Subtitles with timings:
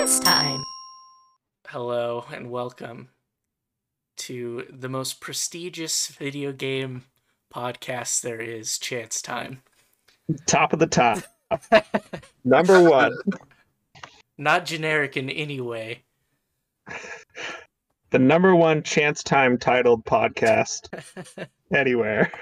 [0.00, 0.64] Chance time.
[1.68, 3.10] Hello and welcome
[4.16, 7.04] to the most prestigious video game
[7.54, 9.62] podcast there is, Chance Time.
[10.46, 11.18] Top of the top.
[12.44, 13.14] Number one.
[14.38, 16.02] Not generic in any way.
[18.08, 20.88] The number one chance time titled podcast
[21.74, 22.32] anywhere.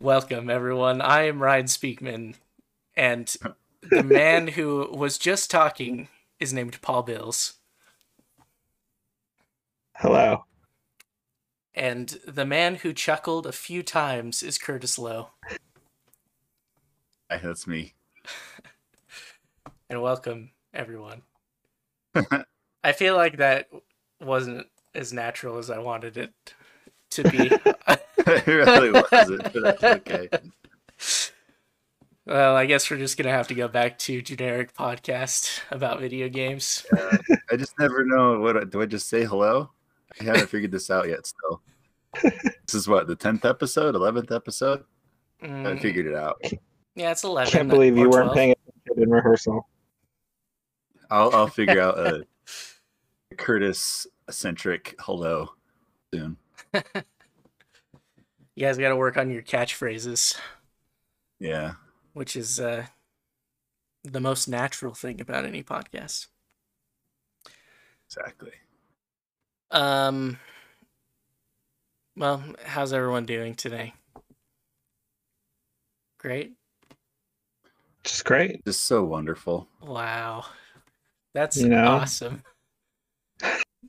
[0.00, 1.02] Welcome, everyone.
[1.02, 2.34] I am Ryan Speakman,
[2.96, 3.36] and
[3.90, 6.08] the man who was just talking
[6.40, 7.54] is named Paul Bills.
[9.96, 10.44] Hello.
[11.74, 15.30] And the man who chuckled a few times is Curtis Lowe.
[17.30, 17.94] Hi, that's me.
[19.90, 21.22] And welcome, everyone.
[22.84, 23.68] I feel like that
[24.20, 26.32] wasn't as natural as I wanted it
[27.10, 27.50] to be.
[28.18, 30.28] it really wasn't, but that's okay.
[32.28, 36.28] well, I guess we're just gonna have to go back to generic podcast about video
[36.28, 36.84] games.
[36.96, 37.16] Uh,
[37.50, 39.70] I just never know what do I just say hello?
[40.20, 41.26] I haven't figured this out yet.
[41.26, 41.62] Still,
[42.22, 44.84] this is what the tenth episode, eleventh episode.
[45.42, 46.40] I Mm, figured it out.
[46.96, 47.50] yeah, it's eleven.
[47.52, 49.68] Can't believe or you weren't paying attention in rehearsal.
[51.10, 52.24] I'll I'll figure out a
[53.36, 55.50] Curtis centric hello
[56.12, 56.36] soon.
[58.56, 60.36] You guys got to work on your catchphrases,
[61.38, 61.74] Yeah,
[62.18, 62.86] which is uh,
[64.02, 66.26] the most natural thing about any podcast.
[68.06, 68.52] exactly.
[69.70, 70.38] Um.
[72.16, 73.94] Well, how's everyone doing today?
[76.18, 76.56] Great.
[78.04, 78.64] Just great.
[78.64, 79.68] Just so wonderful.
[79.80, 80.46] Wow.
[81.34, 81.86] That's You know?
[81.86, 82.42] awesome.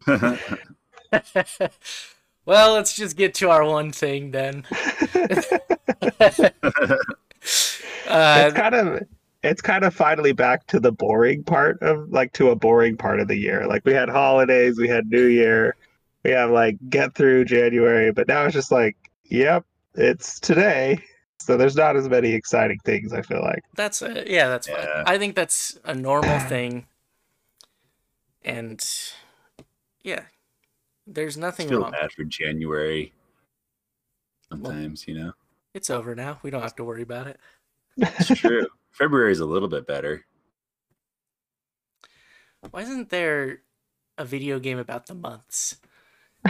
[2.46, 4.66] well, let's just get to our one thing then.
[8.10, 9.02] Uh, it's kind of
[9.44, 13.20] it's kind of finally back to the boring part of like to a boring part
[13.20, 13.66] of the year.
[13.68, 15.76] Like we had holidays, we had New Year,
[16.24, 21.02] we have like get through January, but now it's just like, yep, it's today.
[21.40, 23.14] So there's not as many exciting things.
[23.14, 23.64] I feel like.
[23.76, 24.78] that's a, yeah, that's fine.
[24.82, 25.04] Yeah.
[25.08, 26.86] I think that's a normal thing.
[28.44, 28.86] And
[30.04, 30.24] yeah,
[31.08, 31.92] there's nothing feel wrong.
[31.92, 33.14] bad for January.
[34.50, 35.34] Sometimes, you know,
[35.74, 36.40] It's over now.
[36.44, 37.40] We don't have to worry about it.
[38.02, 38.68] It's true.
[38.92, 40.26] February's a little bit better.
[42.72, 43.62] Why isn't there
[44.18, 45.78] a video game about the months?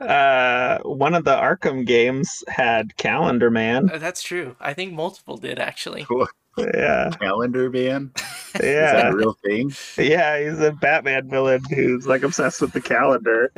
[0.00, 3.90] Uh, one of the Arkham games had Calendar Man.
[3.90, 4.56] Uh, That's true.
[4.58, 6.06] I think multiple did actually.
[6.56, 8.10] Yeah, Calendar ban?
[8.54, 9.70] Is that a real thing?
[9.96, 10.40] yeah.
[10.40, 13.52] He's a Batman villain who's like obsessed with the calendar.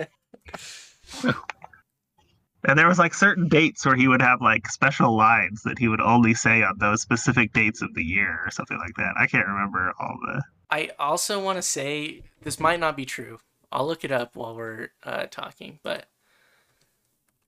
[2.65, 5.88] And there was like certain dates where he would have like special lines that he
[5.88, 9.15] would only say on those specific dates of the year or something like that.
[9.19, 10.43] I can't remember all the.
[10.71, 13.38] I also want to say this might not be true.
[13.72, 16.06] I'll look it up while we're uh, talking, but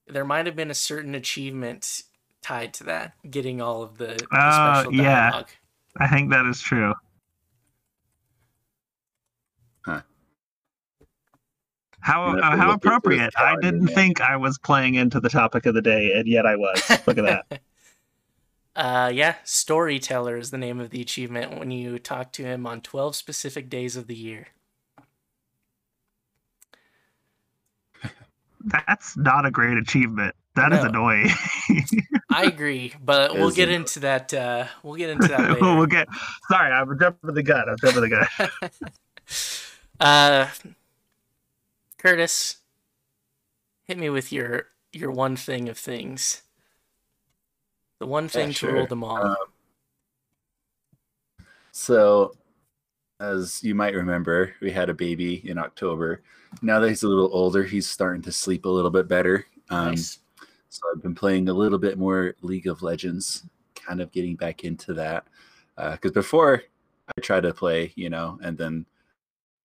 [0.07, 2.03] there might have been a certain achievement
[2.43, 5.43] tied to that, getting all of the, the Oh, special yeah.
[5.99, 6.95] I think that is true.
[12.03, 13.35] How uh, how look into his appropriate!
[13.37, 16.57] I didn't think I was playing into the topic of the day, and yet I
[16.57, 16.83] was.
[17.07, 17.61] Look at that.
[18.75, 22.81] Uh, yeah, storyteller is the name of the achievement when you talk to him on
[22.81, 24.49] 12 specific days of the year.
[28.65, 30.35] That's not a great achievement.
[30.57, 30.89] That is No.
[30.89, 31.29] annoying.
[32.31, 34.35] I agree, but we'll get into that.
[34.35, 35.61] Uh, we'll get into that later.
[35.61, 36.09] we'll get.
[36.51, 37.69] Sorry, I'm jumping the gun.
[37.69, 38.29] I'm jumping the gun.
[40.01, 40.49] Uh,
[42.03, 42.57] Curtis,
[43.85, 46.43] hit me with your your one thing of things.
[48.01, 48.73] The one thing to sure.
[48.73, 49.25] rule them all.
[49.25, 49.37] Um,
[51.71, 52.35] So,
[53.21, 56.23] as you might remember, we had a baby in October.
[56.61, 59.47] Now that he's a little older, he's starting to sleep a little bit better.
[59.71, 60.19] Um, nice.
[60.69, 64.65] So I've been playing a little bit more League of Legends, kind of getting back
[64.65, 65.25] into that.
[65.77, 66.63] Because before
[67.17, 68.87] I tried to play, you know, and then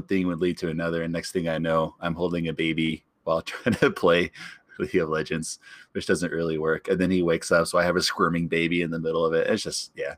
[0.06, 3.42] thing would lead to another, and next thing I know, I'm holding a baby while
[3.42, 4.32] trying to play
[4.80, 5.60] League of Legends,
[5.94, 6.88] which doesn't really work.
[6.88, 9.34] And then he wakes up, so I have a squirming baby in the middle of
[9.34, 9.48] it.
[9.48, 10.16] It's just yeah.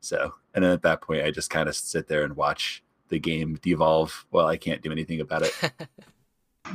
[0.00, 3.18] So and then at that point, I just kind of sit there and watch the
[3.18, 5.52] game devolve while I can't do anything about it.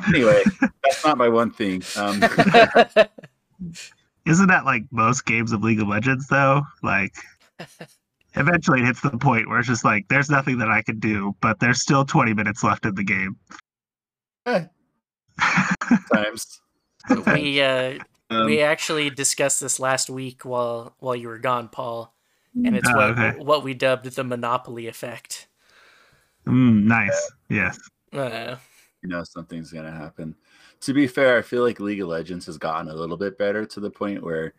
[0.08, 0.44] anyway,
[0.84, 1.84] that's not my one thing.
[1.98, 2.24] Um,
[4.26, 6.64] Isn't that like most games of League of Legends though?
[6.82, 7.16] Like
[8.36, 11.36] eventually it hits the point where it's just like there's nothing that I can do,
[11.42, 13.38] but there's still 20 minutes left in the game.
[14.46, 14.66] Eh.
[16.14, 16.62] times.
[17.28, 18.00] we uh,
[18.30, 22.14] Um, we actually discussed this last week while while you were gone, Paul.
[22.56, 23.38] and it's Oh, what okay.
[23.40, 25.48] what we dubbed the monopoly effect.
[26.48, 27.32] Mm, nice.
[27.50, 27.78] Yes.
[28.14, 28.56] Uh,
[29.04, 30.36] you know something's gonna happen.
[30.82, 33.66] To be fair, I feel like League of Legends has gotten a little bit better
[33.66, 34.54] to the point where,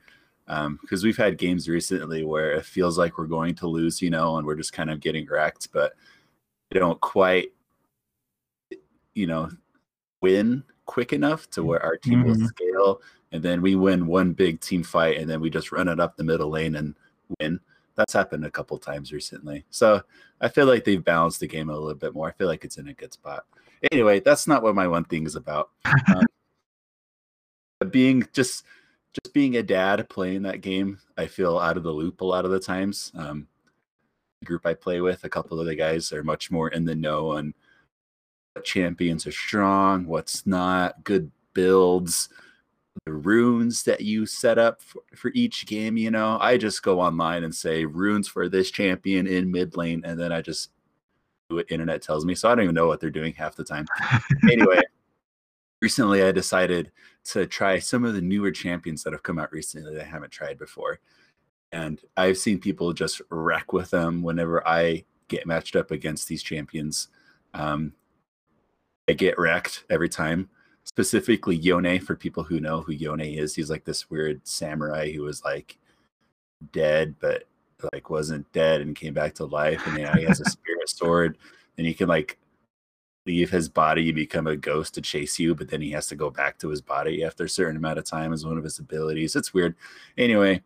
[0.47, 4.37] because we've had games recently where it feels like we're going to lose, you know,
[4.37, 5.95] and we're just kind of getting wrecked, but
[6.73, 7.53] we don't quite,
[9.15, 9.51] you know,
[10.23, 12.47] win quick enough to where our team will Mhm.
[12.47, 13.03] scale,
[13.33, 16.17] and then we win one big team fight, and then we just run it up
[16.17, 16.95] the middle lane and
[17.41, 17.61] win.
[17.97, 20.03] That's happened a couple times recently, so
[20.41, 22.29] I feel like they've balanced the game a little bit more.
[22.29, 23.47] I feel like it's in a good spot
[23.93, 25.71] anyway that's not what my one thing is about
[26.09, 26.25] um,
[27.91, 28.65] being just
[29.23, 32.45] just being a dad playing that game i feel out of the loop a lot
[32.45, 33.13] of the times.
[33.15, 33.47] Um,
[34.41, 36.95] the group i play with a couple of the guys are much more in the
[36.95, 37.55] know on
[38.55, 42.29] what champions are strong what's not good builds
[43.05, 46.39] the runes that you set up for, for each game you know?
[46.41, 50.33] I just go online and say runes for this champion in mid lane and then
[50.33, 50.71] i just
[51.49, 53.65] do what internet tells me so i don't even know what they're doing half the
[53.65, 53.87] time.
[54.51, 54.83] Anyway
[55.83, 56.91] recently i decided
[57.25, 60.31] to try some of the newer champions that have come out recently that i haven't
[60.31, 61.01] tried before.
[61.73, 66.43] And i've seen people just wreck with them whenever i get matched up against these
[66.43, 67.09] champions.
[67.55, 67.93] Um,
[69.09, 70.49] i get wrecked every time
[70.87, 73.55] specifically yone for people who know who yone is.
[73.55, 75.79] He's like this weird samurai who was like
[76.73, 77.45] dead but
[77.93, 79.85] like wasn't dead and came back to life.
[79.87, 81.39] And now he has a spirit sword
[81.77, 82.39] and he can like
[83.27, 86.17] leave his body you become a ghost to chase you but then he has to
[86.17, 88.79] go back to his body after a certain amount of time is one of his
[88.79, 89.37] abilities.
[89.37, 89.75] It's weird.
[90.17, 90.63] Anyway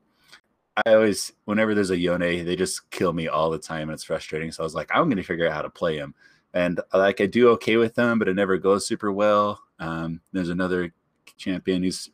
[0.87, 4.05] i always whenever there's a yone they just kill me all the time and it's
[4.05, 4.53] frustrating.
[4.53, 6.15] So i was like i'm going to figure out how to play him.
[6.55, 9.61] And like i do okay with them but it never goes super well.
[9.79, 10.93] Um, there's another
[11.39, 12.11] champion who's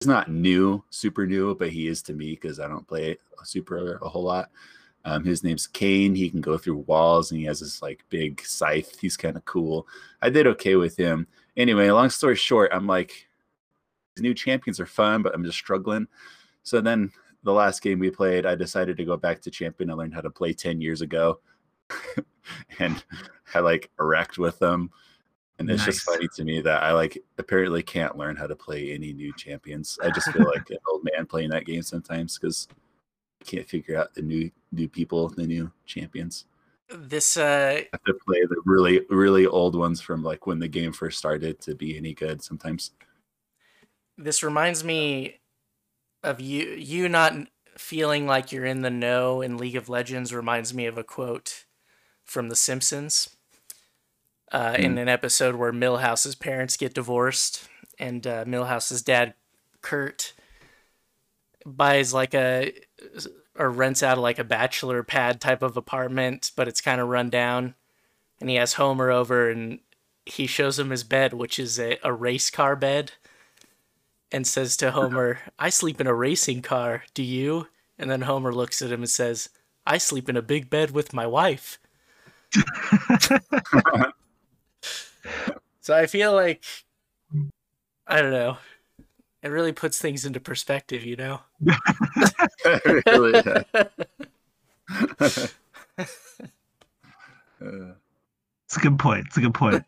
[0.00, 3.98] he's not new, super new, but he is to me because I don't play super
[4.02, 4.50] a whole lot.
[5.06, 6.16] Um, his name's Kayn.
[6.16, 8.98] He can go through walls and he has this like big scythe.
[8.98, 9.86] He's kind of cool.
[10.20, 11.28] I did okay with him.
[11.56, 13.28] Anyway, long story short, I'm like,
[14.16, 16.08] these new champions are fun, but I'm just struggling.
[16.64, 17.12] So then
[17.44, 20.22] the last game we played, I decided to go back to champion I learned how
[20.22, 21.38] to play 10 years ago.
[22.80, 23.02] and
[23.54, 24.90] I like wrecked with them.
[25.60, 28.92] And it's just funny to me that I like apparently can't learn how to play
[28.92, 29.98] any new champions.
[30.02, 32.66] I just feel like an old man playing that game sometimes because
[33.46, 36.44] can't figure out the new new people, the new champions.
[36.88, 40.68] this uh, I have to play the really really old ones from like when the
[40.68, 42.42] game first started to be any good.
[42.42, 42.92] Sometimes
[44.18, 45.40] this reminds me
[46.22, 47.34] of you you not
[47.76, 51.64] feeling like you're in the know in League of Legends reminds me of a quote
[52.24, 53.30] from The Simpsons.
[54.52, 59.34] Uh, in an episode where Milhouse's parents get divorced, and uh, Milhouse's dad,
[59.82, 60.34] Kurt,
[61.66, 62.72] buys like a
[63.58, 67.30] or rents out like a bachelor pad type of apartment, but it's kind of run
[67.30, 67.74] down.
[68.40, 69.80] And he has Homer over, and
[70.26, 73.12] he shows him his bed, which is a, a race car bed
[74.32, 77.04] and says to Homer, I sleep in a racing car.
[77.14, 77.68] Do you?
[77.98, 79.48] And then Homer looks at him and says,
[79.86, 81.78] I sleep in a big bed with my wife.
[85.80, 86.64] so I feel like,
[88.06, 88.58] I don't know.
[89.46, 91.40] It really puts things into perspective, you know?
[93.06, 93.34] really.
[93.38, 93.84] Uh,
[98.66, 99.26] It's a good point.
[99.28, 99.84] It's a good point.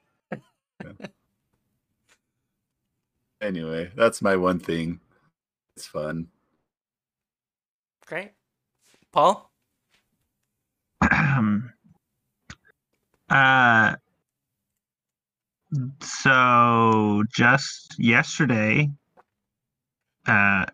[3.40, 5.00] anyway, that's my one thing.
[5.76, 6.28] It's fun.
[8.06, 8.30] Great.
[9.10, 9.50] Paul?
[11.10, 11.72] Um,
[13.28, 13.96] uh,
[16.00, 18.88] so just yesterday,
[20.28, 20.66] uh,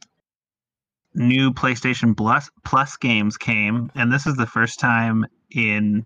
[1.14, 6.04] new PlayStation Plus Plus games came, and this is the first time in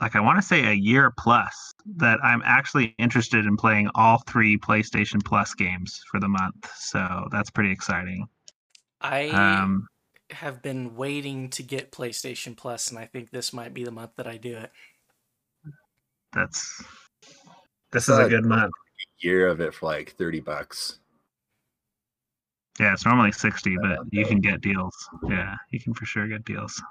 [0.00, 4.18] like I want to say a year plus that I'm actually interested in playing all
[4.26, 6.70] three PlayStation Plus games for the month.
[6.76, 8.26] So that's pretty exciting.
[9.00, 9.88] I Um,
[10.30, 14.12] have been waiting to get PlayStation Plus, and I think this might be the month
[14.16, 14.70] that I do it.
[16.32, 16.82] that's
[17.92, 18.72] this Uh, is a good month.
[19.18, 20.99] Year of it for like thirty bucks.
[22.80, 24.94] Yeah, it's normally 60, but you can get deals.
[25.28, 26.82] Yeah, you can for sure get deals.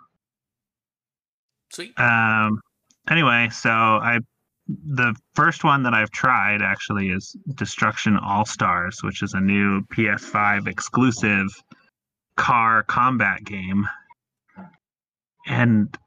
[1.72, 2.00] Sweet.
[2.00, 2.62] Um
[3.10, 4.20] anyway, so I
[4.68, 9.82] the first one that I've tried actually is Destruction All Stars, which is a new
[9.86, 11.48] PS5 exclusive
[12.36, 13.88] car combat game.
[15.48, 15.98] And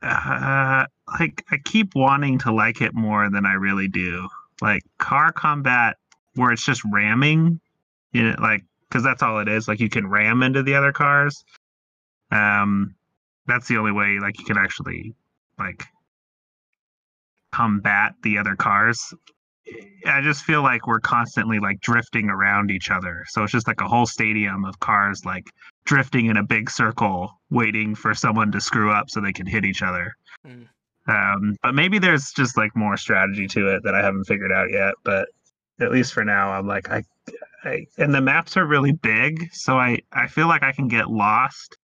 [0.00, 0.86] uh,
[1.20, 4.28] like I keep wanting to like it more than I really do.
[4.62, 5.98] Like car combat
[6.36, 7.60] where it's just ramming,
[8.12, 9.68] you know, like because that's all it is.
[9.68, 11.44] Like you can ram into the other cars.
[12.30, 12.94] Um,
[13.46, 15.14] that's the only way like you can actually
[15.58, 15.84] like
[17.52, 19.14] combat the other cars.
[20.06, 23.24] I just feel like we're constantly like drifting around each other.
[23.28, 25.50] So it's just like a whole stadium of cars like
[25.86, 29.64] drifting in a big circle, waiting for someone to screw up so they can hit
[29.64, 30.12] each other.
[30.46, 30.66] Mm.
[31.06, 34.70] Um, but maybe there's just like more strategy to it that I haven't figured out
[34.70, 34.94] yet.
[35.04, 35.28] But
[35.80, 37.02] at least for now, I'm like I,
[37.64, 41.10] I and the maps are really big, so I I feel like I can get
[41.10, 41.76] lost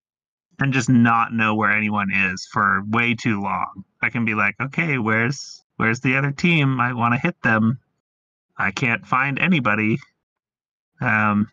[0.58, 3.84] and just not know where anyone is for way too long.
[4.02, 6.80] I can be like, okay, where's where's the other team?
[6.80, 7.78] I want to hit them.
[8.56, 9.98] I can't find anybody.
[11.00, 11.48] Um,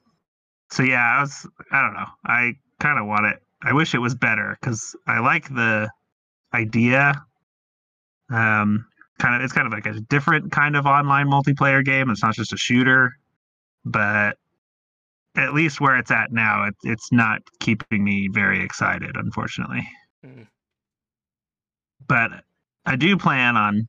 [0.69, 2.07] so yeah, I was I don't know.
[2.25, 3.41] I kind of want it.
[3.63, 5.89] I wish it was better because I like the
[6.53, 7.25] idea.
[8.29, 8.86] Um,
[9.19, 12.10] kind of it's kind of like a different kind of online multiplayer game.
[12.10, 13.13] It's not just a shooter,
[13.91, 14.38] but
[15.36, 19.88] at least where it's at now, it, it's not keeping me very excited, unfortunately.
[20.25, 20.48] Mm.
[22.08, 22.32] But
[22.86, 23.88] I do plan on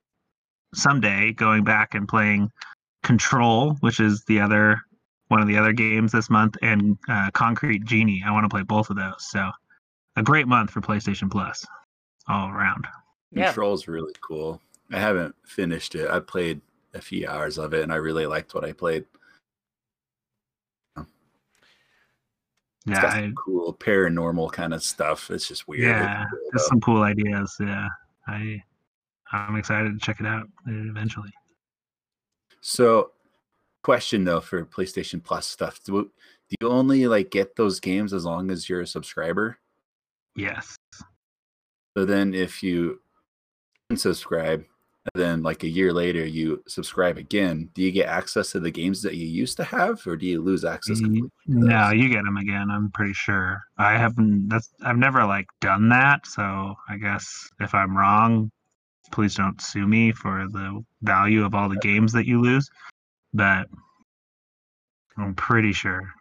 [0.74, 2.50] someday going back and playing
[3.02, 4.80] Control, which is the other
[5.28, 8.22] one of the other games this month, and uh, Concrete Genie.
[8.26, 9.30] I want to play both of those.
[9.30, 9.50] So
[10.16, 11.64] a great month for PlayStation Plus
[12.26, 12.86] all around.
[13.30, 13.46] Yeah.
[13.46, 14.60] Control's really cool.
[14.90, 16.10] I haven't finished it.
[16.10, 16.60] I played
[16.94, 19.04] a few hours of it and I really liked what I played.
[22.88, 25.30] It's Yeah, I, cool paranormal kind of stuff.
[25.30, 25.82] It's just weird.
[25.82, 26.68] yeah, It's cool, there's though.
[26.68, 27.56] some cool ideas.
[27.60, 27.88] Yeah,
[28.26, 28.62] I
[29.32, 31.30] I'm excited to check it out uh, eventually.
[32.60, 33.12] So,
[33.82, 36.10] question though for PlayStation Plus stuff, do,
[36.48, 39.58] do you only like get those games as long as you're a subscriber?
[40.34, 40.76] Yes.
[41.96, 43.00] So then, if you
[43.92, 44.64] unsubscribe, and
[45.14, 49.02] then like a year later you subscribe again, do you get access to the games
[49.02, 51.00] that you used to have, or do you lose access?
[51.00, 52.68] Completely to No, you get them again.
[52.70, 53.60] I'm pretty sure.
[53.78, 54.48] I haven't.
[54.48, 56.26] That's I've never like done that.
[56.26, 58.50] So I guess if I'm wrong,
[59.12, 62.68] please don't sue me for the value of all the games that you lose.
[63.32, 63.68] But
[65.16, 66.12] I'm pretty sure.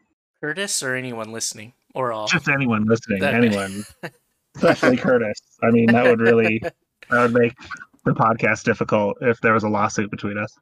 [0.41, 2.27] Curtis or anyone listening or all.
[2.27, 3.35] Just anyone listening, Okay.
[3.35, 3.83] anyone,
[4.55, 5.41] especially Curtis.
[5.63, 6.61] I mean, that would really
[7.09, 7.53] that would make
[8.07, 10.57] the podcast difficult if there was a lawsuit between us.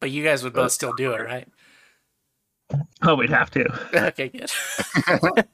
[0.00, 1.48] But you guys would both still do it, right?
[3.02, 3.66] Oh, we'd have to.
[4.08, 4.50] okay, good.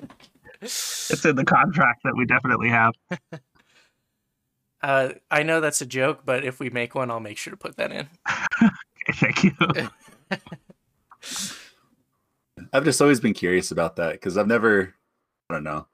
[0.61, 2.93] It's in the contract that we definitely have.
[4.81, 7.57] Uh, I know that's a joke, but if we make one, I'll make sure to
[7.57, 8.09] put that in.
[8.63, 9.53] Okay, thank you.
[12.73, 14.95] I've just always been curious about that because I've never,
[15.51, 15.89] I don't know.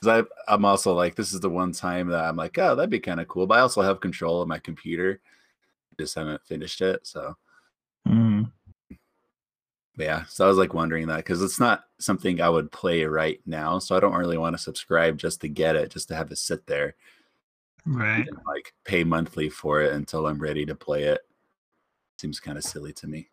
[0.00, 3.00] Because I'm also like, this is the one time that I'm like, oh, that'd be
[3.00, 3.46] kind of cool.
[3.46, 5.20] But I also have control of my computer.
[5.98, 7.06] Just haven't finished it.
[7.06, 7.36] So,
[8.08, 8.50] Mm,
[9.96, 10.24] yeah.
[10.24, 13.78] So I was like wondering that because it's not something I would play right now.
[13.78, 16.38] So I don't really want to subscribe just to get it, just to have it
[16.38, 16.94] sit there
[17.86, 18.26] right.
[18.26, 21.20] and like pay monthly for it until I'm ready to play it.
[22.18, 23.28] Seems kind of silly to me.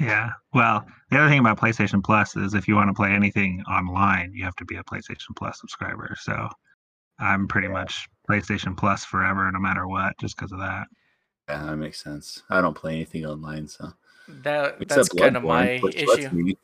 [0.00, 0.30] Yeah.
[0.54, 4.32] Well, the other thing about PlayStation Plus is if you want to play anything online,
[4.34, 6.16] you have to be a PlayStation Plus subscriber.
[6.18, 6.48] So
[7.18, 7.74] I'm pretty Yeah.
[7.74, 10.88] much PlayStation Plus forever, no matter what, just because of that.
[11.48, 12.42] Yeah, that makes sense.
[12.48, 13.92] I don't play anything online, so
[14.28, 16.54] That that's kind of my issue.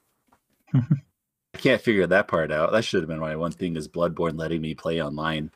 [0.74, 2.72] I can't figure that part out.
[2.72, 5.50] That should have been my one thing is Bloodborne letting me play online.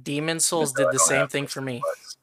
[0.00, 1.80] Demon's Souls did the same thing for me.
[1.80, 2.16] Plus.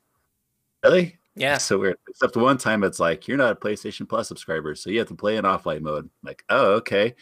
[0.84, 1.18] Really?
[1.36, 1.98] Yeah, So weird.
[2.08, 5.16] Except one time it's like you're not a PlayStation Plus subscriber, so you have to
[5.16, 6.10] play in offline mode.
[6.24, 7.16] like, oh, okay.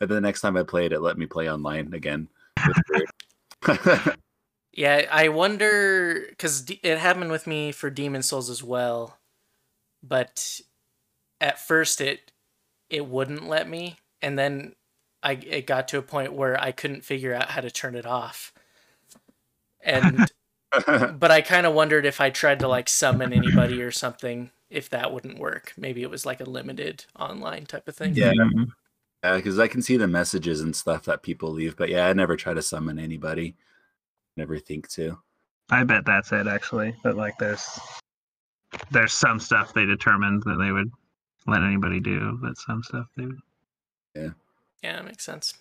[0.00, 2.28] And then the next time I played, it let me play online again.
[4.72, 5.06] Yeah.
[5.10, 9.18] I wonder because it happened with me for Demon's Souls as well,
[10.02, 10.60] but
[11.40, 12.32] at first it
[12.88, 14.74] it wouldn't let me, and then
[15.22, 18.06] I it got to a point where I couldn't figure out how to turn it
[18.06, 18.52] off,
[19.82, 20.30] and
[21.18, 24.88] but I kind of wondered if I tried to like summon anybody or something, if
[24.90, 25.72] that wouldn't work.
[25.76, 28.14] Maybe it was like a limited online type of thing.
[28.14, 28.32] Yeah.
[28.32, 28.72] Mhm.
[29.22, 32.12] Yeah, because I can see the messages and stuff that people leave, but yeah, I
[32.14, 33.54] never try to summon anybody.
[34.36, 35.18] Never think to.
[35.70, 36.94] I bet that's it, actually.
[37.02, 37.78] But like, there's
[38.90, 40.90] there's some stuff they determined that they would
[41.46, 43.42] let anybody do, but some stuff they would.
[44.14, 44.30] Yeah,
[44.82, 45.54] that makes sense.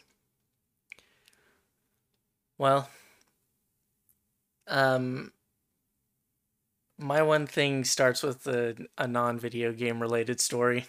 [2.57, 2.89] Well,
[4.69, 5.33] um,
[6.97, 10.85] my one thing starts with a, a non video game related story.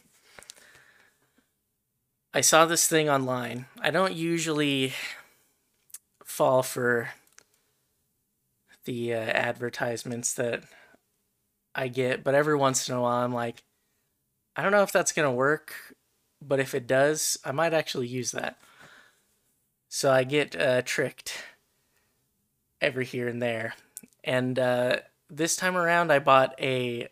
[2.33, 3.67] I saw this thing online.
[3.81, 4.93] I don't usually
[6.25, 7.11] fall for
[8.85, 10.63] the uh, advertisements that
[11.75, 13.63] I get, but every once in a while I'm like,
[14.55, 15.75] I don't know if that's going to work,
[16.41, 18.59] but if it does, I might actually use that.
[19.89, 21.35] So I get uh, tricked
[22.81, 23.75] every here and there.
[24.25, 24.97] And uh,
[25.29, 27.09] this time around, I bought a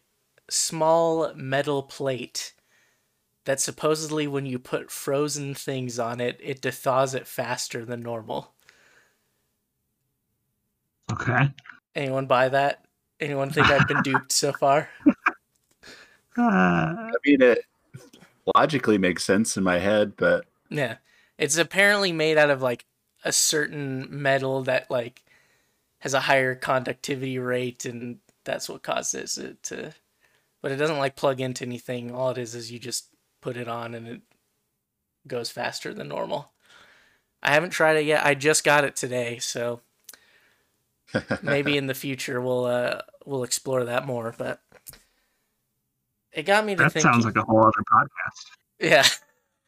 [0.51, 2.55] small metal plate
[3.45, 8.53] that supposedly, when you put frozen things on it, it dethaws it faster than normal.
[11.11, 11.51] Okay.
[11.95, 12.85] Anyone buy that?
[13.21, 14.89] Anyone think I've been duped so far?
[15.07, 15.13] Uh,
[16.37, 17.65] I mean, it
[18.55, 20.97] logically makes sense in my head, but Yeah.
[21.39, 22.85] It's apparently made out of like
[23.25, 25.23] a certain metal that like
[26.01, 29.93] has a higher conductivity rate and that's what causes it to
[30.63, 32.13] but it doesn't like plug into anything.
[32.13, 33.09] All it is is you just
[33.41, 34.21] put it on and it
[35.27, 36.51] goes faster than normal.
[37.43, 38.27] I haven't tried it yet.
[38.27, 39.81] I just got it today, so
[41.43, 44.61] maybe in the future we'll uh we'll explore that more, but
[46.33, 48.47] it got me to that think sounds like a whole other podcast.
[48.81, 49.07] yeah.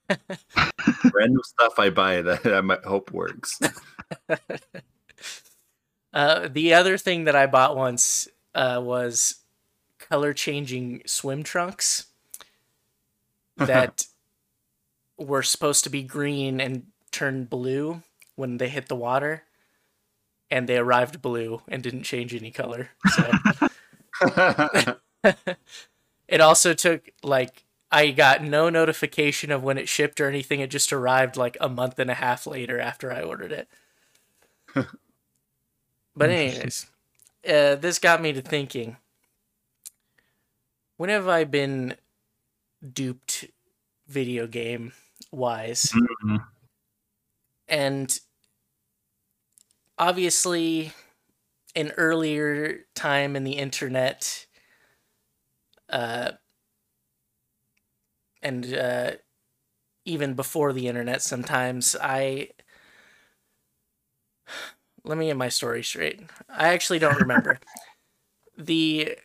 [1.15, 3.61] random stuff I buy that I might hope works.
[6.13, 9.37] Uh, the other thing that I bought once uh, was
[9.99, 12.07] color changing swim trunks
[13.57, 14.07] that
[15.19, 18.03] were supposed to be green and turn blue
[18.37, 19.45] when they hit the water,
[20.51, 22.91] and they arrived blue and didn't change any color.
[23.15, 23.31] So
[26.29, 30.61] it also took like I got no notification of when it shipped or anything.
[30.61, 33.69] It just arrived like a month and a half later after I ordered it.
[36.17, 36.87] But anyways,
[37.49, 38.97] uh, this got me to thinking.
[40.99, 41.97] When have I been
[42.93, 43.47] duped
[44.07, 44.93] video game
[45.33, 45.93] wise?
[45.95, 46.39] Mhm.
[47.69, 48.19] And
[49.99, 50.93] obviously,
[51.75, 54.47] an earlier time in the internet,
[55.89, 56.33] uh,
[58.43, 59.13] and uh,
[60.05, 62.51] even before the internet, sometimes I.
[65.05, 66.21] Let me get my story straight.
[66.49, 67.59] I actually don't remember.
[68.59, 69.17] the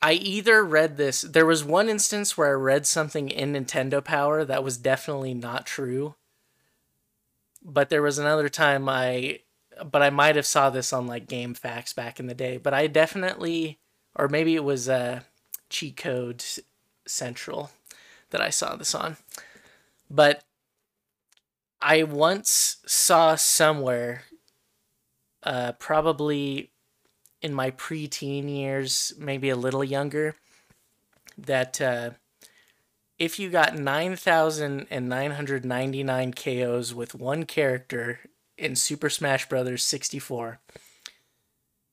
[0.00, 1.22] I either read this.
[1.22, 5.66] There was one instance where I read something in Nintendo Power that was definitely not
[5.66, 6.14] true.
[7.62, 9.40] But there was another time I
[9.90, 12.86] but I might have saw this on like GameFAQs back in the day, but I
[12.86, 13.78] definitely
[14.14, 15.20] or maybe it was uh
[15.68, 16.44] cheat code
[17.06, 17.70] central
[18.30, 19.16] that I saw this on.
[20.08, 20.44] But
[21.80, 24.24] I once saw somewhere
[25.42, 26.70] uh probably
[27.40, 30.34] in my preteen years, maybe a little younger,
[31.36, 32.10] that uh,
[33.18, 38.18] if you got 9,999 KOs with one character
[38.56, 39.80] in Super Smash Bros.
[39.82, 40.58] 64,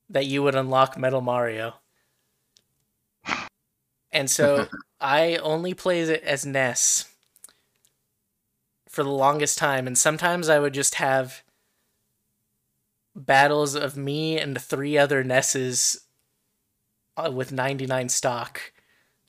[0.08, 1.74] that you would unlock Metal Mario.
[4.10, 4.68] And so
[5.00, 7.12] I only played it as Ness
[8.88, 11.44] for the longest time, and sometimes I would just have
[13.16, 16.06] battles of me and three other Nesses
[17.16, 18.60] uh, with 99 stock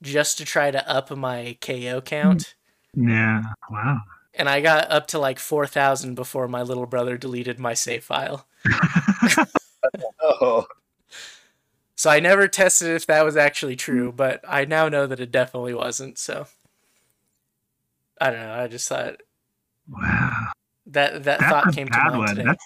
[0.01, 2.55] just to try to up my KO count.
[2.93, 3.43] Yeah.
[3.71, 3.99] Wow.
[4.33, 8.45] And I got up to like 4,000 before my little brother deleted my save file.
[10.21, 10.65] oh,
[11.95, 15.31] So I never tested if that was actually true, but I now know that it
[15.31, 16.19] definitely wasn't.
[16.19, 16.45] So
[18.21, 18.53] I don't know.
[18.53, 19.21] I just thought
[19.89, 20.49] wow.
[20.87, 22.43] that that That's thought came to mind today.
[22.45, 22.65] That's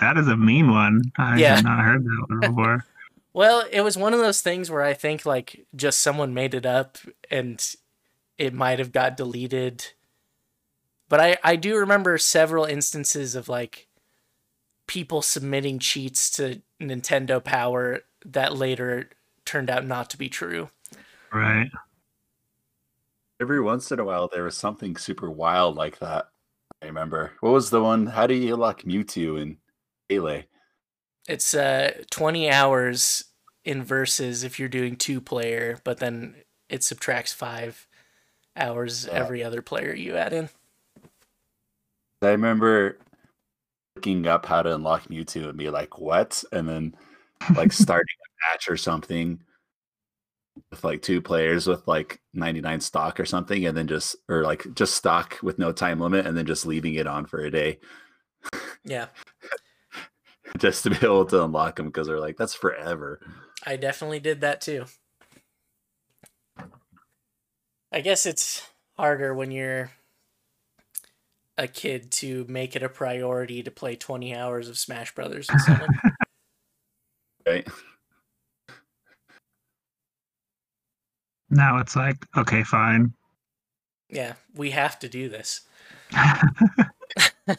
[0.00, 1.02] that is a mean one.
[1.18, 1.56] I Yeah.
[1.56, 2.84] have not heard that one before.
[3.34, 6.66] Well, it was one of those things where I think like just someone made it
[6.66, 6.98] up
[7.30, 7.64] and
[8.36, 9.86] it might have got deleted.
[11.08, 13.88] But I I do remember several instances of like
[14.86, 19.08] people submitting cheats to Nintendo Power that later
[19.46, 20.68] turned out not to be true.
[21.32, 21.70] right.
[23.40, 26.28] every once in a while there was something super wild like that.
[26.82, 27.32] I remember.
[27.40, 28.08] What was the one?
[28.08, 29.56] How do you lock Mewtwo in
[30.18, 30.46] Melee?
[31.28, 33.24] It's uh 20 hours
[33.64, 36.34] in versus if you're doing two player, but then
[36.68, 37.86] it subtracts 5
[38.56, 39.12] hours Uh.
[39.12, 40.48] every other player you add in.
[42.22, 42.98] I remember
[43.96, 46.94] looking up how to unlock Mewtwo and be like, "What?" and then
[47.56, 49.40] like starting a match or something
[50.70, 54.66] with like two players with like 99 stock or something and then just or like
[54.74, 57.78] just stock with no time limit and then just leaving it on for a day
[58.84, 59.06] Yeah.
[60.58, 63.20] just to be able to unlock them because they're like that's forever
[63.64, 64.86] I definitely did that too.
[67.92, 69.92] I guess it's harder when you're
[71.58, 75.60] a kid to make it a priority to play 20 hours of Smash Brothers with
[75.62, 75.90] someone.
[77.46, 77.68] right
[81.50, 83.12] Now it's like, okay, fine.
[84.08, 85.60] yeah, we have to do this.
[86.14, 86.18] So
[87.48, 87.56] I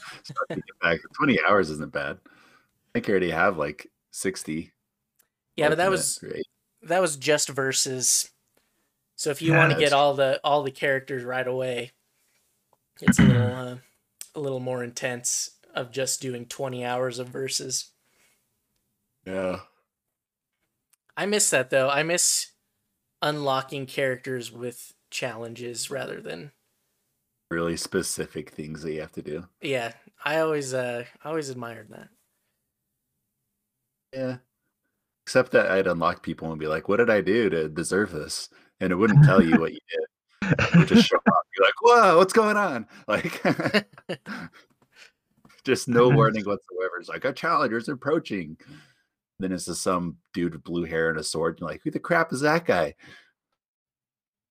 [0.49, 2.17] think back, 20 hours isn't bad.
[2.95, 4.73] I think I already have like 60.
[5.56, 6.21] Yeah, but that was
[6.84, 8.32] that was just versus.
[9.17, 11.93] So if you Yeah, want to get all the all the characters right away,
[13.01, 13.77] it's a little uh,
[14.36, 17.91] a little more intense of just doing 20 hours of verses.
[19.25, 19.63] Yeah.
[21.17, 21.89] I miss that though.
[21.89, 22.51] I miss
[23.21, 26.53] unlocking characters with challenges rather than
[27.49, 29.47] Really specific things that you have to do.
[29.62, 29.93] yeah.
[30.23, 32.10] I always uh I always admired that.
[34.13, 34.38] Yeah.
[35.26, 38.49] Except that I'd unlock people and be like, what did I do to deserve this?
[38.80, 40.52] And it wouldn't tell you what you did.
[40.60, 41.47] It would just show up.
[41.58, 42.88] You're like, whoa, what's going on?
[43.08, 43.41] Like,
[45.63, 46.97] just no warning whatsoever.
[46.99, 48.58] It's like, a challenger's approaching.
[49.39, 51.60] Then it's just some dude with blue hair and a sword.
[51.60, 52.95] You're like, who the crap is that guy?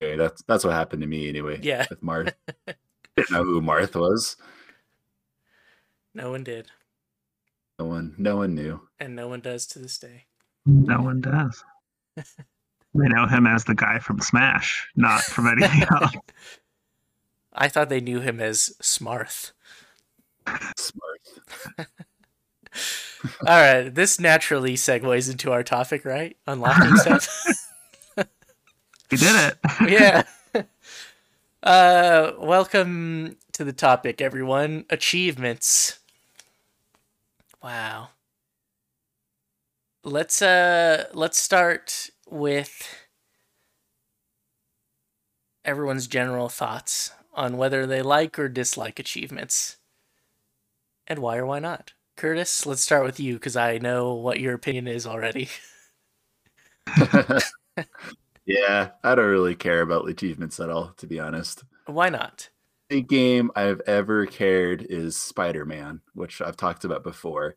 [0.03, 1.61] Okay, that's that's what happened to me anyway.
[1.63, 1.87] Yeah.
[1.89, 2.33] With Marth.
[3.17, 4.37] Didn't know who Marth was.
[6.15, 6.71] No one did,
[7.83, 8.81] No one no one knew.
[9.01, 10.27] and no one does to this day.
[10.65, 11.65] No one does.
[12.95, 16.13] They know him as the guy from Smash, not from anything else.
[17.55, 19.53] I thought they knew him as Smarth.
[20.77, 21.21] Smart.
[21.79, 26.37] All right, this naturally segues into our topic, right?
[26.47, 27.47] Unlocking stuff.
[29.09, 29.59] He did it.
[29.89, 30.23] yeah.
[31.63, 34.85] Uh, welcome to the topic, everyone.
[34.91, 35.99] Achievements.
[37.63, 38.09] Wow.
[40.05, 42.89] Let's uh let's start with
[45.65, 49.77] everyone's general thoughts on whether they like or dislike achievements.
[51.07, 51.93] And why or why not.
[52.17, 55.49] Curtis, let's start with you because I know what your opinion is already.
[58.45, 61.65] yeah, I don't really care about achievements at all, to be honest.
[61.87, 62.49] Why not?
[62.93, 67.57] The game I've ever cared is Spider Man, which I've talked about before.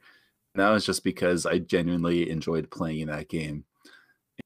[0.54, 3.65] And that was just because I genuinely enjoyed playing that game.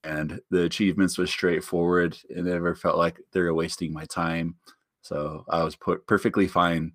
[0.02, 4.56] And the achievements was straightforward and never felt like they were wasting my time.
[5.02, 6.90] So I was put perfectly fine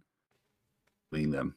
[1.14, 1.56] doing them.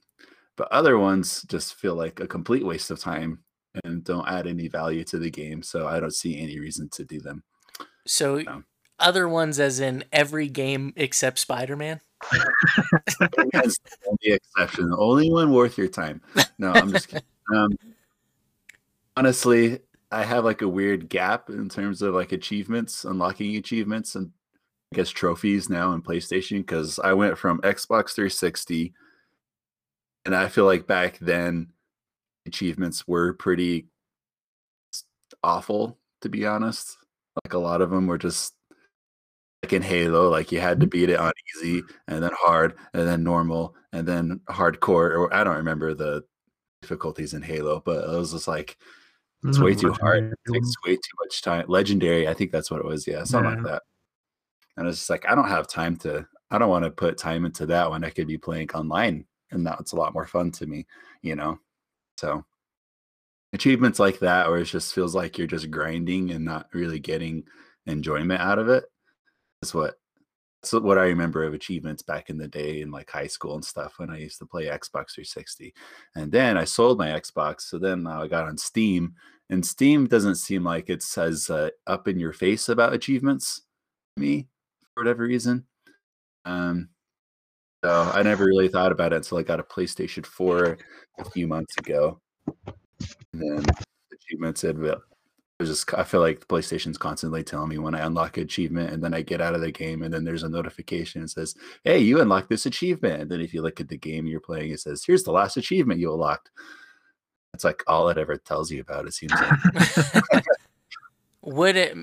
[0.55, 3.41] But other ones just feel like a complete waste of time
[3.83, 5.61] and don't add any value to the game.
[5.61, 7.43] So I don't see any reason to do them.
[8.07, 8.63] So, No.
[9.01, 12.01] other ones, as in every game except Spider Man.
[13.53, 14.91] That's the exception.
[14.91, 16.21] The only one worth your time.
[16.59, 17.25] No, I'm just kidding.
[17.51, 17.79] Um,
[19.17, 19.79] honestly,
[20.13, 24.33] I have like a weird gap in terms of like achievements, unlocking achievements, and
[24.93, 28.93] I guess trophies now in PlayStation because I went from Xbox 360,
[30.27, 31.69] and I feel like back then
[32.47, 33.87] achievements were pretty
[35.43, 36.99] awful, to be honest.
[37.45, 38.55] Like a lot of them were just
[39.63, 40.91] like in Halo, like you had to mm-hmm.
[40.91, 45.17] beat it on easy and then hard and then normal and then hardcore.
[45.17, 46.25] Or I don't remember the
[46.83, 48.77] difficulties in Halo, but it was just like
[49.45, 49.65] it's mm-hmm.
[49.65, 50.33] way too hard.
[50.33, 51.65] It takes way too much time.
[51.69, 53.07] Legendary, I think that's what it was.
[53.07, 53.83] Yeah, something like that.
[54.77, 56.27] And it's just like I don't have time to.
[56.51, 59.67] I don't want to put time into that when I could be playing online, and
[59.67, 60.87] that's a lot more fun to me.
[61.23, 61.59] You know,
[62.17, 62.45] so
[63.53, 67.45] achievements like that, where it just feels like you're just grinding and not really getting
[67.87, 68.85] enjoyment out of it,
[69.63, 69.95] is what
[70.63, 73.65] that's what I remember of achievements back in the day in like high school and
[73.65, 75.73] stuff when I used to play Xbox 360.
[76.17, 79.15] And then I sold my Xbox, so then I got on Steam,
[79.51, 83.63] and Steam doesn't seem like it says uh, up in your face about achievements
[84.17, 84.49] to me
[84.95, 85.65] for whatever reason.
[86.45, 86.89] Um,
[87.85, 90.77] so I never really thought about it until I got a PlayStation 4
[91.21, 92.21] a few months ago.
[93.33, 93.65] And then
[94.13, 95.01] achievements was
[95.67, 99.03] just I feel like the PlayStation's constantly telling me when I unlock an achievement and
[99.03, 101.99] then I get out of the game and then there's a notification that says, Hey,
[101.99, 103.23] you unlocked this achievement.
[103.23, 105.57] And then if you look at the game you're playing, it says, Here's the last
[105.57, 106.51] achievement you unlocked.
[107.55, 110.45] It's like all it ever tells you about, it seems like.
[111.43, 111.97] Would it?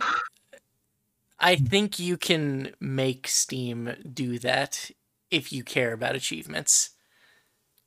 [1.39, 4.91] I think you can make Steam do that
[5.31, 6.91] if you care about achievements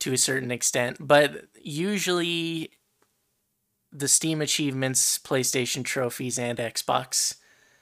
[0.01, 2.71] to a certain extent, but usually
[3.93, 7.37] the Steam achievements, PlayStation trophies, and Xbox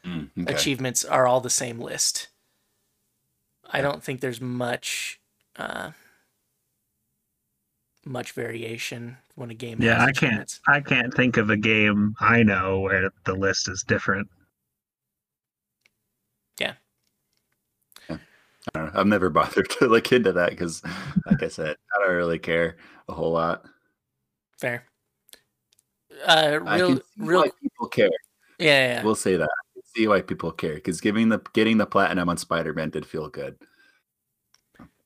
[0.04, 0.52] Mm, okay.
[0.52, 2.28] achievements are all the same list.
[3.68, 5.20] I don't think there's much
[5.56, 5.90] uh,
[8.04, 10.60] much variation when a game Yeah, has I can't.
[10.68, 14.28] I can't think of a game I know where the list is different.
[18.74, 19.00] I don't know.
[19.00, 20.82] I've never bothered to look into that because,
[21.26, 22.76] like I said, I don't really care
[23.08, 23.64] a whole lot.
[24.58, 24.86] Fair.
[26.24, 28.10] Uh, I real, can see real, why people care.
[28.58, 29.02] yeah, yeah, yeah.
[29.04, 29.48] We'll say that.
[29.48, 32.90] I can see why people care because giving the getting the platinum on Spider Man
[32.90, 33.56] did feel good.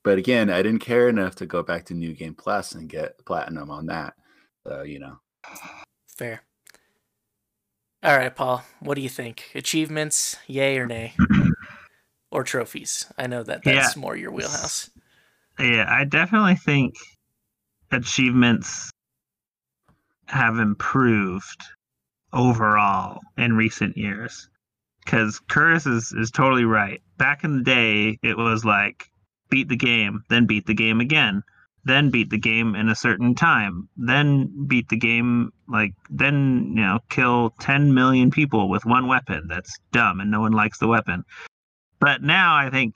[0.03, 3.23] but again, I didn't care enough to go back to New Game Plus and get
[3.25, 4.13] platinum on that.
[4.65, 5.19] So you know,
[6.07, 6.43] Fair.
[8.03, 8.63] All right, Paul.
[8.79, 9.51] What do you think?
[9.53, 11.13] Achievements, yay or nay,
[12.31, 13.05] or trophies?
[13.17, 14.89] I know that that's more your wheelhouse.
[15.59, 16.95] Yeah, I definitely think
[17.91, 18.89] achievements
[20.31, 21.61] have improved
[22.33, 24.49] overall in recent years.
[25.03, 27.01] Because Curtis is, is totally right.
[27.17, 29.11] Back in the day, it was like
[29.49, 31.43] beat the game, then beat the game again,
[31.83, 36.83] then beat the game in a certain time, then beat the game like then you
[36.83, 39.47] know kill 10 million people with one weapon.
[39.47, 41.23] That's dumb and no one likes the weapon.
[41.99, 42.95] But now I think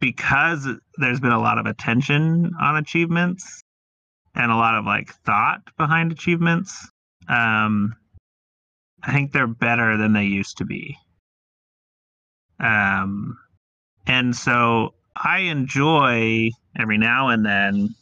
[0.00, 3.62] because there's been a lot of attention on achievements
[4.38, 6.88] and a lot of like thought behind achievements,
[7.28, 7.94] um,
[9.02, 10.96] I think they're better than they used to be.
[12.60, 13.36] Um,
[14.06, 17.94] and so I enjoy every now and then,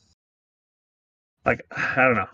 [1.45, 2.29] like, I don't know.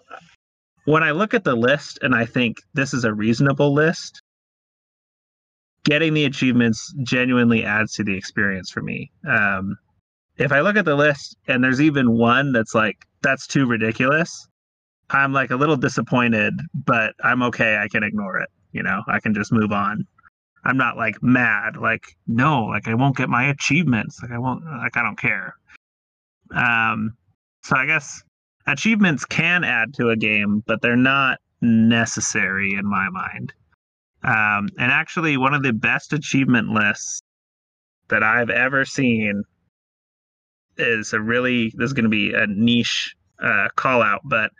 [0.85, 4.21] When I look at the list and I think this is a reasonable list,
[5.85, 9.11] getting the achievements genuinely adds to the experience for me.
[9.29, 9.77] Um,
[10.39, 14.49] if I look at the list and there's even one that's like, that's too ridiculous,
[15.11, 17.77] I'm like a little disappointed, but I'm okay.
[17.77, 18.49] I can ignore it.
[18.73, 20.07] You know, I can just move on.
[20.65, 24.21] I'm not like mad, like, no, like I won't get my achievements.
[24.23, 25.55] Like I won't like I don't care.
[26.55, 27.17] Um
[27.63, 28.23] so I guess
[28.67, 33.53] achievements can add to a game, but they're not necessary in my mind.
[34.23, 37.21] Um and actually one of the best achievement lists
[38.09, 39.43] that I've ever seen
[40.83, 44.51] is a really this is gonna be a niche uh call out, but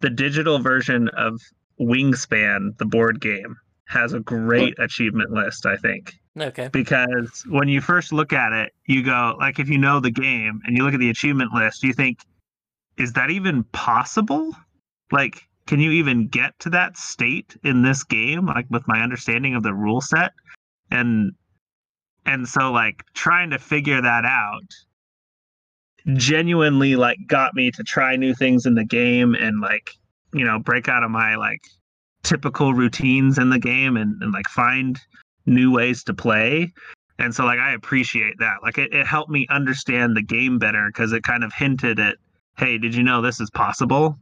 [0.00, 1.40] the digital version of
[1.80, 6.14] Wingspan, the board game, has a great achievement list, I think.
[6.38, 6.68] Okay.
[6.68, 10.60] Because when you first look at it, you go, like, if you know the game
[10.64, 12.20] and you look at the achievement list, you think,
[12.98, 14.50] is that even possible?
[15.12, 18.46] Like, can you even get to that state in this game?
[18.46, 20.32] Like, with my understanding of the rule set?
[20.90, 21.32] And,
[22.26, 24.74] and so, like, trying to figure that out
[26.14, 29.90] genuinely, like, got me to try new things in the game and, like,
[30.32, 31.60] you know, break out of my, like,
[32.26, 35.00] typical routines in the game and, and like find
[35.46, 36.72] new ways to play.
[37.18, 38.56] And so like i appreciate that.
[38.62, 42.16] Like it, it helped me understand the game better because it kind of hinted at
[42.58, 44.18] hey did you know this is possible?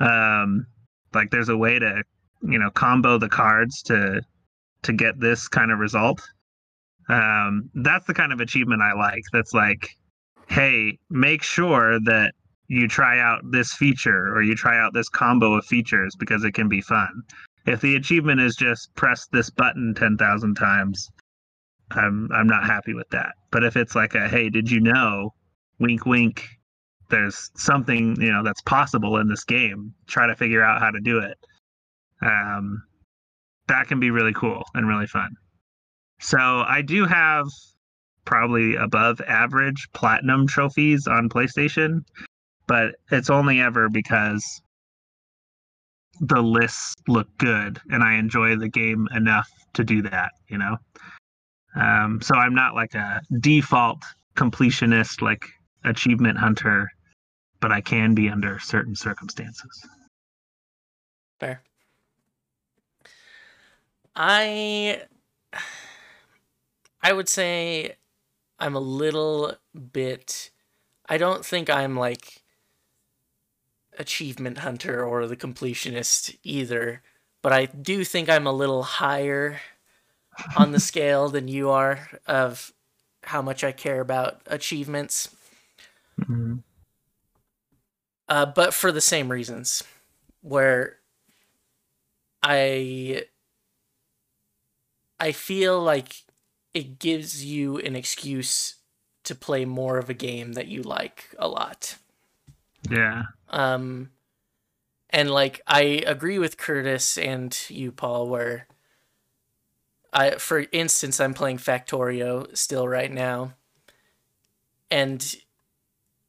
[0.00, 0.66] Um
[1.12, 2.02] like there's a way to
[2.42, 4.22] you know combo the cards to
[4.82, 6.22] to get this kind of result.
[7.10, 9.22] Um that's the kind of achievement i like.
[9.34, 9.90] That's like
[10.48, 12.32] hey make sure that
[12.68, 16.52] you try out this feature or you try out this combo of features because it
[16.52, 17.22] can be fun.
[17.66, 21.10] If the achievement is just press this button 10,000 times,
[21.90, 23.32] I'm I'm not happy with that.
[23.50, 25.34] But if it's like a hey, did you know
[25.78, 26.48] wink wink
[27.10, 31.00] there's something, you know, that's possible in this game, try to figure out how to
[31.00, 31.38] do it.
[32.22, 32.82] Um
[33.68, 35.30] that can be really cool and really fun.
[36.20, 37.46] So I do have
[38.24, 42.02] probably above average platinum trophies on PlayStation
[42.66, 44.62] but it's only ever because
[46.20, 50.76] the lists look good and I enjoy the game enough to do that, you know?
[51.74, 54.02] Um, so I'm not like a default
[54.36, 55.44] completionist, like
[55.84, 56.90] achievement hunter,
[57.60, 59.86] but I can be under certain circumstances.
[61.40, 61.62] Fair.
[64.14, 65.02] I
[67.02, 67.96] I would say
[68.58, 69.54] I'm a little
[69.92, 70.50] bit
[71.08, 72.42] I don't think I'm like
[73.98, 77.02] achievement hunter or the completionist either,
[77.42, 79.60] but I do think I'm a little higher
[80.56, 82.72] on the scale than you are of
[83.22, 85.34] how much I care about achievements.
[86.20, 86.56] Mm-hmm.
[88.28, 89.82] Uh, but for the same reasons,
[90.40, 90.96] where
[92.42, 93.24] I
[95.20, 96.24] I feel like
[96.74, 98.74] it gives you an excuse
[99.22, 101.96] to play more of a game that you like a lot.
[102.90, 103.22] Yeah.
[103.48, 104.10] Um,
[105.10, 108.66] and like I agree with Curtis and you, Paul, where
[110.12, 113.54] I, for instance, I'm playing Factorio still right now,
[114.90, 115.34] and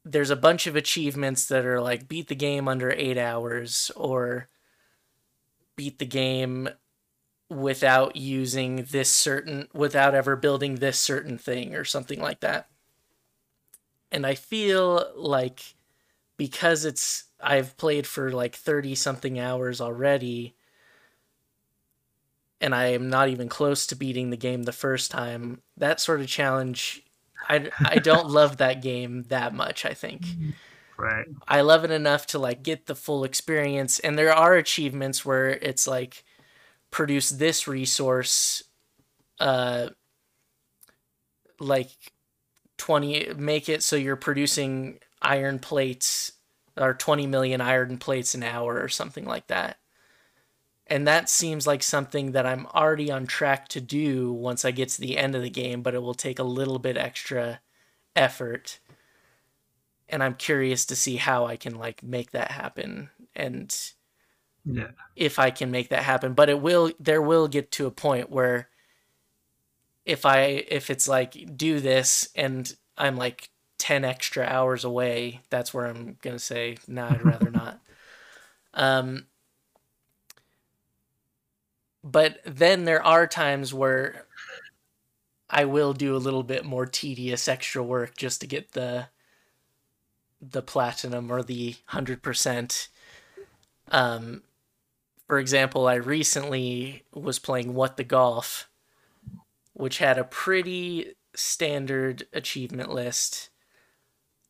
[0.04, 4.48] there's a bunch of achievements that are like beat the game under eight hours or
[5.74, 6.68] beat the game
[7.48, 12.68] without using this certain without ever building this certain thing or something like that
[14.10, 15.74] and i feel like
[16.36, 20.54] because it's I've played for like 30 something hours already
[22.60, 26.20] and I am not even close to beating the game the first time, that sort
[26.20, 27.04] of challenge
[27.48, 29.84] I I don't love that game that much.
[29.84, 30.26] I think
[30.98, 31.26] Right.
[31.46, 35.50] I love it enough to like get the full experience, and there are achievements where
[35.50, 36.24] it's like
[36.96, 38.62] produce this resource,
[39.38, 39.90] uh,
[41.60, 41.90] like
[42.78, 46.32] twenty make it so you're producing iron plates
[46.74, 49.76] or twenty million iron plates an hour or something like that.
[50.86, 54.88] And that seems like something that I'm already on track to do once I get
[54.90, 57.60] to the end of the game, but it will take a little bit extra
[58.14, 58.78] effort.
[60.08, 63.70] And I'm curious to see how I can like make that happen and
[64.66, 64.88] Yeah.
[65.14, 66.34] if I can make that happen.
[66.34, 68.68] But it will there will get to a point where
[70.04, 75.72] if I if it's like do this and I'm like 10 extra hours away, that's
[75.74, 77.80] where I'm going to say nah, I'd rather not.
[78.74, 79.26] Um
[82.04, 84.26] but then there are times where
[85.50, 89.08] I will do a little bit more tedious extra work just to get the
[90.40, 92.88] the platinum or the 100%.
[93.90, 94.42] Um
[95.26, 98.68] for example, I recently was playing What the Golf,
[99.72, 103.50] which had a pretty standard achievement list,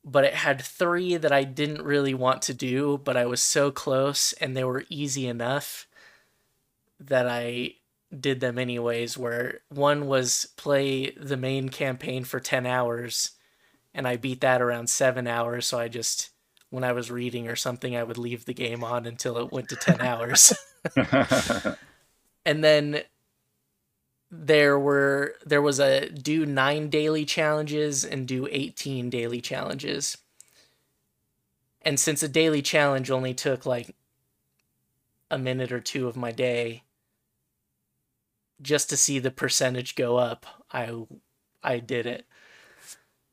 [0.05, 3.71] but it had three that I didn't really want to do, but I was so
[3.71, 5.89] close and they were easy enough
[7.01, 7.75] that I
[8.19, 9.19] did them anyways.
[9.19, 13.33] Where one was play the main campaign for 10 hours,
[13.95, 16.31] and I beat that around seven hours, so I just
[16.70, 19.68] when I was reading or something, I would leave the game on until it went
[19.70, 20.52] to 10 hours.
[22.44, 23.02] and then
[24.31, 30.18] there were there was a do 9 daily challenges and do 18 daily challenges.
[31.83, 33.94] And since a daily challenge only took like
[35.31, 36.83] a minute or two of my day
[38.61, 41.07] just to see the percentage go up, I
[41.62, 42.26] I did it.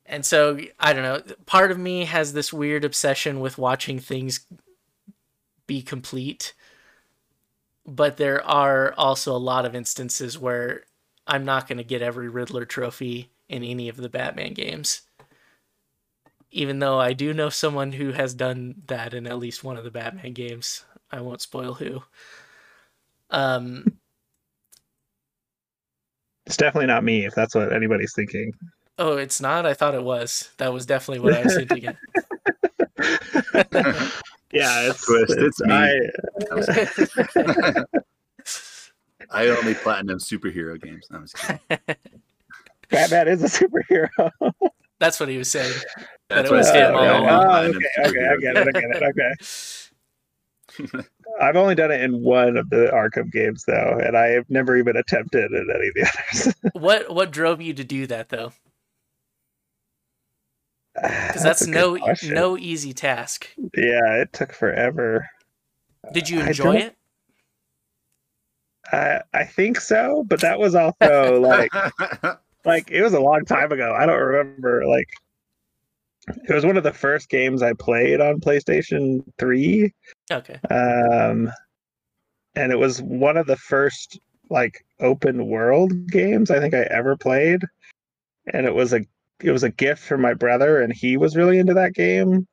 [0.06, 4.46] And so I don't know, part of me has this weird obsession with watching things
[5.66, 6.54] be complete.
[7.86, 10.84] But there are also a lot of instances where
[11.28, 15.02] I'm not going to get every Riddler trophy in any of the Batman games.
[16.52, 19.84] Even though I do know someone who has done that in at least one of
[19.84, 20.86] the Batman games.
[21.12, 22.04] I won't spoil who.
[23.30, 24.00] Um
[26.46, 28.54] It's definitely not me if that's what anybody's thinking.
[28.98, 29.66] Oh, it's not.
[29.66, 30.52] I thought it was.
[30.58, 31.88] That was definitely what I was thinking.
[31.88, 31.98] of.
[34.54, 35.74] Yeah, it's, Twist, it's me.
[35.74, 36.00] I,
[39.46, 41.08] I only platinum superhero games.
[41.10, 41.60] No, I'm just kidding.
[42.92, 44.30] Batman is a superhero.
[45.00, 45.74] That's what he was saying.
[46.30, 46.90] That's it what was I said.
[46.92, 47.46] him I all only along.
[47.46, 49.04] Oh, platinum okay, okay, I superhero get it, I get it,
[50.92, 51.04] okay.
[51.42, 54.78] I've only done it in one of the Arkham games though, and I have never
[54.78, 56.56] even attempted it in any of the others.
[56.74, 58.54] What what drove you to do that though?
[61.04, 62.34] Because That's that's, no question.
[62.34, 63.50] no easy task.
[63.76, 65.28] Yeah, it took forever.
[66.14, 66.96] Did you enjoy don't- it?
[68.92, 71.72] I I think so, but that was also like
[72.66, 73.94] like it was a long time ago.
[73.98, 75.08] I don't remember like
[76.48, 79.92] it was one of the first games I played on PlayStation 3.
[80.32, 80.60] Okay.
[80.70, 81.52] Um
[82.56, 87.18] and it was one of the first like open world games I think I ever
[87.18, 87.62] played.
[88.54, 89.02] And it was a
[89.42, 92.48] it was a gift from my brother and he was really into that game.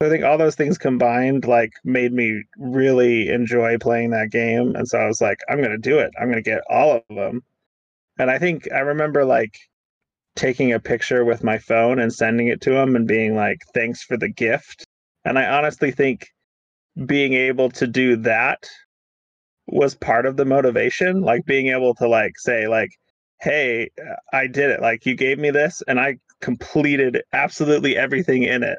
[0.00, 4.76] So I think all those things combined like made me really enjoy playing that game.
[4.76, 6.12] And so I was like, I'm gonna do it.
[6.20, 7.42] I'm gonna get all of them.
[8.18, 9.56] And I think I remember like
[10.36, 14.02] taking a picture with my phone and sending it to him and being like, thanks
[14.02, 14.84] for the gift.
[15.24, 16.26] And I honestly think
[17.06, 18.68] being able to do that
[19.66, 21.22] was part of the motivation.
[21.22, 22.90] Like being able to like say, like,
[23.40, 23.90] hey,
[24.32, 24.80] I did it.
[24.80, 28.78] Like you gave me this and I completed absolutely everything in it.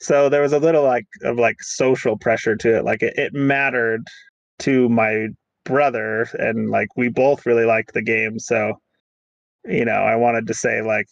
[0.00, 2.84] So there was a little like of like social pressure to it.
[2.84, 4.06] Like it, it mattered
[4.60, 5.28] to my
[5.64, 8.38] brother and like we both really liked the game.
[8.38, 8.74] So,
[9.64, 11.06] you know, I wanted to say like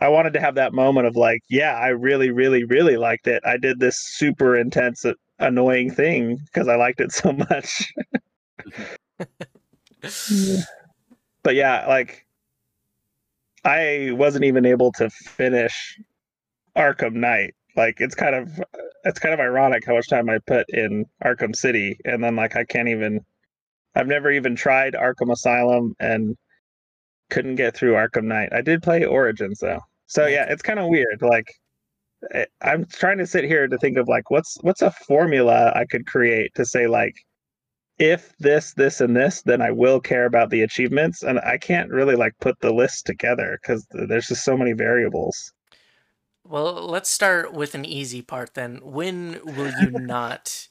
[0.00, 3.42] I wanted to have that moment of like, yeah, I really, really, really liked it.
[3.46, 7.92] I did this super intense, uh, annoying thing because I liked it so much.
[11.42, 12.26] but yeah, like
[13.64, 15.98] I wasn't even able to finish
[16.76, 17.54] Arkham Knight.
[17.76, 18.60] Like it's kind of
[19.04, 22.56] it's kind of ironic how much time I put in Arkham City and then like
[22.56, 23.20] I can't even
[23.94, 26.36] I've never even tried Arkham Asylum and
[27.30, 28.50] couldn't get through Arkham Knight.
[28.52, 29.80] I did play Origins though.
[30.06, 31.22] So yeah, it's kind of weird.
[31.22, 31.46] Like
[32.34, 35.84] I- I'm trying to sit here to think of like what's what's a formula I
[35.86, 37.14] could create to say like
[37.98, 41.22] if this, this, and this, then I will care about the achievements.
[41.22, 45.52] And I can't really like put the list together because there's just so many variables.
[46.46, 48.80] Well, let's start with an easy part then.
[48.82, 50.68] When will you not?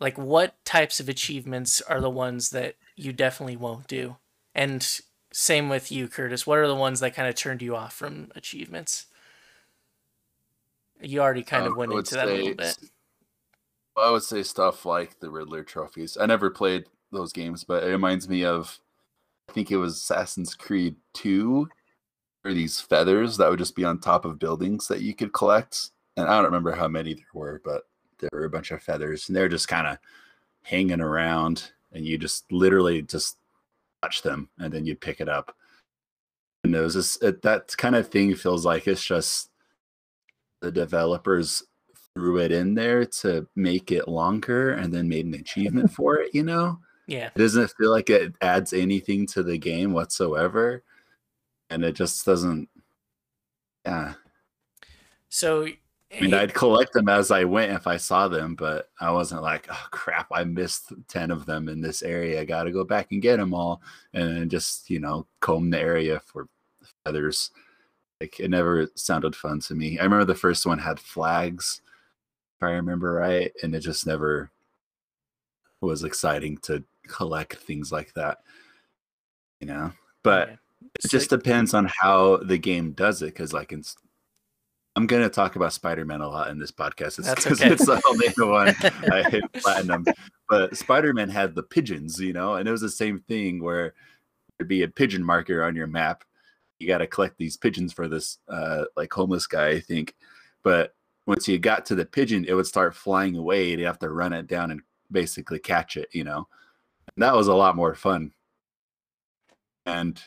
[0.00, 4.16] Like, what types of achievements are the ones that you definitely won't do?
[4.54, 5.00] And
[5.32, 6.46] same with you, Curtis.
[6.46, 9.06] What are the ones that kind of turned you off from achievements?
[11.00, 12.78] You already kind of Um, went I would into that a little bit.
[14.00, 16.16] I would say stuff like the Riddler trophies.
[16.20, 18.78] I never played those games, but it reminds me of
[19.48, 21.68] I think it was Assassin's Creed 2
[22.44, 25.90] or these feathers that would just be on top of buildings that you could collect.
[26.16, 27.84] And I don't remember how many there were, but
[28.18, 29.98] there were a bunch of feathers and they're just kind of
[30.62, 33.38] hanging around and you just literally just
[34.02, 35.54] touch them and then you pick it up.
[36.64, 39.50] And it was just it, that kind of thing feels like it's just
[40.60, 41.62] the developers
[42.18, 46.34] threw it in there to make it longer and then made an achievement for it,
[46.34, 46.80] you know?
[47.06, 47.26] Yeah.
[47.34, 50.82] It doesn't feel like it adds anything to the game whatsoever.
[51.70, 52.68] And it just doesn't
[53.86, 54.14] yeah.
[55.30, 59.10] So, I mean, I'd collect them as I went if I saw them, but I
[59.10, 62.40] wasn't like, oh crap, I missed 10 of them in this area.
[62.40, 63.80] I got to go back and get them all
[64.12, 66.48] and just, you know, comb the area for
[67.04, 67.50] feathers.
[68.20, 69.98] Like, it never sounded fun to me.
[69.98, 71.82] I remember the first one had flags,
[72.58, 74.50] if I remember right, and it just never
[75.80, 78.38] was exciting to collect things like that,
[79.60, 79.92] you know?
[80.24, 80.56] But yeah.
[81.04, 83.84] it just depends on how the game does it because like in,
[84.96, 87.72] i'm going to talk about spider-man a lot in this podcast it's because okay.
[87.72, 88.74] it's the only one
[89.12, 90.04] i hit platinum
[90.48, 93.94] but spider-man had the pigeons you know and it was the same thing where
[94.58, 96.24] there'd be a pigeon marker on your map
[96.78, 100.14] you got to collect these pigeons for this uh like homeless guy i think
[100.64, 100.94] but
[101.28, 104.08] once you got to the pigeon it would start flying away and you have to
[104.08, 104.80] run it down and
[105.12, 106.48] basically catch it you know
[107.14, 108.32] and that was a lot more fun
[109.86, 110.22] and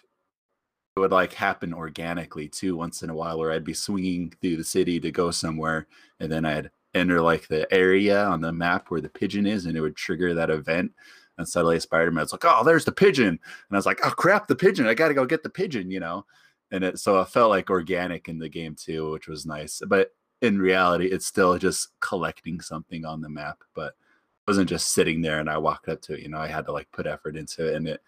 [0.95, 4.57] it would like happen organically too once in a while where I'd be swinging through
[4.57, 5.87] the city to go somewhere
[6.19, 9.75] and then I'd enter like the area on the map where the pigeon is and
[9.75, 10.91] it would trigger that event
[11.37, 13.27] and suddenly Spider-Man's like, oh, there's the pigeon.
[13.29, 13.39] And
[13.71, 14.85] I was like, oh crap, the pigeon.
[14.85, 16.25] I gotta go get the pigeon, you know?
[16.71, 19.81] And it so it felt like organic in the game too, which was nice.
[19.87, 20.11] But
[20.41, 25.21] in reality, it's still just collecting something on the map, but it wasn't just sitting
[25.21, 27.35] there and I walked up to it, you know, I had to like put effort
[27.35, 28.01] into it and it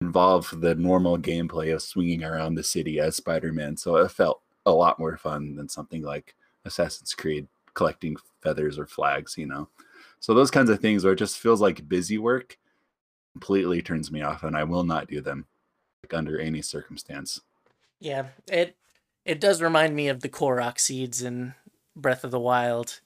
[0.00, 3.76] involved the normal gameplay of swinging around the city as Spider-Man.
[3.76, 6.34] So it felt a lot more fun than something like
[6.64, 9.68] Assassin's Creed collecting feathers or flags, you know.
[10.18, 12.58] So those kinds of things where it just feels like busy work
[13.32, 15.46] completely turns me off and I will not do them
[16.02, 17.40] like under any circumstance.
[18.00, 18.76] Yeah, it
[19.24, 21.54] it does remind me of the Korok seeds in
[21.94, 23.00] Breath of the Wild.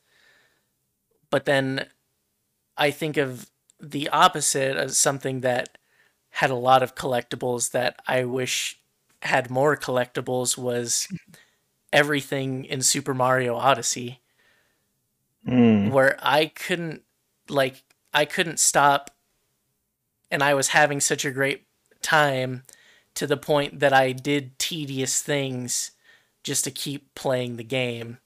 [1.30, 1.86] But then
[2.76, 3.50] I think of
[3.80, 5.76] the opposite as something that
[6.30, 8.80] had a lot of collectibles that I wish
[9.22, 11.08] had more collectibles was
[11.92, 14.20] everything in Super Mario Odyssey
[15.46, 15.92] Mm.
[15.92, 17.02] where I couldn't
[17.48, 19.12] like I couldn't stop
[20.28, 21.66] and I was having such a great
[22.02, 22.64] time
[23.14, 25.92] to the point that I did tedious things
[26.46, 28.18] just to keep playing the game.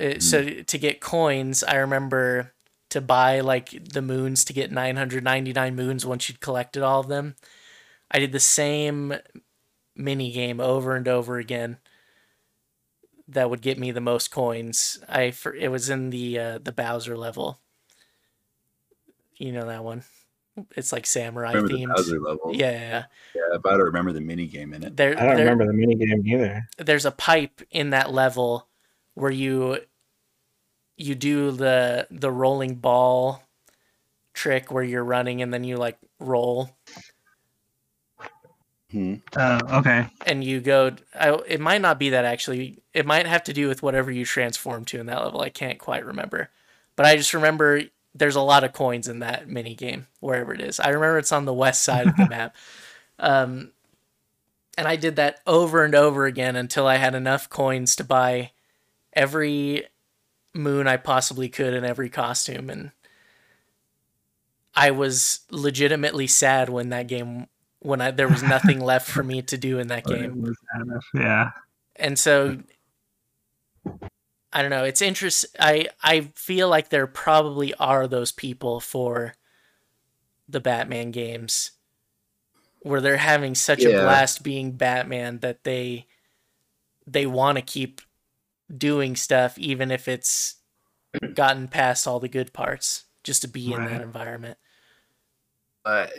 [0.00, 2.54] Uh, So to get coins, I remember
[2.88, 7.36] to buy like the moons to get 999 moons once you'd collected all of them.
[8.10, 9.14] I did the same
[9.94, 11.78] mini game over and over again
[13.28, 14.98] that would get me the most coins.
[15.08, 17.60] I for, it was in the uh, the Bowser level.
[19.36, 20.04] You know that one.
[20.76, 21.94] It's like samurai Remember themed.
[21.96, 22.50] Bowser level?
[22.54, 23.04] Yeah, yeah, yeah.
[23.34, 24.96] yeah, but I don't remember the mini game in it.
[24.96, 26.66] There, I don't there- remember the mini game either.
[26.78, 28.66] there's a pipe in that level
[29.14, 29.78] where you
[30.96, 33.42] you do the the rolling ball
[34.34, 36.70] trick where you're running and then you like roll
[38.90, 39.14] Hmm.
[39.36, 40.08] Uh, okay.
[40.26, 43.68] and you go I, it might not be that actually it might have to do
[43.68, 46.48] with whatever you transform to in that level i can't quite remember
[46.96, 47.82] but i just remember
[48.14, 50.80] there's a lot of coins in that mini game wherever it is.
[50.80, 52.56] I remember it's on the west side of the map.
[53.18, 53.72] Um,
[54.78, 58.50] and i did that over and over again until i had enough coins to buy
[59.12, 59.84] every
[60.54, 62.70] moon i possibly could in every costume.
[62.70, 62.92] And
[64.74, 67.46] i was legitimately sad when that game
[67.80, 70.54] when I, there was nothing left for me to do in that game.
[71.14, 71.52] Yeah.
[71.96, 72.58] and so
[74.52, 74.84] I don't know.
[74.84, 75.46] It's interest.
[75.58, 79.34] I I feel like there probably are those people for
[80.48, 81.72] the Batman games
[82.80, 86.06] where they're having such a blast being Batman that they
[87.06, 88.00] they want to keep
[88.76, 90.56] doing stuff even if it's
[91.34, 94.58] gotten past all the good parts just to be in that environment.
[95.84, 96.12] But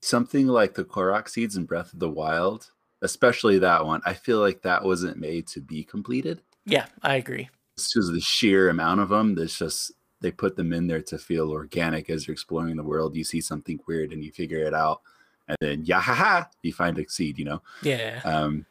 [0.00, 2.70] something like the Korok seeds in Breath of the Wild,
[3.02, 6.40] especially that one, I feel like that wasn't made to be completed.
[6.66, 7.48] Yeah, I agree.
[7.76, 9.34] It's just the sheer amount of them.
[9.34, 13.16] There's just they put them in there to feel organic as you're exploring the world.
[13.16, 15.02] You see something weird and you figure it out,
[15.48, 17.38] and then yeah, ha, ha, you find a seed.
[17.38, 17.62] You know.
[17.82, 18.20] Yeah.
[18.24, 18.64] Um,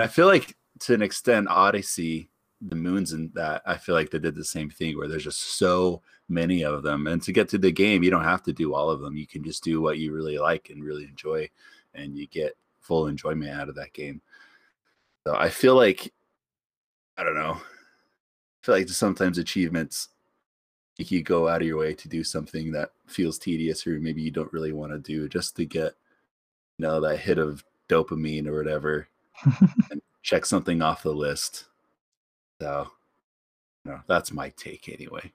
[0.00, 2.28] I feel like to an extent, Odyssey,
[2.60, 5.58] the moons and that, I feel like they did the same thing where there's just
[5.58, 7.06] so many of them.
[7.06, 9.16] And to get to the game, you don't have to do all of them.
[9.16, 11.48] You can just do what you really like and really enjoy,
[11.94, 14.20] and you get full enjoyment out of that game.
[15.24, 16.12] So I feel like,
[17.16, 17.60] I don't know,
[18.62, 20.08] I feel like sometimes achievements,
[20.98, 24.22] if you go out of your way to do something that feels tedious or maybe
[24.22, 25.94] you don't really want to do just to get,
[26.78, 29.08] you know, that hit of dopamine or whatever
[29.90, 31.64] and check something off the list.
[32.60, 32.90] So,
[33.84, 35.32] you know, that's my take anyway.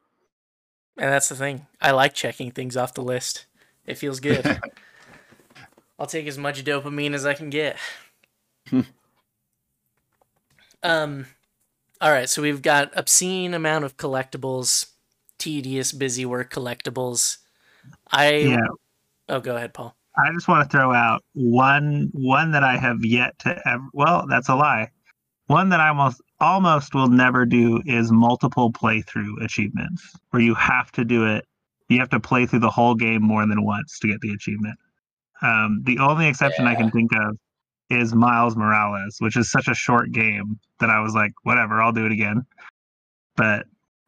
[0.98, 1.68] And that's the thing.
[1.82, 3.46] I like checking things off the list.
[3.86, 4.46] It feels good.
[6.00, 7.78] I'll take as much dopamine as I can get.
[10.84, 11.26] um
[12.02, 14.88] all right, so we've got obscene amount of collectibles,
[15.38, 17.38] tedious busy work collectibles.
[18.12, 18.68] I Yeah.
[19.30, 19.96] Oh, go ahead, Paul.
[20.18, 23.84] I just want to throw out one one that I have yet to ever.
[23.94, 24.90] Well, that's a lie.
[25.48, 30.92] One that I almost almost will never do is multiple playthrough achievements, where you have
[30.94, 31.46] to do it.
[31.90, 34.78] You have to play through the whole game more than once to get the achievement.
[35.42, 37.38] Um, the only exception I can think of
[37.90, 41.92] is Miles Morales, which is such a short game that I was like, whatever, I'll
[41.92, 42.46] do it again.
[43.36, 43.66] But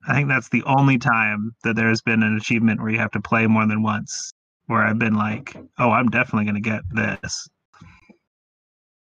[0.08, 3.12] I think that's the only time that there has been an achievement where you have
[3.12, 4.32] to play more than once
[4.68, 7.50] where I've been like, oh, I'm definitely going to get this.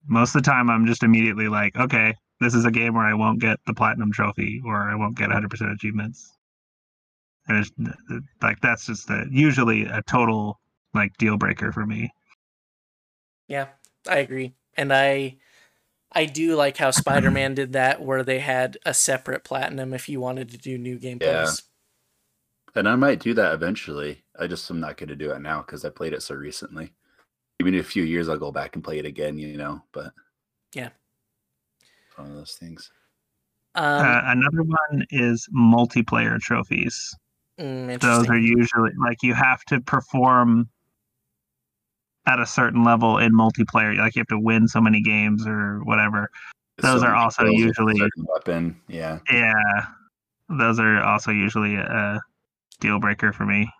[0.07, 3.15] Most of the time, I'm just immediately like, okay, this is a game where I
[3.15, 6.37] won't get the platinum trophy or I won't get 100% achievements.
[7.49, 7.71] And it's,
[8.43, 10.61] like, that's just a, usually a total
[10.93, 12.11] like deal breaker for me.
[13.49, 13.69] Yeah,
[14.09, 14.55] I agree.
[14.77, 15.37] And I
[16.13, 20.21] I do like how Spider-Man did that where they had a separate platinum if you
[20.21, 21.21] wanted to do new gameplays.
[21.21, 21.51] Yeah.
[22.77, 24.23] And I might do that eventually.
[24.39, 26.93] I just am not going to do it now because I played it so recently.
[27.59, 29.83] Maybe in a few years I'll go back and play it again, you know.
[29.93, 30.13] But
[30.73, 30.91] Yeah.
[32.09, 32.91] it's one of those things.
[33.77, 37.15] Um, uh, another one is multiplayer trophies.
[37.59, 40.69] mm, Those are usually like you have to perform
[42.27, 43.97] at a certain level in multiplayer.
[43.97, 46.31] Like you have to win so many games or whatever.
[46.79, 47.67] Those So are also kills with a
[47.99, 48.81] usually- weapon.
[48.89, 49.19] Yeah.
[49.31, 49.87] Yeah,
[50.49, 52.21] those are also usually a
[52.81, 53.71] deal breaker for me.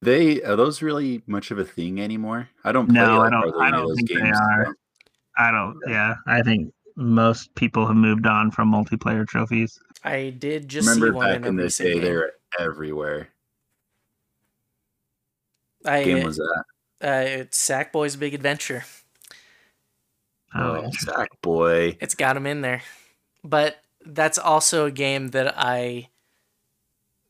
[0.00, 2.48] They are those really much of a thing anymore?
[2.62, 4.66] I don't play No, I don't- I don't those think they are.
[4.66, 4.74] so-
[5.36, 5.76] I don't.
[5.88, 9.78] Yeah, I think most people have moved on from multiplayer trophies.
[10.04, 12.02] I did just see Remember one back in a in the day, game.
[12.02, 13.28] they were everywhere.
[15.84, 16.64] I, game was that?
[17.02, 18.84] Uh, it's Sackboy's Big Adventure.
[20.54, 21.14] Oh, Oh, interesting.
[21.16, 21.98] Sack boy.
[22.00, 22.82] It's got him in there.
[23.44, 26.10] But that's also a game that I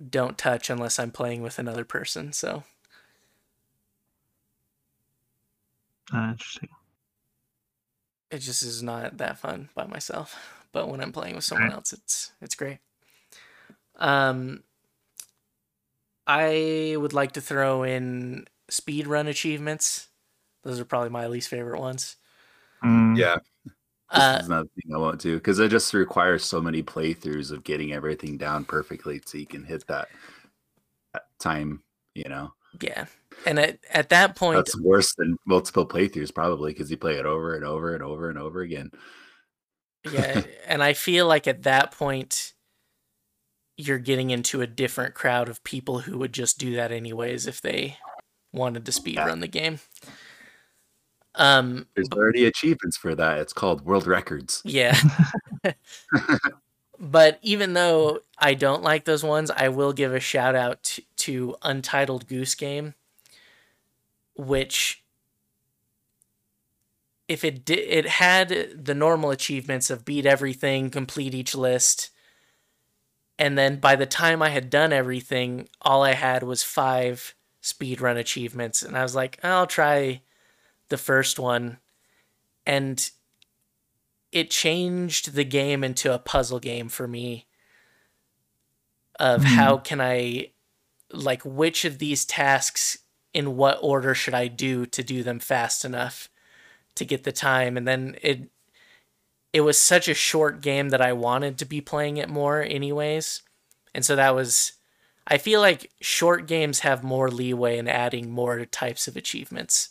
[0.08, 2.32] don't touch unless I'm playing with another person.
[2.32, 2.64] So
[6.12, 6.68] Uh, interesting.
[8.30, 10.64] it just is not that fun by myself.
[10.72, 11.72] But when I'm playing with someone Right.
[11.72, 12.78] else, it's it's great.
[13.96, 14.62] Um,
[16.26, 20.08] I would like to throw in speed run achievements.
[20.64, 22.16] Those are probably my least favorite ones.
[22.84, 23.38] Mm, Yeah,
[24.14, 27.52] this Uh, is another thing I won't do because it just requires so many playthroughs
[27.52, 30.10] of getting everything down perfectly so you can hit that,
[31.14, 31.82] that time.
[32.14, 33.06] You know, yeah,
[33.44, 37.26] and at at that point, that's worse than multiple playthroughs probably because you play it
[37.26, 38.90] over and over and over and over again.
[40.04, 42.54] yeah, and I feel like at that point,
[43.76, 47.60] you're getting into a different crowd of people who would just do that anyways if
[47.60, 47.96] they
[48.52, 49.80] wanted to speed run the game.
[51.34, 53.38] Um, There's already achievements for that.
[53.38, 54.60] It's called world records.
[54.64, 54.98] yeah.
[56.98, 61.02] but even though I don't like those ones, I will give a shout out to,
[61.16, 62.94] to Untitled Goose Game,
[64.34, 65.04] which
[67.28, 72.10] if it did, it had the normal achievements of beat everything, complete each list,
[73.38, 77.34] and then by the time I had done everything, all I had was five
[77.72, 80.22] speedrun achievements, and I was like, I'll try
[80.88, 81.78] the first one,
[82.66, 83.10] and
[84.32, 87.46] it changed the game into a puzzle game for me
[89.18, 89.44] of Mhm.
[89.44, 90.52] how can I
[91.12, 92.98] like which of these tasks
[93.34, 96.28] in what order should I do to do them fast enough
[96.96, 97.76] to get the time?
[97.76, 98.50] And then it
[99.52, 103.42] it was such a short game that I wanted to be playing it more anyways.
[103.94, 104.72] And so that was
[105.28, 109.90] I feel like short games have more leeway in adding more types of achievements.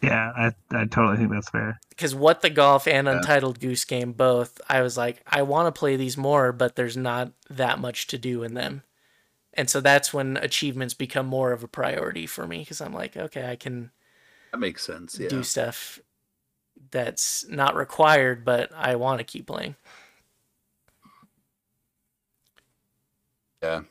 [0.00, 1.80] Yeah, I, I totally think that's fair.
[1.88, 3.16] Because what the golf and Yeah.
[3.16, 6.96] Untitled Goose Game both, I was like, I want to play these more, but there's
[6.96, 8.82] not that much to do in them.
[9.54, 13.16] And so that's when achievements become more of a priority for me because I'm like,
[13.16, 13.90] okay, I can
[14.52, 15.18] That makes sense.
[15.18, 15.28] Yeah.
[15.28, 16.00] do stuff
[16.90, 19.76] that's not required, but I want to keep playing.
[23.62, 23.82] Yeah.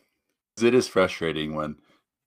[0.62, 1.76] 'Cause It is frustrating when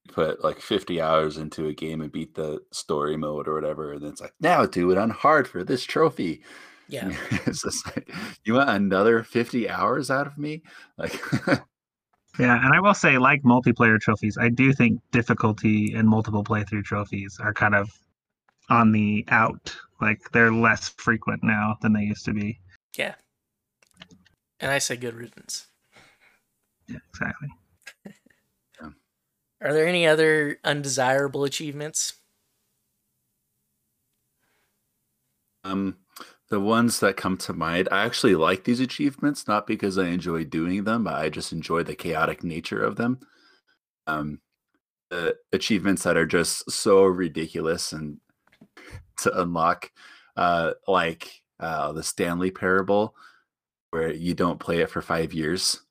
[0.03, 3.93] you put like 50 hours into a game and beat the story mode or whatever.
[3.93, 6.43] And then it's like, now do it on hard for this trophy.
[6.89, 7.15] Yeah.
[7.31, 8.13] it's just like,
[8.43, 10.63] you want another 50 hours out of me?
[10.97, 11.17] Like,
[12.37, 16.83] Yeah, and I will say, like multiplayer trophies, I do think difficulty and multiple playthrough
[16.83, 17.89] trophies are kind of
[18.69, 19.73] on the out.
[20.01, 22.59] Like they're less frequent now than they used to be.
[22.97, 23.15] Yeah.
[24.59, 25.67] And I say good riddance.
[26.89, 27.47] Yeah, exactly.
[29.65, 32.13] Are there any other undesirable achievements?
[35.65, 35.97] um,
[36.49, 40.43] the ones that come to mind, I actually like these achievements, not because I enjoy
[40.45, 43.19] doing them, but I just enjoy the chaotic nature of them.
[44.05, 44.39] Um,
[45.09, 48.19] the achievements that are just so ridiculous and
[49.21, 49.91] to unlock,
[50.37, 53.15] uh, like uh, the Stanley Parable,
[53.89, 55.81] where you don't play it for five years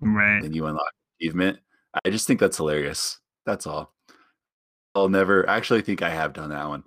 [0.00, 0.42] Right.
[0.44, 1.58] and you unlock achievement.
[2.04, 3.18] I just think that's hilarious.
[3.46, 3.94] That's all.
[4.94, 6.84] I'll never actually think I have done that one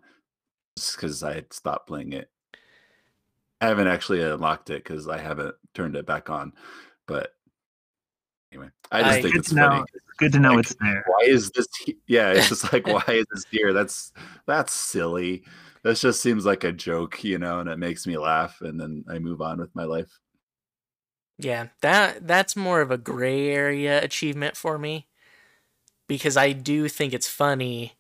[0.77, 2.29] just because I had stopped playing it.
[3.61, 6.53] I haven't actually unlocked it because I haven't turned it back on.
[7.07, 7.33] But
[8.51, 9.69] anyway, I just I- think it's know.
[9.69, 9.83] funny.
[10.17, 11.03] Good to know Like, it's there.
[11.07, 11.67] Why is this?
[11.83, 13.73] he- Yeah, it's just like why is this here?
[13.73, 14.11] That's
[14.45, 15.43] that's silly.
[15.83, 19.03] This just seems like a joke, you know, and it makes me laugh, and then
[19.09, 20.11] I move on with my life.
[21.43, 25.07] Yeah, that that's more of a gray area achievement for me
[26.07, 27.93] because I do think it's funny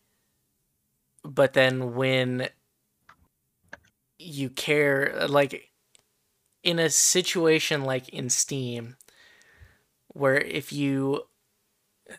[1.23, 2.49] but then when
[4.19, 5.71] you care like
[6.63, 8.95] in a situation like in Steam
[10.07, 11.23] where if you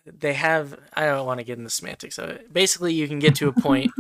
[0.06, 2.52] they have I don't want to get in the semantics of it.
[2.52, 3.90] Basically you can get to a point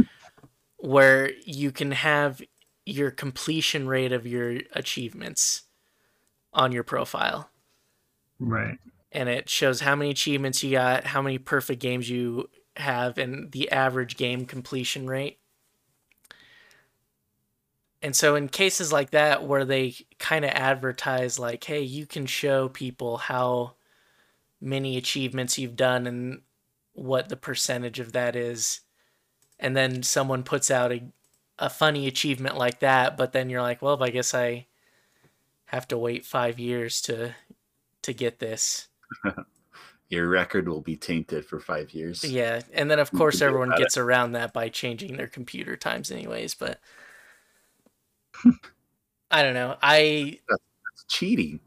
[0.76, 2.42] where you can have
[2.86, 5.62] your completion rate of your achievements
[6.54, 7.50] on your profile
[8.38, 8.78] Right.
[9.12, 13.52] and it shows how many achievements you got, how many perfect games you have, and
[13.52, 15.38] the average game completion rate.
[18.02, 22.26] And so, in cases like that, where they kind of advertise, like, hey, you can
[22.26, 23.76] show people how
[24.60, 26.42] many achievements you've done and
[26.94, 28.82] what the percentage of that is,
[29.60, 31.02] and then someone puts out a,
[31.58, 34.66] a funny achievement like that, but then you're like, well, I guess I
[35.74, 37.34] have to wait five years to
[38.02, 38.88] to get this.
[40.08, 42.22] Your record will be tainted for five years.
[42.22, 43.82] Yeah, and then of course everyone about it.
[43.84, 46.78] gets around that by changing their computer times anyways, but
[49.30, 49.76] I don't know.
[49.82, 50.38] I
[50.92, 51.60] It's cheating.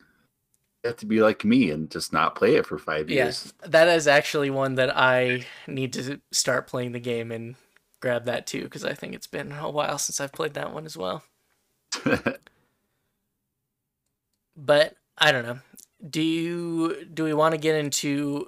[0.83, 3.53] You have to be like me and just not play it for five yeah, years.
[3.65, 7.55] that is actually one that I need to start playing the game and
[7.99, 10.85] grab that too because I think it's been a while since I've played that one
[10.85, 11.23] as well.
[14.57, 15.59] But I don't know.
[16.09, 18.47] Do you do we want to get into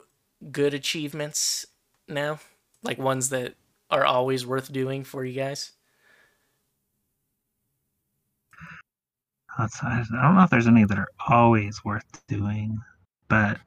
[0.52, 1.68] good achievements
[2.08, 2.40] now?
[2.82, 3.56] Like ones that
[3.92, 5.74] are always worth doing for you guys?
[9.58, 12.80] That's, I don't know if there's any that are always worth doing,
[13.28, 13.60] but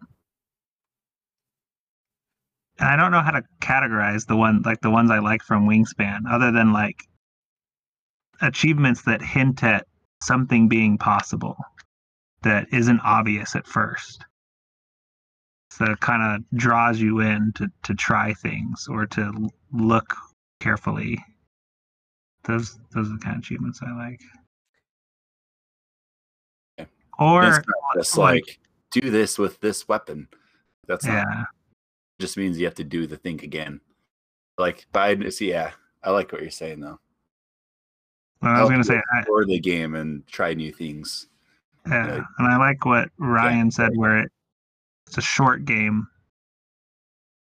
[2.79, 5.69] and I don't know how to categorize the one like the ones I like from
[5.69, 7.05] Wingspan, other than like
[8.41, 9.87] achievements that hint at
[10.23, 11.57] something being possible
[12.43, 14.25] that isn't obvious at first.
[15.71, 20.15] So it kind of draws you in to, to try things or to look
[20.61, 21.19] carefully.
[22.45, 24.21] Those those are the kind of achievements I like.
[26.79, 26.85] Yeah.
[27.19, 27.59] Or it's
[27.95, 28.59] just like
[28.91, 30.29] do this with this weapon.
[30.87, 31.45] That's not yeah,
[32.21, 33.81] just means you have to do the thing again.
[34.59, 35.71] Like Biden, see, yeah,
[36.03, 36.99] I like what you're saying though.
[38.43, 41.29] well, I was gonna say I, the game and try new things.
[41.87, 42.23] Yeah, yeah.
[42.39, 44.33] and I like what Ryan said, where it,
[45.07, 46.07] it's a short game,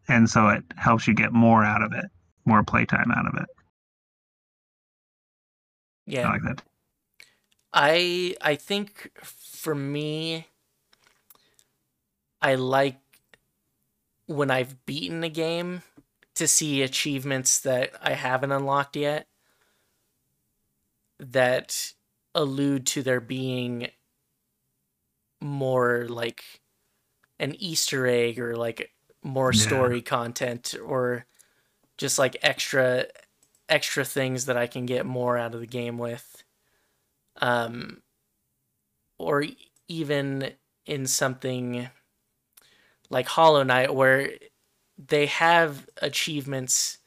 [0.09, 2.07] and so it helps you get more out of it,
[2.45, 3.49] more playtime out of it.
[6.07, 6.29] Yeah.
[6.29, 6.63] I like that.
[7.73, 10.47] I I think for me
[12.41, 12.97] I like
[14.27, 15.83] when I've beaten a game
[16.35, 19.27] to see achievements that I haven't unlocked yet
[21.19, 21.93] that
[22.35, 23.89] allude to there being
[25.41, 26.63] more like
[27.39, 29.55] an Easter egg or like more Yeah.
[29.55, 31.27] story content or
[31.99, 33.07] just like extra
[33.69, 36.45] extra things that I can get more out of the game with.
[37.41, 38.03] Um
[39.19, 39.45] or
[39.89, 40.53] even
[40.87, 41.89] in something
[43.11, 44.31] like Hollow Knight where
[44.99, 46.99] they have achievements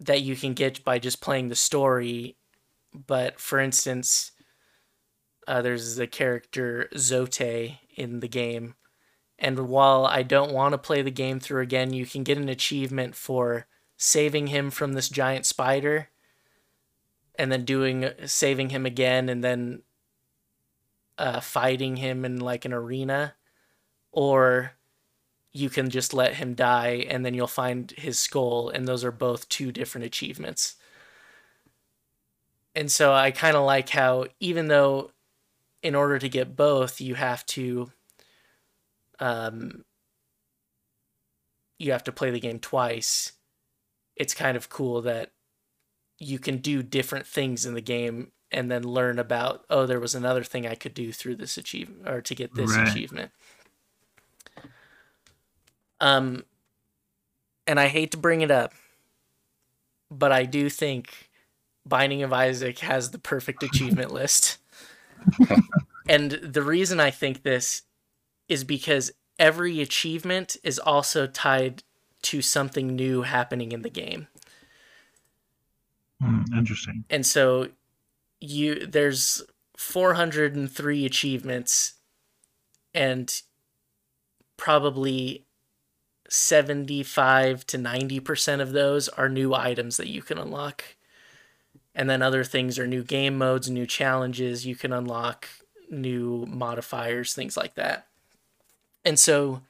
[0.00, 2.36] that you can get by just playing the story
[3.06, 4.32] but for instance
[5.48, 8.74] uh, there's the character Zote in the game
[9.38, 12.48] and while I don't want to play the game through again, you can get an
[12.48, 16.08] achievement for saving him from this giant spider
[17.36, 19.82] and then doing saving him again and then
[21.18, 23.34] uh, fighting him in like an arena
[24.10, 24.72] or
[25.52, 29.12] you can just let him die and then you'll find his skull and those are
[29.12, 30.74] both two different achievements.
[32.74, 35.12] And so I kind of like how even though
[35.82, 37.90] in order to get both you have to
[39.20, 39.84] um,
[41.78, 43.32] you have to play the game twice.
[44.16, 45.32] It's kind of cool that
[46.18, 50.14] you can do different things in the game and then learn about oh there was
[50.14, 52.88] another thing I could do through this achievement or to get this Right.
[52.88, 53.30] achievement.
[56.00, 56.44] Um
[57.66, 58.72] and I hate to bring it up,
[60.10, 61.30] but I do think
[61.86, 64.58] Binding of Isaac has the perfect achievement list.
[66.08, 67.82] and the reason I think this
[68.48, 71.82] is because every achievement is also tied
[72.22, 74.26] to something new happening in the game.
[76.20, 77.04] Hmm, interesting.
[77.10, 77.68] And so
[78.40, 79.42] you there's
[79.76, 81.94] 403 achievements
[82.94, 83.42] and
[84.56, 85.46] probably
[86.28, 90.84] 75 to 90% of those are new items that you can unlock.
[91.98, 95.48] And then other things are new game modes, new challenges, you can unlock
[95.90, 98.06] new modifiers, things like that.
[99.04, 99.62] And so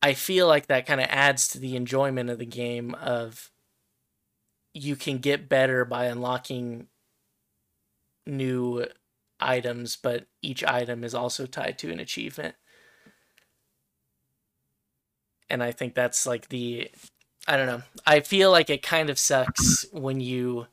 [0.00, 3.50] I feel like that kind of adds to the enjoyment of the game of
[4.72, 6.86] you can get better by unlocking
[8.24, 8.86] new
[9.40, 12.54] items, but each item is also tied to an achievement.
[15.50, 16.92] And I think that's like the
[17.48, 17.82] I don't know.
[18.06, 20.68] I feel like it kind of sucks when you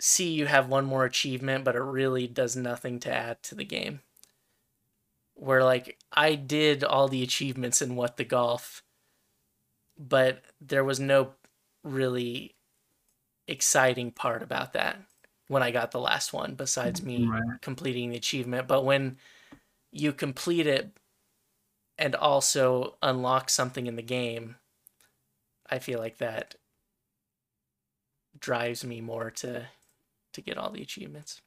[0.00, 3.64] see you have one more achievement, but it really does nothing to add to the
[3.64, 4.02] game.
[5.34, 8.82] Where like I did all the achievements in what the golf,
[9.96, 11.34] but there was no
[11.84, 12.56] really
[13.48, 14.98] exciting part about that
[15.48, 17.60] when I got the last one, besides me Right.
[17.62, 18.68] completing the achievement.
[18.68, 19.18] But when
[19.92, 20.96] you complete it
[21.96, 24.56] and also unlock something in the game,
[25.70, 26.54] I feel like that
[28.40, 29.66] drives me more to
[30.32, 31.40] to get all the achievements.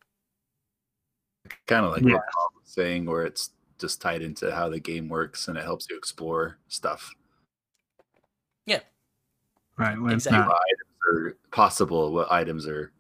[1.68, 2.14] Kind of like Yeah.
[2.16, 5.64] what Paul was saying, where it's just tied into how the game works and it
[5.64, 7.14] helps you explore stuff.
[8.66, 8.82] Yeah.
[9.78, 9.98] Right.
[10.00, 10.50] When it's Exactly.
[10.54, 10.62] not.
[10.62, 12.92] items are possible, what items are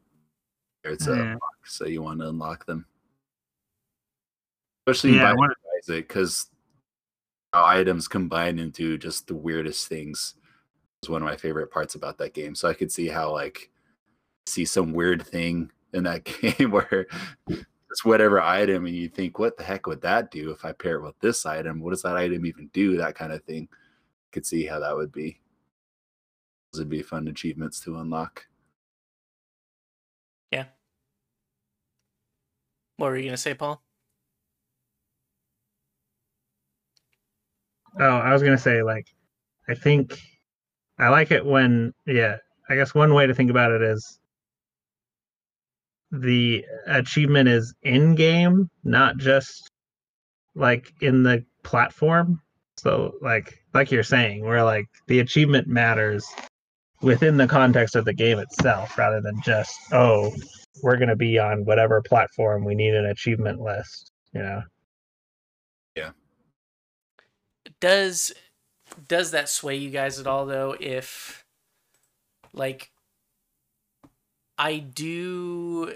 [0.83, 1.21] there to Yeah.
[1.33, 2.85] unlock, so you want to unlock them.
[4.87, 6.49] Especially Yeah, I by wonder- Isaac, because
[7.53, 10.35] how items combine into just the weirdest things
[11.03, 12.55] is one of my favorite parts about that game.
[12.55, 13.69] So I could see how like
[14.45, 16.23] see some weird thing in that
[16.57, 17.07] game where
[17.47, 20.95] it's whatever item and you think, what the heck would that do if I pair
[20.95, 21.79] it with this item?
[21.79, 22.97] What does that item even do?
[22.97, 23.67] That kind of thing.
[24.31, 25.41] Could see how that would be.
[26.71, 28.45] Those would be fun achievements to unlock.
[30.51, 30.65] Yeah.
[32.95, 33.81] What were you gonna say, Paul?
[37.99, 39.07] Oh, I was gonna say like,
[39.67, 40.17] I think
[40.99, 42.37] I like it when yeah.
[42.69, 44.19] I guess one way to think about it is
[46.11, 49.69] the achievement is in game, not just
[50.55, 52.41] like in the platform.
[52.77, 56.25] So like like you're saying, where like the achievement matters
[57.01, 60.31] within the context of the game itself rather than just oh
[60.83, 64.61] we're going to be on whatever platform we need an achievement list you know
[65.95, 66.11] Yeah.
[67.79, 68.31] Does
[69.07, 71.45] does that sway you guys at all though if
[72.53, 72.91] like
[74.57, 75.95] I do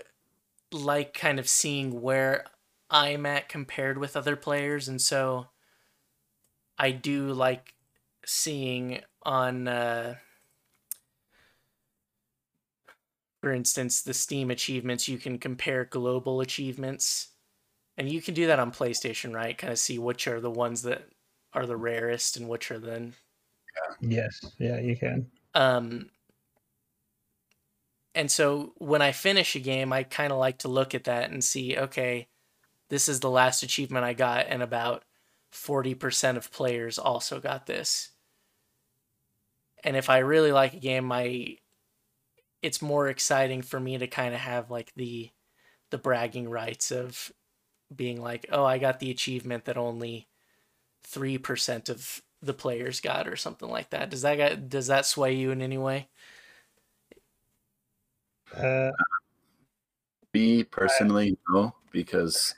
[0.72, 2.46] like kind of seeing where
[2.90, 5.48] I'm at compared with other players and so
[6.78, 7.74] I do like
[8.26, 10.16] seeing on uh
[13.42, 17.30] for instance the Steam achievements you can compare global achievements
[17.98, 19.58] and you can do that on PlayStation right?
[19.58, 21.08] Kind of see which are the ones that
[21.56, 23.14] are the rarest and which are then.
[24.02, 24.40] Yes.
[24.60, 25.32] Yeah you can.
[25.54, 26.10] Um
[28.14, 31.32] and so when I finish a game, I kind of like to look at that
[31.32, 32.30] and see, okay,
[32.90, 35.04] this is the last achievement I got, and about
[35.52, 38.12] 40% of players also got this.
[39.84, 41.58] And if I really like a game, my
[42.62, 45.30] it's more exciting for me to kind of have like the
[45.92, 47.32] the bragging rights of
[47.96, 50.28] being like, "Oh, I got the achievement that only
[51.06, 55.34] 3% of the players got or something like that." Does that get, does that sway
[55.34, 56.10] you in any way?
[58.56, 58.92] Uh,
[60.34, 62.56] Me personally, no, because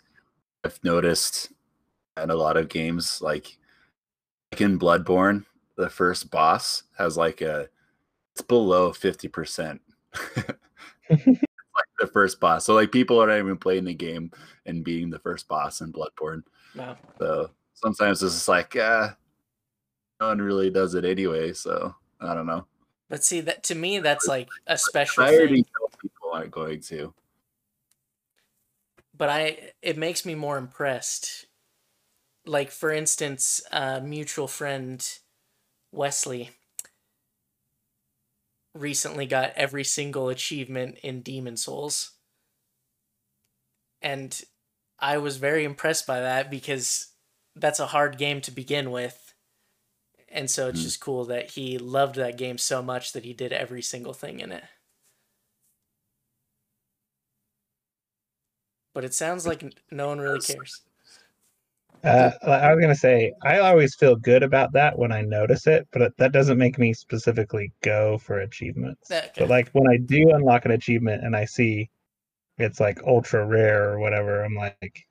[0.64, 1.52] I've noticed
[2.22, 3.58] in a lot of games, like,
[4.52, 5.46] like in Bloodborne,
[5.76, 7.70] the first boss has like a
[8.34, 9.82] it's below fifty percent.
[11.10, 14.32] like the first boss, so like people are not even playing the game
[14.66, 16.44] and being the first boss in Bloodborne.
[16.76, 16.96] No.
[17.20, 19.14] So sometimes it's just like, uh,
[20.20, 21.54] no one really does it anyway.
[21.54, 22.68] So I don't know.
[23.10, 25.66] But see that to me that's like a special I already thing.
[25.80, 27.14] know people aren't going to.
[29.14, 31.48] But I it makes me more impressed.
[32.46, 35.04] Like for instance, a mutual friend
[35.92, 36.52] Wesley
[38.74, 42.18] recently got every single achievement in Demon's Souls.
[44.02, 44.44] And
[45.00, 47.14] I was very impressed by that because
[47.60, 49.34] that's a hard game to begin with.
[50.30, 50.86] And so it's Hmm.
[50.86, 54.40] just cool that he loved that game so much that he did every single thing
[54.40, 54.64] in it.
[58.94, 60.82] But it sounds like no one really cares.
[62.04, 65.88] uh, I was gonna say I always feel good about that when I notice it,
[65.92, 69.12] but that doesn't make me specifically go for achievements.
[69.12, 69.32] Okay.
[69.38, 71.90] But like when I do unlock an achievement and I see
[72.58, 75.08] it's like ultra rare or whatever, I'm like,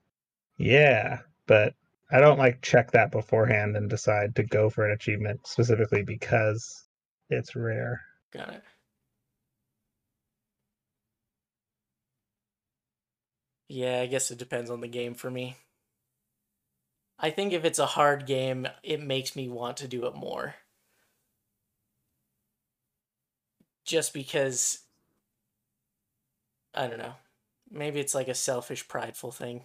[0.58, 1.20] yeah.
[1.46, 1.74] But
[2.10, 6.84] I don't like check that beforehand and decide to go for an achievement specifically because
[7.30, 8.00] it's rare.
[8.32, 8.62] Got it.
[13.68, 15.56] Yeah, I guess it depends on the game for me.
[17.18, 20.54] I think if it's a hard game, it makes me want to do it more.
[23.84, 24.80] Just because
[26.72, 27.14] I don't know.
[27.68, 29.62] Maybe it's like a selfish, prideful thing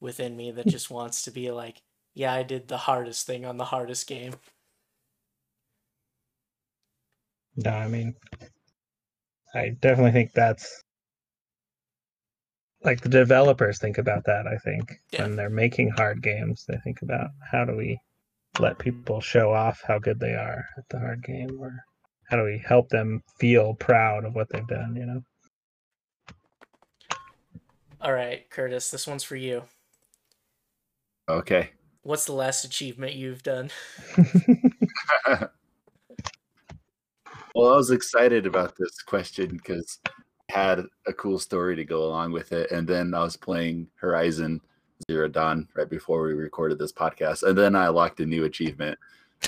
[0.00, 1.82] within me that just wants to be like,
[2.14, 4.34] yeah, I did the hardest thing on the hardest game.
[7.56, 8.14] No, I mean,
[9.54, 10.82] I definitely think that's
[12.82, 14.46] like the developers think about that.
[14.46, 15.22] I think Yeah.
[15.22, 17.98] when they're making hard games, they think about how do we
[18.58, 21.84] let people show off how good they are at the hard game, or
[22.28, 24.94] how do we help them feel proud of what they've done.
[24.96, 25.22] You know.
[28.00, 29.64] All right, Curtis, this one's for you.
[31.28, 31.70] Okay.
[32.02, 33.70] What's the last achievement you've done?
[37.54, 42.04] well, I was excited about this question because I had a cool story to go
[42.04, 42.70] along with it.
[42.70, 44.60] And then I was playing Horizon
[45.10, 47.42] Zero Dawn right before we recorded this podcast.
[47.42, 48.98] And then I locked a new achievement.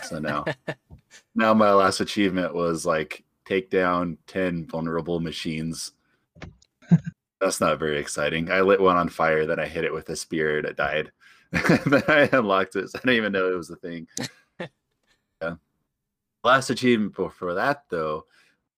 [0.05, 0.47] So now,
[1.35, 5.93] now my last achievement was like take down 10 vulnerable machines.
[7.41, 8.51] That's not very exciting.
[8.51, 11.13] I lit one on fire, then I hit it with a spear and it died.
[11.87, 12.91] then I unlocked it.
[12.91, 14.07] So I didn't even know it was a thing.
[14.61, 15.55] yeah.
[16.45, 18.27] Last achievement before that though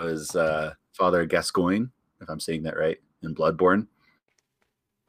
[0.01, 1.87] was uh Father Gascoigne,
[2.21, 3.87] if I'm saying that right, in Bloodborne.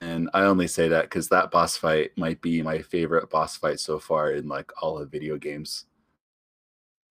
[0.01, 3.79] And I only say that because that boss fight might be my favorite boss fight
[3.79, 5.85] so far in like all of video games.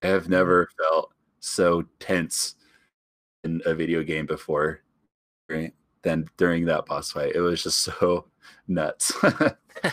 [0.03, 2.55] I have never felt so tense
[3.45, 4.81] in a video game before
[5.49, 5.73] right,
[6.03, 7.35] than during that boss fight.
[7.35, 8.27] It was just so
[8.67, 9.13] nuts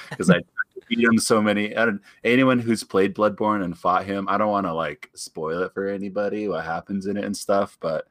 [0.10, 0.42] because I
[0.88, 1.76] beat him so many.
[1.76, 5.64] I don't, anyone who's played Bloodborne and fought him, I don't want to like spoil
[5.64, 8.08] it for anybody what happens in it and stuff, but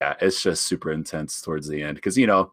[0.00, 2.52] yeah, it's just super intense towards the end because you know,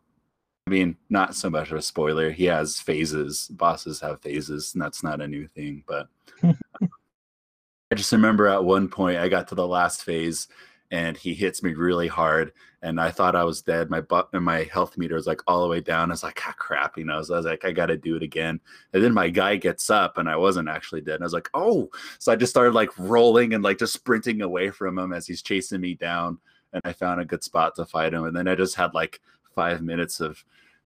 [0.67, 2.31] I mean, not so much of a spoiler.
[2.31, 3.47] He has phases.
[3.47, 5.83] Bosses have phases, and that's not a new thing.
[5.87, 6.07] But
[6.43, 10.47] I just remember at one point I got to the last phase
[10.91, 12.51] and he hits me really hard
[12.83, 13.91] and I thought I was dead.
[13.91, 16.09] My butt and my health meter was like all the way down.
[16.09, 17.21] I was like, ah, crap, you know.
[17.21, 18.59] So I was like, I got to do it again.
[18.93, 21.15] And then my guy gets up and I wasn't actually dead.
[21.15, 21.89] And I was like, oh.
[22.17, 25.43] So I just started like rolling and like just sprinting away from him as he's
[25.43, 26.39] chasing me down.
[26.73, 28.23] And I found a good spot to fight him.
[28.23, 29.21] And then I just had like
[29.53, 30.43] five minutes of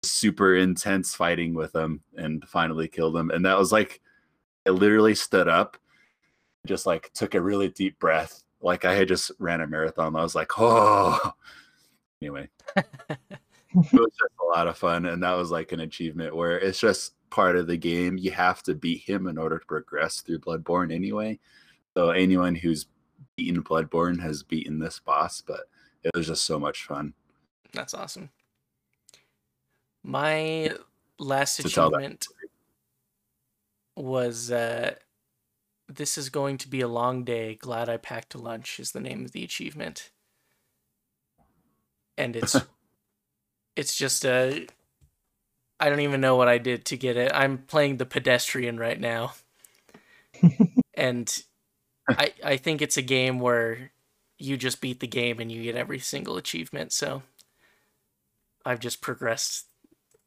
[0.02, 3.30] super intense fighting with him and finally killed him.
[3.30, 4.00] And that was like,
[4.66, 5.76] I literally stood up,
[6.66, 8.42] just like took a really deep breath.
[8.62, 10.16] Like I had just ran a marathon.
[10.16, 11.34] I was like, oh.
[12.24, 12.86] Anyway, it
[13.74, 15.04] was just a lot of fun.
[15.04, 18.16] And that was like an achievement where it's just part of the game.
[18.16, 21.38] You have to beat him in order to progress through Bloodborne anyway.
[21.92, 22.86] So anyone who's
[23.36, 25.68] beaten Bloodborne has beaten this boss, but
[26.02, 27.12] it was just so much fun.
[27.74, 28.30] That's awesome.
[30.02, 30.72] My
[31.18, 32.26] last To achievement
[33.96, 34.94] was uh,
[35.88, 37.54] "This is going to be a long day.
[37.54, 40.10] Glad I packed a lunch." Is the name of the achievement,
[42.16, 42.56] and it's
[43.76, 44.66] it's just a.
[45.80, 47.32] I don't even know what I did to get it.
[47.34, 49.34] I'm playing the pedestrian right now,
[50.94, 51.42] and
[52.08, 53.90] I I think it's a game where
[54.38, 56.92] you just beat the game and you get every single achievement.
[56.92, 57.22] So
[58.64, 59.66] I've just progressed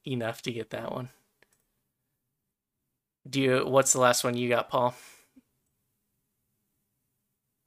[0.05, 1.09] enough to get that one.
[3.29, 3.65] Do you?
[3.65, 4.95] What's the last one you got, Paul?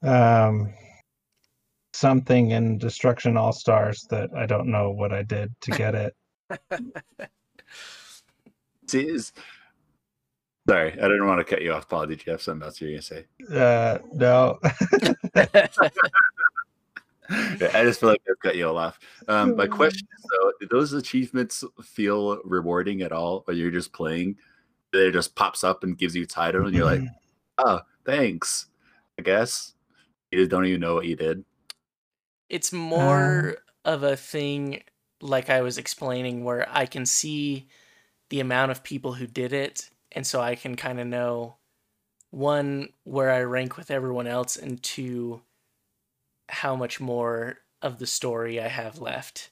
[0.03, 0.73] Um,
[2.01, 6.17] something in Destruction All Stars that I don't know what I did to get it.
[8.89, 9.33] See, is
[10.69, 12.07] sorry, I didn't want to cut you off, Paul.
[12.07, 13.27] Did you have something else you were gonna say?
[13.53, 14.59] Uh, no.
[17.33, 18.99] I just feel like I've cut you all off.
[19.29, 23.45] Um, my question is though, do those achievements feel rewarding at all?
[23.47, 24.37] Or you're just playing,
[24.93, 27.03] it just pops up and gives you title, and you're like,
[27.59, 28.67] oh, thanks.
[29.19, 29.75] I guess
[30.33, 31.45] you don't even know what you did.
[32.51, 34.83] It's more of a thing
[35.23, 37.69] like I was explaining where I can see
[38.29, 41.57] the amount of people who did it and so I can kind of know
[42.31, 45.43] one where I rank with everyone else and two
[46.49, 49.51] how much more of the story I have left.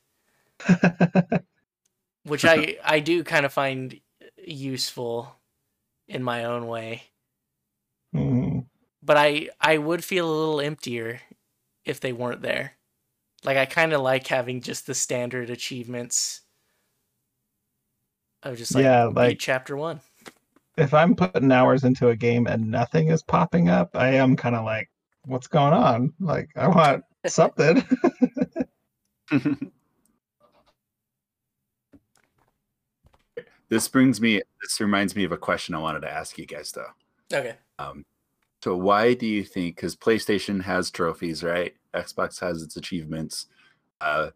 [2.24, 4.00] Which I I do kind of find
[4.36, 5.36] useful
[6.08, 7.04] in my own way.
[8.14, 8.66] Mm,
[9.02, 11.20] but I I would feel a little emptier
[11.84, 12.77] if they weren't there.
[13.44, 16.40] Like I kind of like having just the standard achievements
[18.42, 20.00] of just like, Yeah, beat like- chapter one.
[20.76, 24.54] if I'm putting hours into a game and nothing is popping up, I am kind
[24.56, 24.88] of like,
[25.24, 26.12] what's going on?
[26.20, 27.84] Like, I want something.
[33.68, 34.42] this brings me.
[34.62, 36.90] This reminds me of a question I wanted to ask you guys though.
[37.36, 37.56] Okay.
[37.78, 38.04] Um,
[38.62, 39.76] so why do you think?
[39.76, 41.74] Because PlayStation has trophies, right?
[41.94, 43.46] Xbox has its achievements.
[44.00, 44.30] Uh,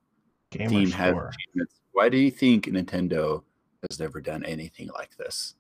[0.51, 1.81] Gamer Steam has achievements.
[1.93, 3.43] Why do you think Nintendo
[3.89, 5.55] has never done anything like this?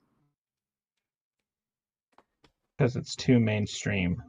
[2.79, 4.21] because it's too mainstream.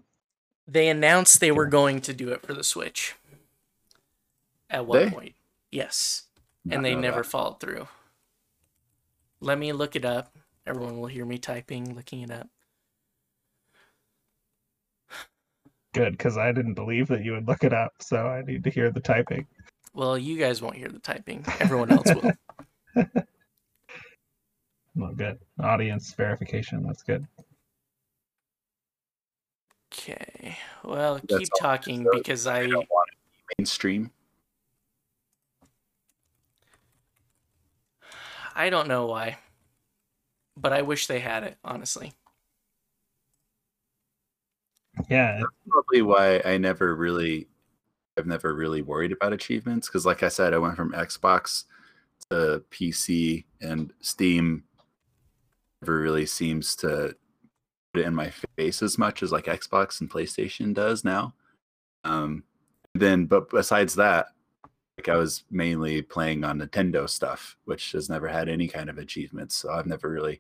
[0.68, 3.16] They announced they were going to do it for the Switch.
[4.70, 5.10] At one They?
[5.10, 5.36] point,
[5.72, 6.24] yes,
[6.64, 7.30] Not and they never that.
[7.30, 7.88] followed through.
[9.40, 10.38] Let me look it up.
[10.68, 12.48] Everyone will hear me typing, looking it up.
[15.94, 18.70] Good, because I didn't believe that you would look it up, so I need to
[18.70, 19.46] hear the typing.
[19.94, 21.46] Well, you guys won't hear the typing.
[21.60, 22.32] Everyone else will.
[24.96, 25.40] Well, good.
[25.60, 26.84] Audience verification.
[26.84, 27.26] That's good.
[29.92, 30.58] Okay.
[30.84, 34.12] Well, That's keep talking So, because I I don't want to be mainstream.
[38.56, 39.38] I don't know why.
[40.56, 42.14] But I wish they had it, honestly.
[45.10, 47.48] Yeah, it- Probably why I never really,
[48.18, 51.66] I've never really worried about achievements because, like I said, I went from Xbox
[52.30, 54.64] to PC and Steam.
[55.82, 57.16] Never really seems to
[57.94, 61.34] put it in my face as much as like Xbox and PlayStation does now.
[62.04, 62.44] Um,
[62.94, 64.28] then, but besides that,
[64.98, 69.00] like I was mainly playing on Nintendo stuff, which has never had any kind of
[69.00, 69.56] achievements.
[69.56, 70.40] So I've never really,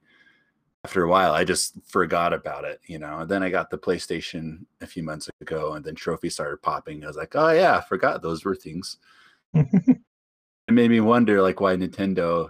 [0.86, 3.20] after a while, I just forgot about it, you know.
[3.20, 7.04] And then I got the PlayStation a few months ago, and then trophies started popping.
[7.04, 8.98] I was like, oh yeah, I forgot those were things.
[10.66, 12.50] It made me wonder, like, why Nintendo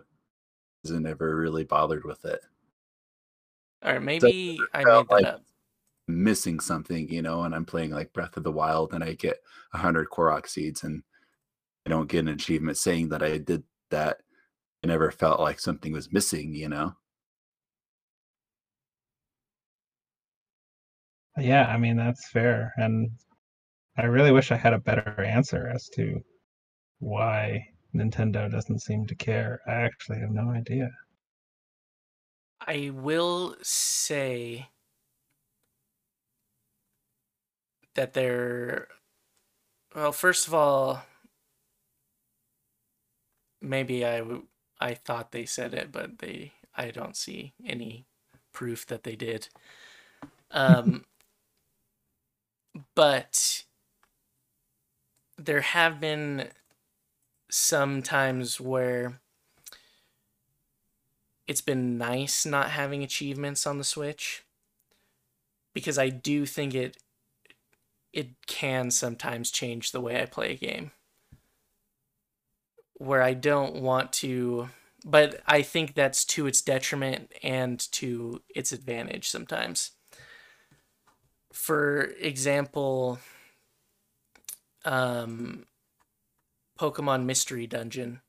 [0.84, 2.42] hasn't ever really bothered with it.
[3.84, 5.42] Or maybe I made felt that like- up.
[6.08, 9.42] missing something, you know, and I'm playing like Breath of the Wild and I get
[9.72, 11.02] 100 Korok seeds and
[11.88, 14.22] I don't get an achievement saying that I did that.
[14.84, 16.94] I never felt like something was missing, you know?
[21.38, 21.68] Yeah.
[21.68, 23.12] I mean, that's fair, and
[23.98, 26.22] I really wish I had a better answer as to
[27.00, 29.62] why Nintendo doesn't seem to care.
[29.68, 30.92] I actually have no idea.
[32.66, 34.70] I will say
[37.96, 38.88] that they're
[39.96, 41.04] well, first of all,
[43.62, 44.22] maybe I
[44.80, 48.06] I thought they said it, but they I don't see any
[48.52, 49.50] proof that they did.
[50.56, 51.06] Um,
[52.96, 53.64] but
[55.38, 56.50] there have been
[57.50, 59.20] some times where
[61.48, 64.44] it's been nice not having achievements on the Switch
[65.74, 66.98] because I do think it
[68.12, 70.92] it can sometimes change the way I play a game.
[72.96, 74.70] Where I don't want to
[75.06, 79.92] but I think that's to its detriment and to its advantage sometimes.
[81.54, 83.20] For example,
[84.84, 85.66] um,
[86.80, 88.22] Pokemon Mystery Dungeon,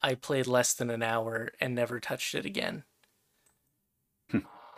[0.00, 2.84] I played less than an hour and never touched it again.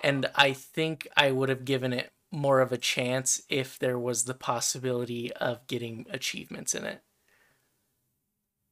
[0.03, 4.25] and I think I would have given it more of a chance if there was
[4.25, 7.03] the possibility of getting achievements in it.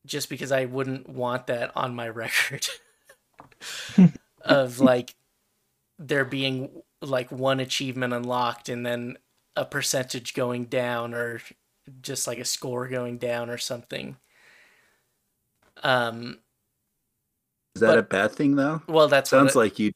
[0.06, 2.66] Just because I wouldn't want that on my record
[4.40, 5.14] of like
[5.98, 6.70] there being
[7.02, 9.16] like one achievement unlocked and then
[9.56, 11.40] a percentage going down or
[12.02, 14.16] just like a score going down or something.
[15.82, 16.38] Um
[17.74, 18.82] Is that But- a bad thing though?
[18.88, 19.92] well that Sounds what like you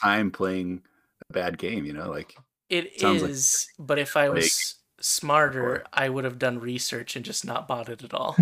[0.00, 0.82] time playing
[1.30, 2.36] a bad game, you know, like
[2.68, 3.68] it is.
[3.78, 5.84] like but if I like was smarter, before.
[5.92, 8.36] I would have done research and just not bought it at all.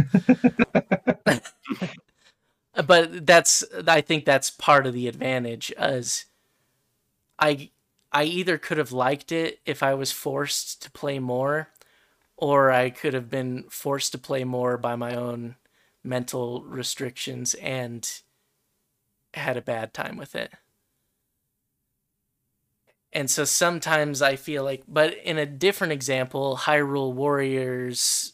[2.86, 6.24] but that's I think that's part of the advantage as
[7.38, 7.70] I
[8.12, 11.68] I either could have liked it if I was forced to play more
[12.36, 15.56] or I could have been forced to play more by my own
[16.04, 18.08] mental restrictions and
[19.34, 20.52] had a bad time with it.
[23.12, 28.32] And so sometimes I feel like, but in a different example, Hyrule Warriors,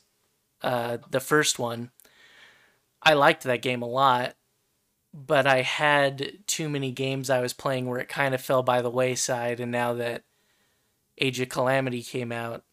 [0.62, 1.90] uh, the first one,
[3.02, 4.34] I liked that game a lot,
[5.26, 8.82] but I had too many games I was playing where it kind of fell by
[8.82, 9.60] the wayside.
[9.60, 10.24] And now that
[11.18, 12.64] Age of Calamity came out,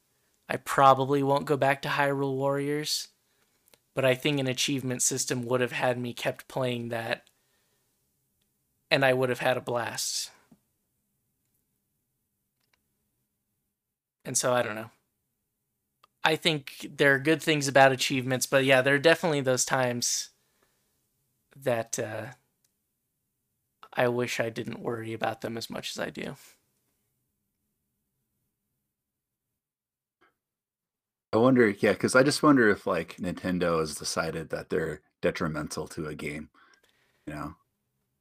[0.47, 3.09] I probably won't go back to Hyrule Warriors.
[3.95, 7.23] But I think an achievement system would have had me kept playing that,
[8.91, 10.31] and I would have had a blast.
[14.25, 14.91] And so I don't know.
[16.23, 20.29] I think there are good things about achievements, but yeah, there are definitely those times
[21.55, 22.27] that uh,
[23.93, 26.35] I wish I didn't worry about them as much as I do.
[31.33, 35.87] I wonder, yeah, because I just wonder if like Nintendo has decided that they're detrimental
[35.89, 36.49] to a game.
[37.27, 37.55] You know,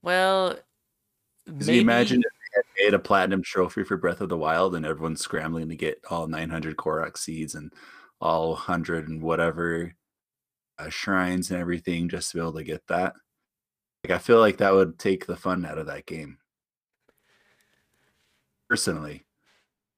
[0.03, 0.59] Well,
[1.47, 4.75] because you imagine if they had made a platinum trophy for Breath of the Wild
[4.75, 7.73] and everyone's scrambling to get all 900 Korok seeds and
[8.21, 9.95] all 100 and whatever
[10.79, 13.15] uh, shrines and everything just to be able to get that.
[14.05, 16.39] Like, I feel like that would take the fun out of that game.
[18.69, 19.25] Personally,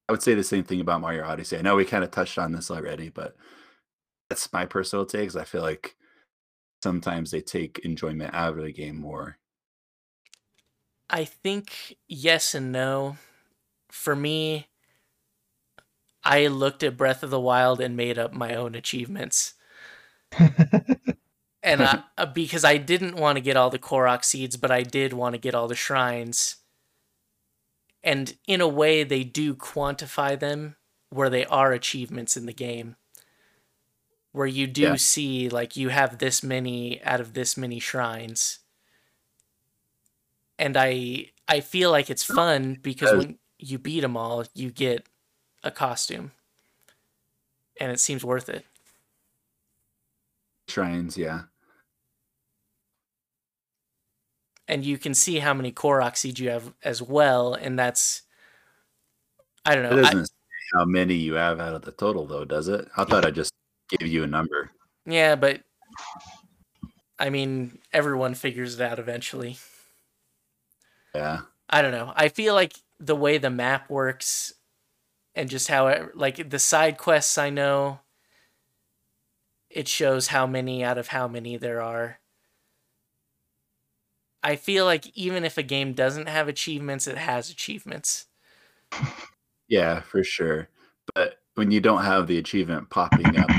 [0.08, 1.56] I would say the same thing about Mario Odyssey.
[1.56, 3.36] I know we kind of touched on this already, but
[4.28, 5.34] that's my personal take.
[5.34, 5.96] I feel like
[6.82, 9.38] sometimes they take enjoyment out of the game more.
[11.10, 13.16] I think yes and no.
[13.90, 14.68] For me,
[16.22, 19.54] I looked at Breath of the Wild and made up my own achievements.
[21.62, 24.82] And I, uh, because I didn't want to get all the Korok seeds, but I
[24.82, 26.56] did want to get all the shrines.
[28.02, 30.76] And in a way, they do quantify them
[31.10, 32.96] where they are achievements in the game.
[34.32, 34.96] Where you do Yeah.
[34.98, 38.60] see, like, you have this many out of this many shrines.
[40.58, 45.06] And I I feel like it's fun because when you beat them all, you get
[45.62, 46.32] a costume.
[47.80, 48.64] And it seems worth it.
[50.68, 51.42] Shrines, yeah.
[54.68, 58.22] and you can see how many Korok seeds you have as well, and that's
[59.64, 59.98] I don't know.
[59.98, 60.32] I, doesn't say
[60.74, 62.88] how many you have out of the total, though, does it?
[62.96, 63.52] I thought I just
[63.88, 64.70] gave you a number.
[65.04, 65.60] yeah, but
[67.18, 69.58] I mean, everyone figures it out eventually.
[71.14, 71.40] Yeah.
[71.68, 72.12] I don't know.
[72.14, 74.52] I feel like the way the map works,
[75.34, 78.00] and just how it, like the side quests, I know
[79.76, 82.18] it shows how many out of how many there are.
[84.42, 88.26] I feel like even if a game doesn't have achievements, it has achievements.
[89.68, 90.68] Yeah, for sure.
[91.12, 93.50] But when you don't have the achievement popping up,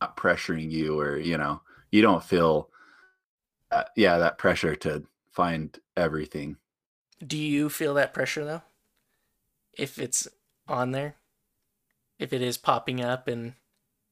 [0.00, 1.62] not pressuring you, or, you know,
[1.92, 2.70] you don't feel,
[3.70, 6.56] uh, yeah, that pressure to find everything.
[7.24, 8.62] Do you feel that pressure though?
[9.72, 10.26] If it's
[10.66, 11.14] on there?
[12.18, 13.54] If it is popping up and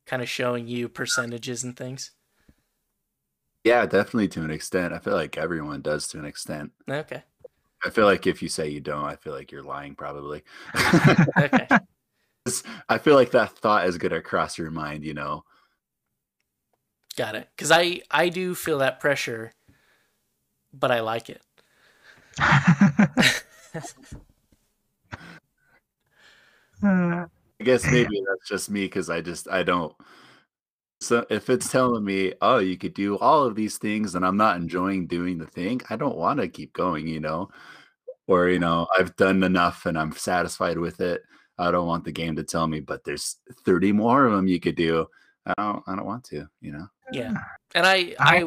[0.06, 2.12] kind of showing you percentages and things?
[3.64, 4.92] Yeah, definitely to an extent.
[4.92, 6.72] I feel like everyone does to an extent.
[6.88, 7.22] Okay.
[7.84, 10.42] I feel like if you say you don't, I feel like you're lying, probably.
[11.38, 11.68] Okay.
[12.90, 15.44] I feel like that thought is gonna cross your mind, you know.
[17.16, 17.48] Got it.
[17.56, 19.54] Cuz I I do feel that pressure
[20.74, 21.42] but I like it.
[26.82, 27.24] Uh,
[27.64, 29.94] I guess maybe that's just me because I just I don't
[31.00, 34.36] So if it's telling me, oh, you could do all of these things and I'm
[34.36, 37.48] not enjoying doing the thing, I don't want to keep going, you know?
[38.26, 41.22] Or, you know, I've done enough and I'm satisfied with it.
[41.58, 44.60] I don't want the game to tell me, but there's 30 more of them you
[44.60, 45.06] could do.
[45.46, 46.86] I don't I don't want to, you know.
[47.12, 47.30] Yeah.
[47.32, 47.44] Mm.
[47.76, 48.46] And I I, I-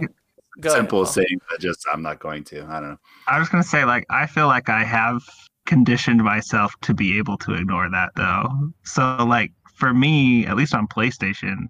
[0.60, 1.06] go Simple Paul.
[1.06, 2.66] saying, but just I'm not going to.
[2.66, 3.00] I don't know.
[3.28, 5.24] I was gonna say like I feel like I have
[5.68, 8.72] conditioned myself to be able to ignore that though.
[8.84, 11.68] So like for me, at least on PlayStation,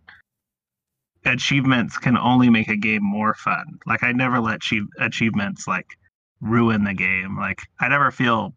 [1.25, 3.65] achievements can only make a game more fun.
[3.85, 5.97] Like I never let achieve- achievements like
[6.39, 7.37] ruin the game.
[7.37, 8.53] Like I never feel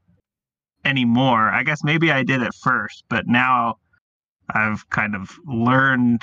[0.85, 1.51] anymore.
[1.51, 3.79] I guess maybe I did at first, but now
[4.55, 6.23] I've kind of learned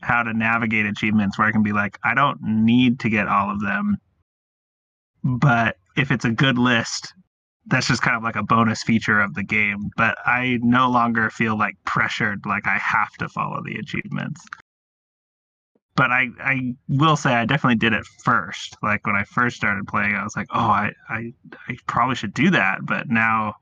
[0.00, 3.50] how to navigate achievements where I can be like, I don't need to get all
[3.50, 3.96] of them.
[5.22, 7.14] But if it's a good list,
[7.66, 9.90] that's just kind of like a bonus feature of the game.
[9.96, 14.44] But I no longer feel like pressured, like I have to follow the achievements.
[15.96, 18.76] But I, I will say I definitely did it first.
[18.82, 21.32] Like when I first started playing, I was like, oh, I, I,
[21.68, 22.80] I probably should do that.
[22.82, 23.54] But now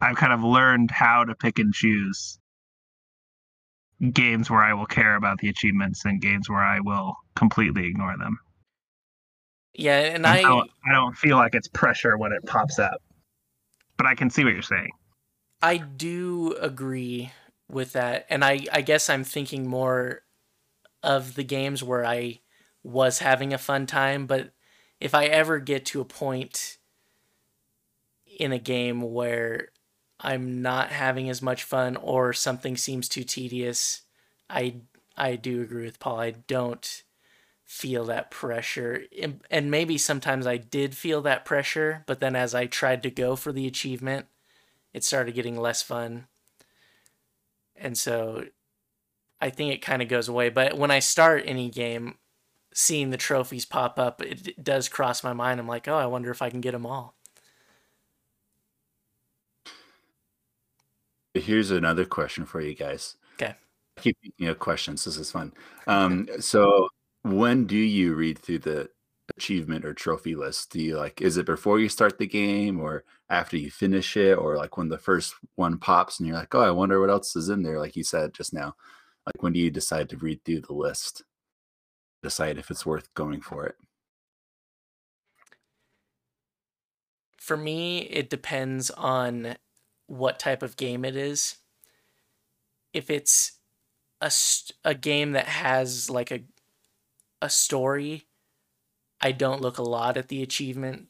[0.00, 2.38] I've kind of learned how to pick and choose
[4.12, 8.16] games where I will care about the achievements and games where I will completely ignore
[8.16, 8.38] them.
[9.74, 13.02] Yeah, and I I don't, I don't feel like it's pressure when it pops up.
[14.00, 14.92] But I can see what you're saying.
[15.60, 17.32] I do agree
[17.70, 18.24] with that.
[18.30, 20.22] And I, I guess I'm thinking more
[21.02, 22.40] of the games where I
[22.82, 24.24] was having a fun time.
[24.24, 24.52] But
[25.00, 26.78] if I ever get to a point
[28.38, 29.68] in a game where
[30.18, 34.00] I'm not having as much fun or something seems too tedious,
[34.48, 34.76] I,
[35.14, 36.20] I do agree with Paul.
[36.20, 37.02] I don't
[37.70, 39.04] feel that pressure.
[39.48, 43.36] And- maybe sometimes I did feel that pressure, but then as I tried to go
[43.36, 44.26] for the achievement,
[44.92, 46.26] it started getting less fun.
[47.76, 48.46] And so
[49.40, 50.48] I think it kind of goes away.
[50.48, 52.16] But when I start any game,
[52.74, 55.60] seeing the trophies pop up, it, does cross my mind.
[55.60, 57.14] I'm like, oh, I wonder if I can get them all.
[61.34, 63.16] Here's another question for you guys.
[63.38, 63.54] 'Kay.
[63.96, 65.04] I keep thinking of questions.
[65.04, 65.52] This is fun.
[65.86, 66.88] Um, so
[67.22, 68.90] when do you read through the
[69.36, 70.70] achievement or trophy list?
[70.70, 74.36] Do you like is it before you start the game or after you finish it
[74.36, 77.36] or like when the first one pops and you're like, oh, I wonder what else
[77.36, 78.74] is in there, like you said just now.
[79.26, 81.22] Like when do you decide to read through the list?
[82.22, 83.76] Decide if it's worth going for it.
[87.38, 89.56] For me, it depends on
[90.06, 91.56] what type of game it is.
[92.92, 93.52] If it's
[94.20, 94.30] a,
[94.84, 96.42] a game that has like a
[97.42, 98.26] a story,
[99.20, 101.08] I don't look a lot at the achievement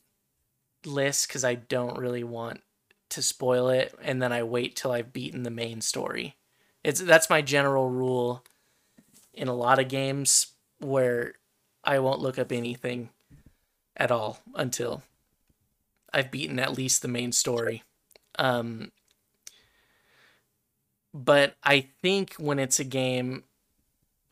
[0.85, 2.63] list because I don't really want
[3.11, 6.37] to spoil it, and then I wait till I've beaten the main story.
[6.83, 8.45] It's that's my general rule
[9.35, 10.49] in a lot of games
[10.79, 11.35] where
[11.85, 13.11] I won't look up anything
[13.97, 15.03] at all until
[16.13, 17.83] I've beaten at least the main story.
[18.39, 18.93] Um,
[21.13, 23.45] but I think when it's a game,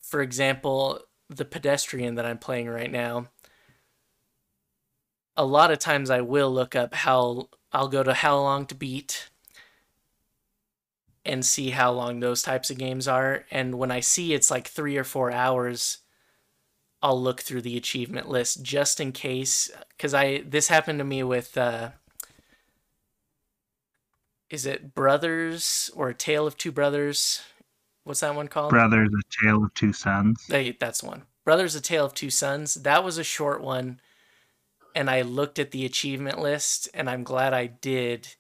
[0.01, 3.29] for example, the pedestrian that I'm playing right now,
[5.37, 8.75] a lot of times I will look up how I'll go to how long to
[8.75, 9.29] beat
[11.25, 13.45] and see how long those types of games are.
[13.51, 15.99] And when I see it's like three or four hours,
[17.03, 19.71] I'll look through the achievement list just in case.
[19.91, 21.91] Because I this happened to me with uh,
[24.51, 27.43] is it Brothers or A Tale of Two Brothers?
[28.09, 28.71] What's that one called?
[28.71, 30.47] Brothers, a tale of two sons.
[30.49, 31.25] Hey, that's the one.
[31.45, 32.73] Brothers: A Tale of Two Sons.
[32.75, 34.01] That was a short one,
[34.95, 38.37] and I looked at the achievement list, and I'm glad I did,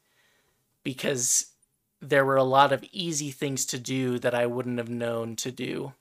[0.84, 1.52] because
[2.00, 5.50] there were a lot of easy things to do that I wouldn't have known to
[5.50, 5.92] do.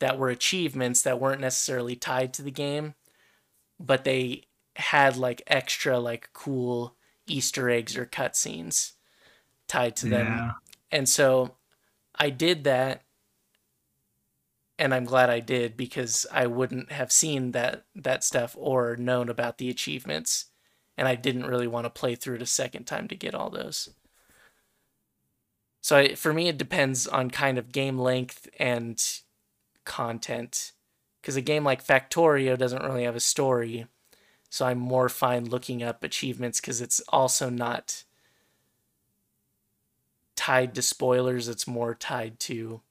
[0.00, 2.94] That were achievements that weren't necessarily tied to the game,
[3.78, 4.42] but they
[4.74, 6.96] had like extra like cool
[7.28, 8.92] Easter eggs or cutscenes
[9.68, 10.52] tied to them Yeah.
[10.92, 11.55] and so
[12.18, 13.02] I did that
[14.78, 19.28] and I'm glad I did because I wouldn't have seen that that stuff or known
[19.28, 20.46] about the achievements
[20.96, 23.50] and I didn't really want to play through it a second time to get all
[23.50, 23.90] those.
[25.80, 29.02] So I, for me it depends on kind of game length and
[29.84, 30.72] content
[31.20, 33.86] because a game like Factorio doesn't really have a story.
[34.48, 38.04] So I'm more fine looking up achievements because it's also not
[40.36, 41.48] tied to spoilers.
[41.48, 42.82] It's more tied to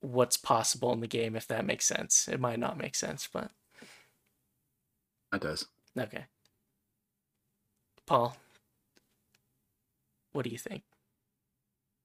[0.00, 2.28] what's possible in the game, if that makes sense.
[2.28, 3.50] It might not make sense, but
[5.30, 5.66] That does.
[5.98, 6.24] okay.
[8.06, 8.36] Paul,
[10.32, 10.82] what do you think?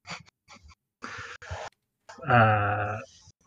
[2.27, 2.97] Uh,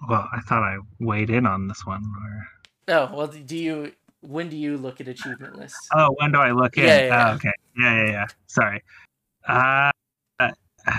[0.08, 2.04] well, I thought I weighed in on this one.
[2.22, 2.46] Or...
[2.94, 3.92] Oh well, do you?
[4.20, 5.88] When do you look at achievement lists?
[5.92, 6.84] Oh, when do I look in?
[6.84, 7.30] Yeah, yeah, yeah.
[7.30, 7.52] Oh, okay.
[7.76, 8.26] Yeah, yeah, yeah.
[8.46, 8.82] Sorry.
[9.46, 9.90] Uh,
[10.38, 10.50] uh,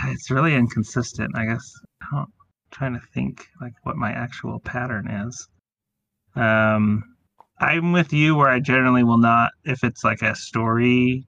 [0.08, 1.36] it's really inconsistent.
[1.36, 1.72] I guess.
[2.12, 2.28] I'm
[2.72, 5.48] trying to think like what my actual pattern is.
[6.36, 7.04] Um,
[7.60, 9.52] I'm with you where I generally will not.
[9.66, 11.28] If it's like a story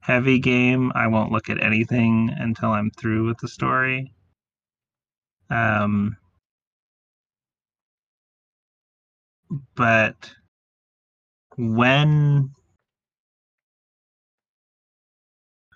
[0.00, 4.12] heavy game, I won't look at anything until I'm through with the story.
[5.50, 6.16] Um,
[9.74, 10.30] but
[11.56, 12.50] when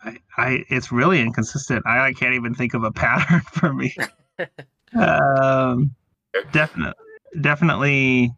[0.06, 1.84] I, I it's really inconsistent.
[1.86, 3.94] I, I can't even think of a pattern for me.
[4.98, 5.94] um,
[6.52, 6.94] definitely,
[7.40, 8.32] definitely.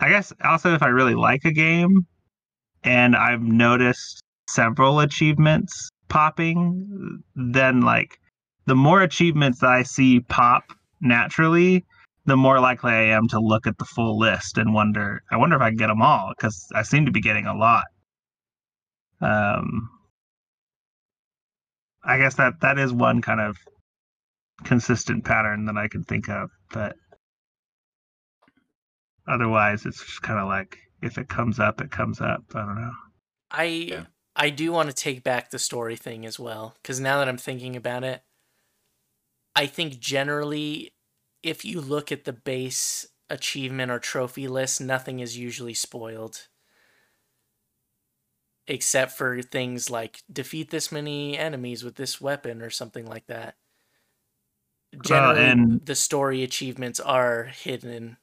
[0.00, 2.06] I guess also if I really like a game,
[2.84, 8.18] and I've noticed several achievements popping, then like
[8.66, 10.64] the more achievements that I see pop
[11.00, 11.84] naturally,
[12.26, 15.56] the more likely I am to look at the full list and wonder, I wonder
[15.56, 17.84] if I can get them all because I seem to be getting a lot.
[19.20, 19.88] Um,
[22.04, 23.56] I guess that that is one kind of
[24.64, 26.96] consistent pattern that I can think of, but
[29.26, 32.42] otherwise, it's just kind of like if it comes up, it comes up.
[32.54, 32.92] I don't know.
[33.50, 34.04] I Yeah.
[34.36, 37.38] I do want to take back the story thing as well because now that I'm
[37.38, 38.22] thinking about it,
[39.56, 40.92] I think generally,
[41.42, 46.46] if you look at the base achievement or trophy list, nothing is usually spoiled.
[48.70, 53.56] Except for things like defeat this many enemies with this weapon or something like that.
[54.94, 58.18] Uh, Generally, and- the story achievements are hidden.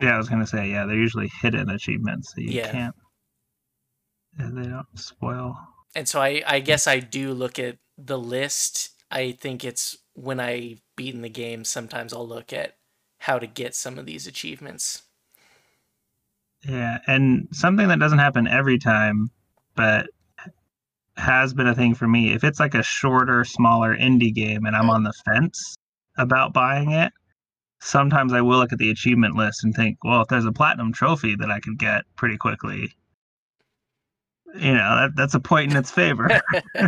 [0.00, 2.70] Yeah, I was gonna say, yeah, they're usually hidden achievements, so you Yeah.
[2.72, 2.94] can't.
[4.36, 5.56] They don't spoil.
[5.94, 8.90] And so I, I guess I do look at the list.
[9.10, 12.76] I think it's when I beaten the game, sometimes I'll look at
[13.18, 15.02] how to get some of these achievements.
[16.64, 19.30] Yeah, and something that doesn't happen every time,
[19.78, 20.08] but
[21.16, 22.32] has been a thing for me.
[22.32, 25.76] If it's like a shorter, smaller indie game and I'm on the fence
[26.16, 27.12] about buying it,
[27.80, 30.92] sometimes I will look at the achievement list and think, well, if there's a platinum
[30.92, 32.92] trophy that I could get pretty quickly,
[34.56, 36.28] you know, that, that's a point in its favor.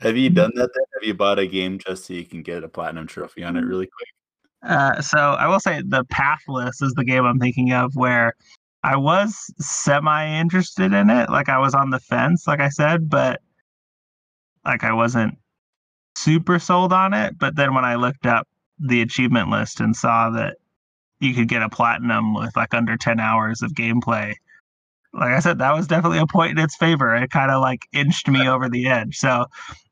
[0.00, 0.70] Have you done that?
[0.72, 0.84] Then?
[0.94, 3.62] Have you bought a game just so you can get a platinum trophy on it
[3.62, 4.08] really quick?
[4.62, 8.34] Uh, so I will say the Pathless is the game I'm thinking of where
[8.86, 11.30] I was semi interested in it.
[11.30, 13.40] Like I was on the fence, like I said, but
[14.64, 15.38] like I wasn't
[16.16, 17.38] super sold on it.
[17.38, 18.46] But then when I looked up
[18.78, 20.56] the achievement list and saw that
[21.20, 24.34] you could get a platinum with like under 10 hours of gameplay,
[25.12, 27.14] like I said, that was definitely a point in its favor.
[27.14, 29.16] It kind of like inched me over the edge.
[29.16, 29.46] So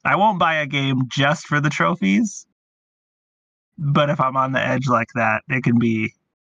[0.04, 2.46] I won't buy a game just for the trophies
[3.78, 6.12] but if I'm on the edge like that, it can be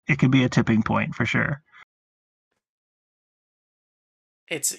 [0.09, 1.63] it can be a tipping point for sure.
[4.48, 4.77] It's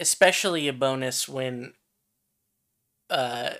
[0.00, 1.74] especially a bonus when
[3.10, 3.50] uh,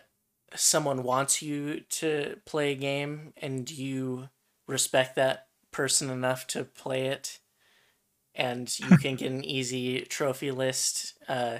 [0.54, 4.28] someone wants you to play a game and you
[4.66, 7.38] respect that person enough to play it
[8.34, 11.14] and you can get an easy trophy list.
[11.28, 11.58] Uh,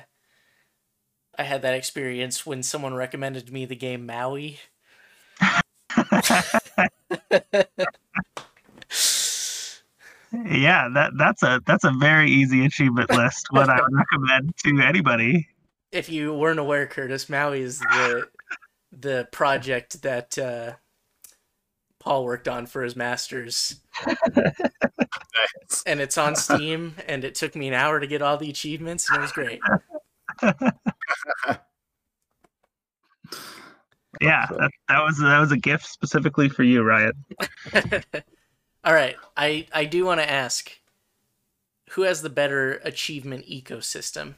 [1.36, 4.60] I had that experience when someone recommended me the game Maui.
[10.32, 13.46] yeah, that that's a that's a very easy achievement list.
[13.50, 15.48] What I would recommend to anybody.
[15.92, 18.28] If you weren't aware, Curtis, Maui is the
[18.92, 20.74] the project that uh,
[21.98, 23.80] Paul worked on for his masters.
[25.86, 29.08] And it's on Steam, and it took me an hour to get all the achievements,
[29.08, 29.60] and it was great.
[34.20, 37.12] Yeah, that, that was that was a gift specifically for you, Ryan.
[38.84, 40.70] all right, I I do want to ask,
[41.90, 44.34] who has the better achievement ecosystem?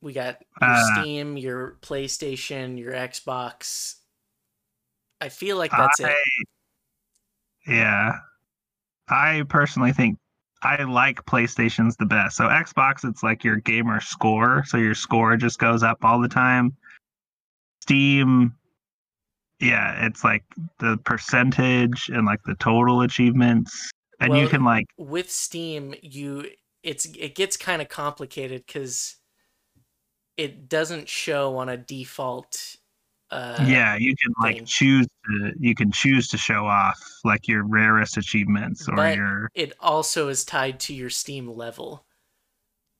[0.00, 3.94] We got your Uh, Steam, your PlayStation, your Xbox.
[5.20, 6.46] I feel like that's I, it.
[7.66, 8.18] Yeah,
[9.08, 10.18] I personally think
[10.62, 12.36] I like PlayStation's the best.
[12.36, 16.28] So Xbox, it's like your gamer score, so your score just goes up all the
[16.28, 16.76] time.
[17.80, 18.54] Steam,
[19.64, 20.44] yeah, it's like
[20.78, 26.46] the percentage and like the total achievements, and you can like With Steam, you
[26.82, 29.16] it's it gets kind of complicated because
[30.36, 32.76] it doesn't show on a default.
[33.30, 34.64] Uh, yeah, you can like thing.
[34.66, 39.48] choose to you can choose to show off like your rarest achievements or But- your
[39.54, 42.04] it also is tied to your Steam level.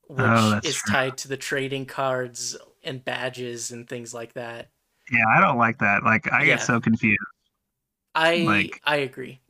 [0.06, 0.92] which Oh, is true.
[0.92, 4.68] tied to the trading cards and badges and things like that.
[5.10, 6.02] Yeah, I don't like that.
[6.02, 6.56] Like I Yeah.
[6.56, 7.18] get so confused.
[8.14, 9.40] I Like- I agree.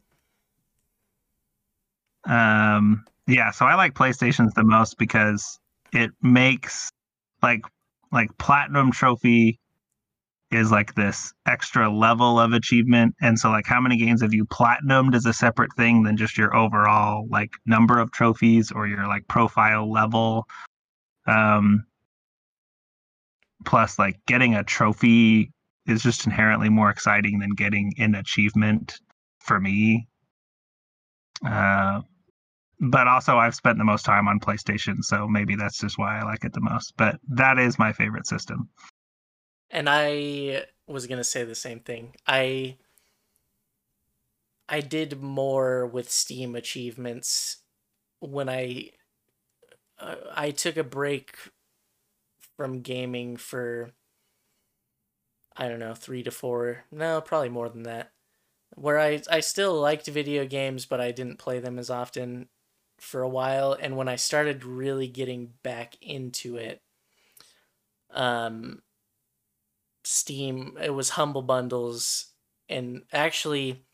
[2.24, 5.58] Um, yeah, so I like PlayStations the most because
[5.92, 6.90] it makes
[7.42, 7.62] like
[8.12, 9.58] like platinum trophy
[10.50, 14.46] is like this extra level of achievement, and so like how many games have you
[14.46, 19.06] platinumed is a separate thing than just your overall like number of trophies or your
[19.06, 20.46] like profile level.
[21.26, 21.84] Um,
[23.64, 25.52] plus, like getting a trophy
[25.86, 28.98] is just inherently more exciting than getting an achievement
[29.40, 30.06] for me.
[31.46, 32.00] Uh,
[32.80, 36.24] but also I've spent the most time on PlayStation, so maybe that's just why I
[36.24, 36.94] like it the most.
[36.96, 38.68] But that is my favorite system.
[39.70, 42.14] And I was gonna say the same thing.
[42.26, 42.76] I
[44.68, 47.58] I did more with Steam achievements
[48.20, 48.90] when I
[49.98, 51.36] uh, I took a break
[52.56, 53.92] from gaming for
[55.56, 58.12] I don't know three to four no probably more than that.
[58.74, 62.48] Where I I still liked video games but I didn't play them as often
[62.98, 63.72] for a while.
[63.72, 66.82] And when I started really getting back into it
[68.10, 68.82] um
[70.04, 70.76] Steam.
[70.80, 72.26] It was Humble Bundles,
[72.68, 73.86] and actually,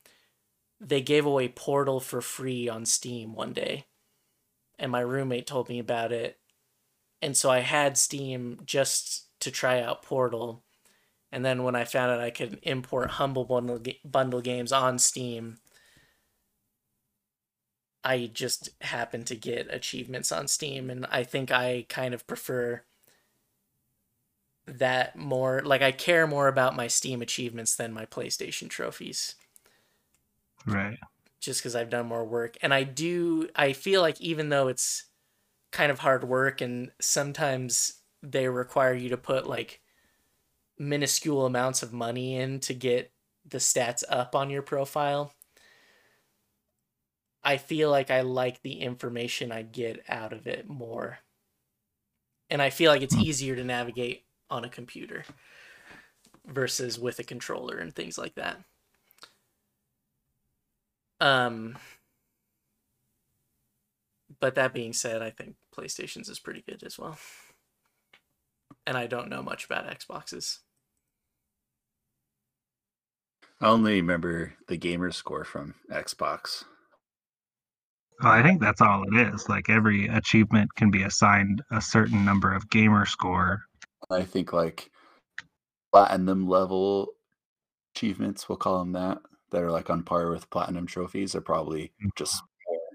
[0.81, 3.87] they gave away Portal for free on Steam one day,
[4.79, 6.40] and my roommate told me about it,
[7.23, 10.65] and so I had Steam just to try out Portal,
[11.33, 15.59] and then when I found out I could import Humble Bundle bundle games on Steam.
[18.05, 22.85] I just happened to get achievements on Steam, and I think I kind of prefer
[24.67, 29.35] that more like I care more about my Steam achievements than my PlayStation trophies
[30.67, 30.99] Right.
[31.41, 35.10] just cuz I've done more work and I do I feel like even though it's
[35.73, 39.81] kind of hard work and sometimes they require you to put like
[40.79, 43.13] minuscule amounts of money in to get
[43.45, 45.33] the stats up on your profile
[47.45, 51.19] I feel like I like the information I get out of it more
[52.49, 53.21] and I feel like it's Hmm.
[53.21, 55.25] easier to navigate on a computer
[56.45, 58.63] versus with a controller and things like that.
[61.21, 61.77] Um
[64.41, 67.19] but that being said, I think PlayStation's is pretty good as well.
[68.87, 70.59] And I don't know much about Xboxes.
[73.61, 76.65] I only remember the gamer score from Xbox.
[78.23, 79.49] Well, I think that's all it is.
[79.49, 83.63] Like every achievement can be assigned a certain number of gamer score.
[84.11, 84.91] I think like
[85.93, 87.13] platinum level
[87.95, 89.19] achievements, we'll call them that,
[89.51, 92.09] that are like on par with platinum trophies are probably mm-hmm.
[92.17, 92.50] just more,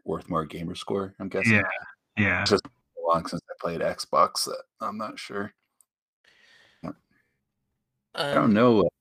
[0.06, 1.14] worth more gamer score.
[1.19, 1.53] I'm guessing.
[1.53, 1.61] Yeah.
[2.18, 2.41] Yeah.
[2.41, 2.64] It's just
[3.06, 5.53] long since I played Xbox that I'm not sure.
[6.84, 6.95] Um,
[8.15, 8.94] I don't know what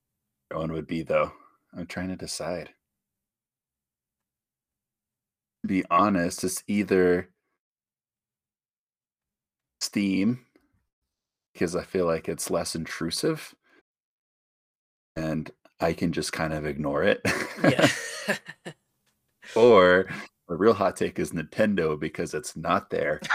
[0.52, 1.32] one would be though.
[1.76, 2.70] I'm trying to decide.
[5.62, 7.30] To be honest, it's either
[9.80, 10.44] Steam
[11.52, 13.54] because I feel like it's less intrusive
[15.16, 15.50] and
[15.80, 17.20] I can just kind of ignore it.
[17.62, 17.88] Yeah.
[19.56, 20.06] or
[20.48, 23.20] a real hot take is Nintendo because it's not there.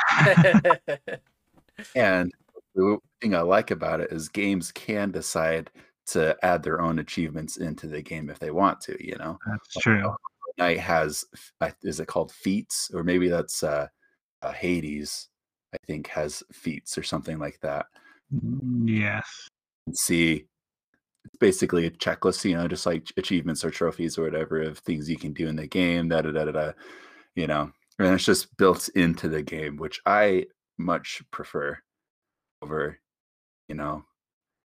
[1.95, 2.30] And
[2.76, 5.72] the thing I like about it is games can decide
[6.07, 9.38] to add their own achievements into the game if they want to, you know.
[9.48, 10.14] That's true.
[10.57, 11.23] Night has
[11.84, 13.88] is it called feats or maybe that's uh,
[14.41, 15.30] uh Hades
[15.73, 17.86] I think has feats or something like that.
[18.34, 19.48] Mm, Yes.
[19.94, 20.59] See it's
[21.39, 25.17] basically a checklist, you know, just like achievements or trophies or whatever of things you
[25.17, 26.71] can do in the game, da da da da, da
[27.35, 30.45] you know, and it's just built into the game, which I
[30.77, 31.77] much prefer
[32.61, 32.97] over,
[33.67, 34.03] you know,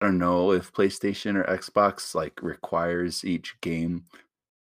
[0.01, 4.05] I don't know if PlayStation or Xbox like requires each game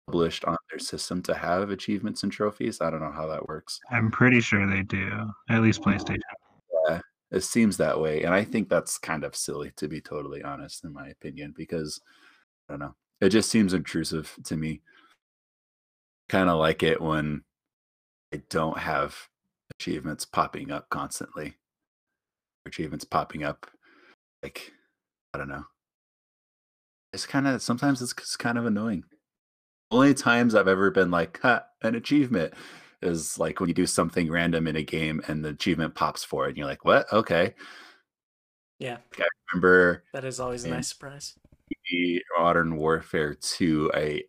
[0.07, 2.81] published on their system to have achievements and trophies.
[2.81, 3.80] I don't know how that works.
[3.91, 5.30] I'm pretty sure they do.
[5.49, 6.19] At least PlayStation.
[7.31, 10.84] It seems that way, and I think that's kind of silly to be totally honest,
[10.84, 12.01] in my opinion, because
[12.68, 12.95] I don't know.
[13.22, 14.81] It just seems intrusive to me.
[16.27, 17.43] Kind of like it when
[18.34, 19.30] I don't have
[19.80, 21.56] achievements popping up constantly.
[22.65, 23.68] Achievements popping up,
[24.41, 24.72] like
[25.34, 25.65] I don't know.
[27.14, 29.03] It's kind of sometimes it's, kind of annoying.
[29.91, 32.53] Only times I've ever been like, ha, an achievement
[33.01, 36.45] is like when you do something random in a game and the achievement pops for
[36.45, 37.11] it, and you're like, what?
[37.11, 37.53] Okay.
[38.80, 41.35] yeah, I Remember that is always a nice surprise.
[42.38, 44.23] Modern Warfare 2, I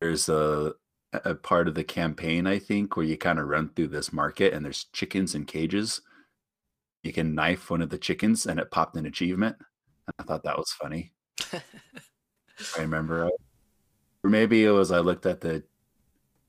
[0.00, 0.74] there's a
[1.12, 4.54] a part of the campaign, I think, where you kind of run through this market
[4.54, 6.00] and there's chickens in cages.
[7.02, 9.56] You can knife one of the chickens and it popped an achievement.
[10.18, 11.12] I thought that was funny.
[11.52, 13.24] I remember.
[13.24, 13.32] right.
[14.24, 15.64] Or maybe it was I looked at the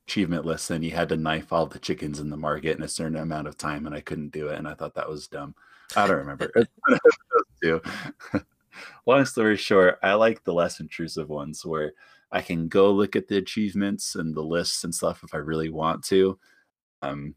[0.06, 2.88] achievement list and you had to knife all the chickens in the market in a
[2.88, 5.54] certain amount of time and I couldn't do it and I thought that was dumb.
[5.96, 6.52] I don't remember.
[9.06, 11.92] Long story short, I like the less intrusive ones where
[12.30, 15.70] I can go look at the achievements and the lists and stuff if I really
[15.70, 16.38] want to.
[17.00, 17.34] Um,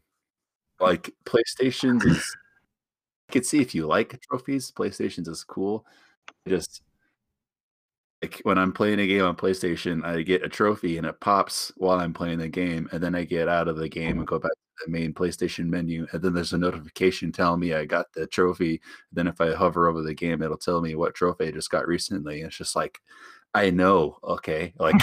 [0.80, 2.36] like PlayStation's is,
[3.28, 4.72] I could see if you like trophies.
[4.72, 5.86] PlayStation's is cool.
[6.46, 6.82] I just
[8.22, 11.70] like when I'm playing a game on PlayStation, I get a trophy and it pops
[11.76, 14.24] while I'm playing the game, and then I get out of the game and mm-hmm.
[14.24, 17.84] go back to the main PlayStation menu, and then there's a notification telling me I
[17.84, 18.80] got the trophy.
[19.12, 21.86] Then if I hover over the game, it'll tell me what trophy I just got
[21.86, 22.40] recently.
[22.40, 23.00] And It's just like
[23.54, 25.00] I know, okay, like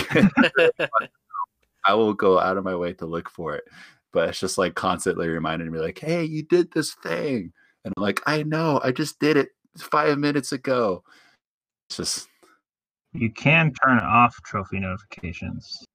[1.86, 3.64] I will go out of my way to look for it,
[4.12, 7.54] but it's just like constantly reminding me, like, hey, you did this thing,
[7.86, 11.04] and I'm like, I know, I just did it five minutes ago.
[11.90, 12.28] It's just
[13.16, 15.86] You can turn off trophy notifications.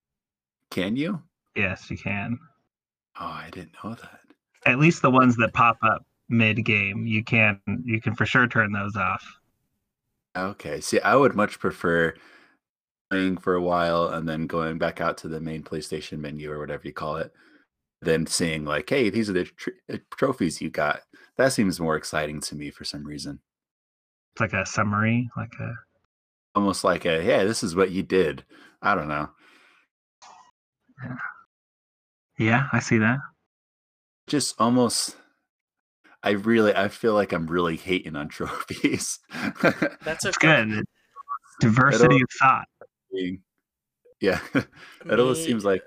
[0.70, 1.22] Can you?
[1.54, 2.38] Yes, you can.
[3.18, 4.20] Oh, I didn't know that.
[4.64, 8.46] At least the ones that pop up mid game, you can you can for sure
[8.46, 9.24] turn those off.
[10.36, 10.80] Okay.
[10.80, 12.14] See, I would much prefer
[13.10, 16.58] playing for a while and then going back out to the main PlayStation menu or
[16.58, 17.32] whatever you call it,
[18.00, 21.00] than seeing like, hey, these are the tr- uh, trophies you got.
[21.36, 23.40] That seems more exciting to me for some reason.
[24.32, 25.72] It's like a summary, like a
[26.54, 28.44] Almost like a, yeah, this is what you did.
[28.82, 29.30] I don't know.
[32.38, 33.18] yeah, I see that.
[34.26, 35.16] Just almost.
[36.22, 39.18] I really, I feel like I'm really hating on trophies.
[40.04, 40.64] That's It's okay.
[40.64, 40.84] good.
[41.60, 42.68] Diversity of thought.
[44.20, 45.82] yeah, it almost seems like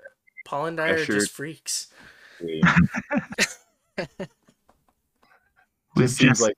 [0.46, 1.88] Paul and I are just freaks.
[2.40, 2.60] We've
[5.96, 6.56] just seems just like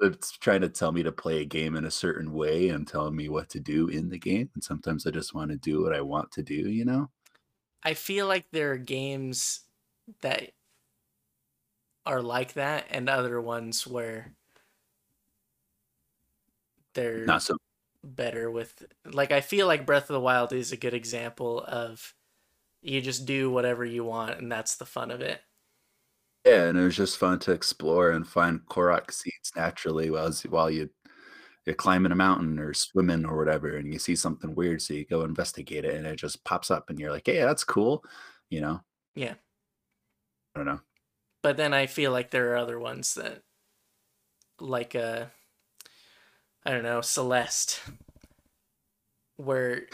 [0.00, 3.16] it's trying to tell me to play a game in a certain way and telling
[3.16, 4.50] me what to do in the game.
[4.54, 7.10] And sometimes I just want to do what I want to do, you know?
[7.82, 9.60] I feel like there are games
[10.20, 10.52] that
[12.04, 14.36] are like that, and other ones where
[16.94, 17.56] they're Not so
[18.04, 18.86] better with.
[19.04, 22.14] Like, I feel like Breath of the Wild is a good example of
[22.82, 25.42] you just do whatever you want, and that's the fun of it.
[26.46, 30.70] Yeah, and it was just fun to explore and find Korok seeds naturally while while
[30.70, 30.90] you
[31.66, 35.04] you're climbing a mountain or swimming or whatever, and you see something weird, so you
[35.06, 38.04] go investigate it, and it just pops up, and you're like, "Hey, that's cool,"
[38.50, 38.82] you know?
[39.16, 39.34] Yeah.
[40.54, 40.80] I don't know.
[41.42, 43.42] But then I feel like there are other ones that,
[44.60, 45.26] like, uh,
[46.64, 47.80] I don't know, Celeste,
[49.36, 49.86] where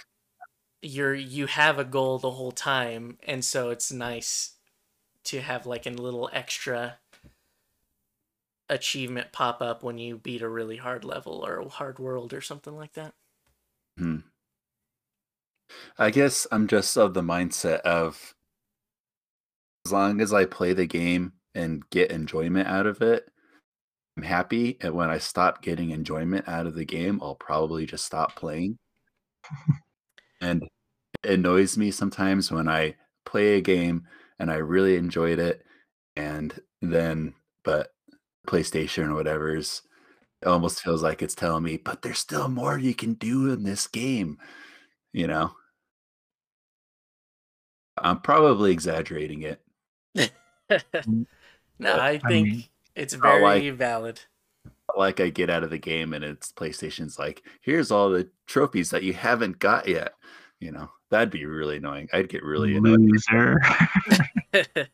[0.83, 4.55] you're you have a goal the whole time, and so it's nice
[5.25, 6.99] to have like a little extra
[8.69, 12.41] achievement pop up when you beat a really hard level or a hard world or
[12.41, 13.15] something like that.
[13.99, 14.19] Hmm.
[15.99, 18.35] I guess I'm just of the mindset of
[19.87, 23.29] as long as I play the game and get enjoyment out of it,
[24.17, 24.79] I'm happy.
[24.81, 28.79] And when I stop getting enjoyment out of the game, I'll probably just stop playing.
[30.41, 30.63] and
[31.23, 34.05] it annoys me sometimes when I play a game
[34.43, 35.63] and I really enjoyed it,
[36.17, 36.53] and
[36.83, 37.33] then,
[37.63, 37.93] but
[38.49, 39.83] PlayStation or whatever's
[40.43, 43.63] it almost feels like it's telling me, but there's still more you can do in
[43.63, 44.39] this game,
[45.13, 45.53] you know?
[47.97, 49.63] I'm probably exaggerating it.
[50.19, 51.27] Mm,
[51.79, 52.65] no, I I think mean,
[52.97, 54.21] it's very like- valid.
[54.97, 58.91] Like I get out of the game and it's PlayStation's like, here's all the trophies
[58.91, 60.15] that you haven't got yet.
[60.61, 62.09] You know, that'd be really annoying.
[62.13, 63.01] I'd get really annoyed.
[63.01, 63.61] loser.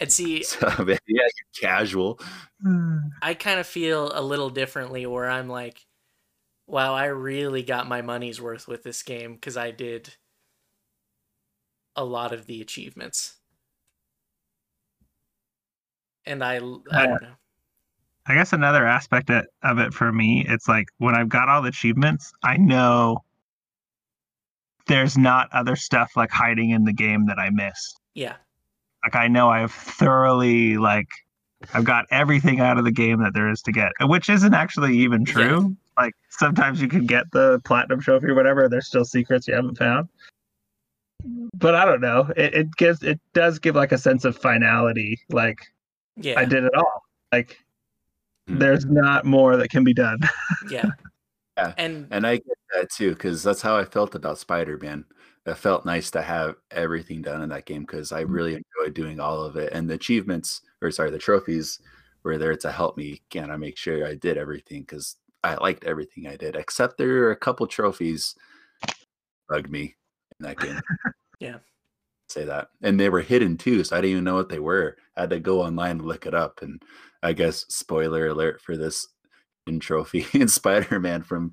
[0.00, 1.28] and see, So, yeah, you're
[1.58, 2.20] casual.
[2.60, 2.98] Hmm.
[3.22, 5.86] I kind of feel a little differently where I'm like,
[6.66, 10.14] wow, I really got my money's worth with this game because I did
[11.94, 13.36] a lot of the achievements.
[16.26, 17.34] And I, I don't know.
[18.26, 21.60] I guess another aspect of of it for me, it's like when I've got all
[21.62, 23.23] the achievements, I know
[24.86, 27.98] there's not other stuff like hiding in the game that I missed.
[28.14, 28.36] Yeah.
[29.02, 31.08] Like I know I've thoroughly like
[31.72, 34.98] I've got everything out of the game that there is to get, which isn't actually
[34.98, 35.32] even Yeah.
[35.32, 35.76] true.
[35.96, 39.78] Like sometimes you can get the platinum trophy or whatever, there's still secrets you haven't
[39.78, 40.08] found.
[41.54, 42.30] But I don't know.
[42.36, 45.20] It, it gives it does give like a sense of finality.
[45.30, 45.58] Like
[46.16, 46.38] Yeah.
[46.38, 47.02] I did it all.
[47.32, 47.58] Like
[48.46, 48.58] Hmm.
[48.58, 50.18] there's not more that can be done.
[50.70, 50.90] Yeah.
[51.56, 51.74] Yeah.
[51.78, 55.04] And And I get that too, because that's how I felt about Spider Man.
[55.46, 58.32] it felt nice to have everything done in that game because I mm-hmm.
[58.32, 59.72] really enjoyed doing all of it.
[59.72, 61.80] And the achievements, or sorry, the trophies
[62.22, 65.84] were there to help me kind of make sure I did everything because I liked
[65.84, 68.34] everything I did, except there are a couple trophies
[69.48, 69.94] bugged me
[70.40, 70.80] in that game.
[71.40, 71.58] Yeah.
[72.28, 72.68] Say that.
[72.80, 74.96] And they were hidden too, so I didn't even know what they were.
[75.16, 76.62] I had to go online and look it up.
[76.62, 76.82] And
[77.22, 79.06] I guess spoiler alert for this
[79.80, 81.52] trophy in Spider-Man from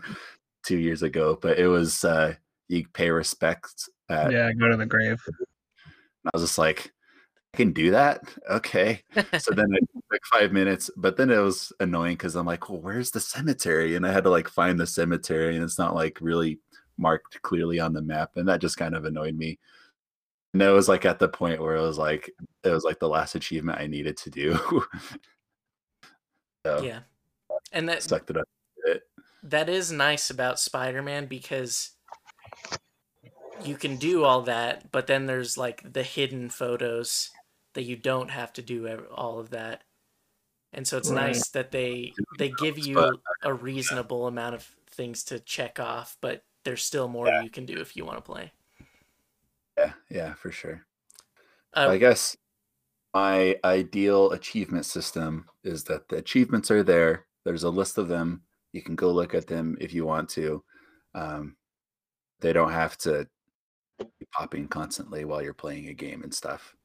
[0.66, 2.34] two years ago, but it was uh
[2.68, 5.22] you pay respects at Yeah, go to the grave.
[6.26, 6.92] I was just like,
[7.54, 8.22] I can do that?
[8.50, 9.02] Okay.
[9.40, 12.70] So then it took like five minutes, but then it was annoying because I'm like,
[12.70, 13.96] well, where's the cemetery?
[13.96, 16.60] And I had to like find the cemetery and it's not like really
[16.98, 18.32] marked clearly on the map.
[18.36, 19.60] And that just kind of annoyed me.
[20.54, 22.32] And it was like at the point where it was like
[22.64, 24.54] it was like the last achievement I needed to do.
[26.66, 27.00] so Yeah.
[27.72, 28.48] And that sucked it up
[29.44, 31.92] that is nice about Spider-Man because
[33.64, 37.32] you can do all that, but then there's like the hidden photos
[37.74, 39.84] that you don't have to do all of that.
[40.74, 41.28] And so it's Right.
[41.28, 46.44] nice that they they give you a reasonable amount of things to check off, but
[46.64, 47.42] there's still more Yeah.
[47.42, 48.54] you can do if you want to play.
[49.78, 50.86] Yeah, yeah, for sure.
[51.74, 52.38] Uh, I guess
[53.14, 57.28] my ideal achievement system is that the achievements are there.
[57.46, 58.44] There's a list of them.
[58.74, 60.64] You can go look at them if you want to.
[61.16, 61.56] Um,
[62.40, 63.28] they don't have to
[64.00, 66.76] be popping constantly while you're playing a game and stuff.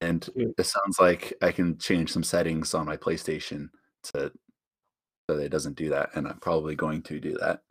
[0.00, 3.70] And it sounds like I can change some settings on my PlayStation
[4.04, 4.30] to
[5.28, 7.62] so that it doesn't do that, and I'm probably going to do that.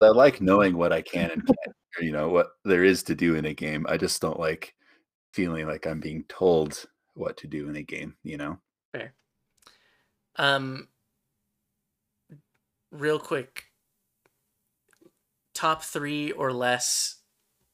[0.00, 3.14] I like knowing what I can and can't, or, you know, what there is to
[3.14, 3.86] do in a game.
[3.88, 4.74] I just don't like
[5.32, 8.58] feeling like I'm being told what to do in a game, you know?
[10.36, 10.88] Um,
[12.90, 13.64] real quick,
[15.54, 17.16] top three or less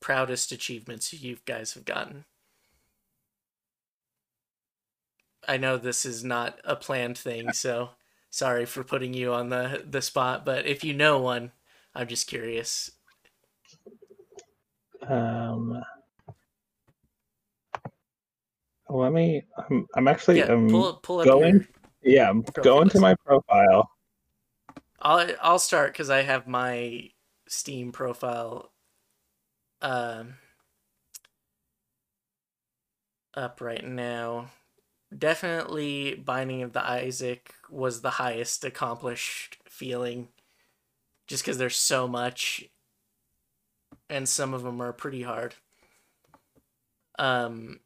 [0.01, 2.25] proudest achievements you guys have gotten.
[5.47, 7.91] I know this is not a planned thing, so
[8.31, 10.45] sorry for putting you on the the spot.
[10.45, 11.53] But if you know one,
[11.95, 12.91] I'm just curious.
[15.07, 15.81] Um,
[18.91, 19.43] let me.
[19.71, 20.39] I'm, I'm actually.
[20.39, 21.27] Yeah, um, pull pull up.
[21.27, 21.69] going- Your,
[22.09, 23.01] yeah, I'm Profile going to list.
[23.01, 23.91] my profile.
[25.01, 27.11] I'll I'll start because I have my
[27.49, 28.73] Steam profile
[29.81, 30.37] um
[33.35, 34.51] up right now.
[35.17, 40.29] Definitely Binding of the Isaac was the highest accomplished feeling
[41.27, 42.65] just because there's so much
[44.11, 45.55] and some of them are pretty hard.
[47.19, 47.81] Um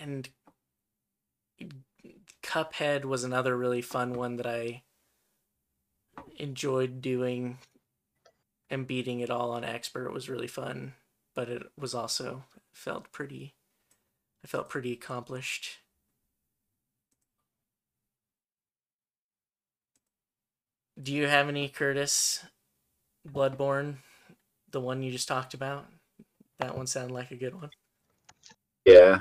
[0.00, 0.28] and
[2.42, 4.82] Cuphead was another really fun one that I
[6.38, 7.58] enjoyed doing
[8.70, 10.94] and beating it all on expert was really fun,
[11.34, 13.54] but it was also felt pretty
[14.42, 15.80] I felt pretty accomplished.
[21.00, 22.44] Do you have any Curtis
[23.28, 23.96] Bloodborne?
[24.70, 25.86] The one you just talked about?
[26.58, 27.70] That one sounded like a good one.
[28.84, 29.20] Yeah.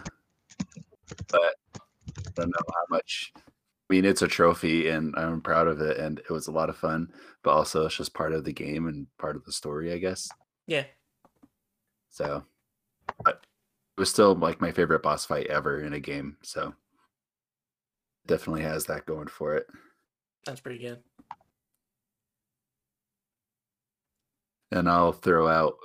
[1.30, 1.56] But
[2.18, 3.34] I don't know how much.
[3.36, 6.70] I mean, it's a trophy and I'm proud of it and it was a lot
[6.70, 7.12] of fun,
[7.44, 10.30] but also it's just part of the game and part of the story, I guess.
[10.68, 10.84] Yeah.
[12.10, 12.44] So,
[13.24, 13.46] but
[13.98, 16.38] it was still like my favorite boss fight ever in a game.
[16.44, 16.74] So,
[18.28, 19.66] definitely has that going for it.
[20.46, 21.00] That's pretty good.
[24.72, 25.78] And I'll throw out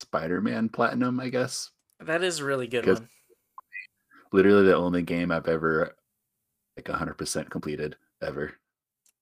[0.00, 1.70] Spider Man Platinum, I guess.
[2.00, 3.08] That is a really good one.
[4.32, 5.96] Literally the only game I've ever
[6.76, 8.54] like 100% completed ever.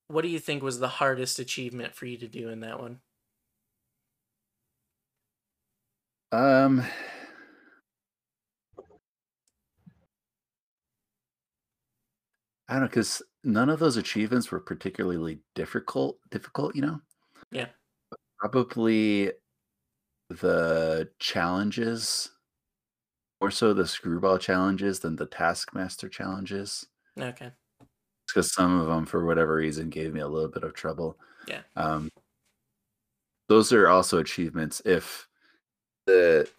[0.07, 2.99] What do you think was the hardest achievement for you to do in that one?
[6.31, 6.83] Um,
[12.69, 16.19] I don't know because none of those achievements were particularly difficult.
[16.29, 16.99] Difficult, you know.
[17.51, 17.67] Yeah.
[18.39, 19.31] Probably
[20.29, 22.29] the challenges,
[23.41, 26.87] more so the screwball challenges than the taskmaster challenges,
[27.19, 27.57] Okay.
[28.27, 31.19] because some of them, for whatever reason, gave me a little bit of trouble.
[31.47, 31.63] Yeah.
[31.75, 32.09] Um,
[33.49, 35.27] those are also achievements if
[36.07, 36.49] the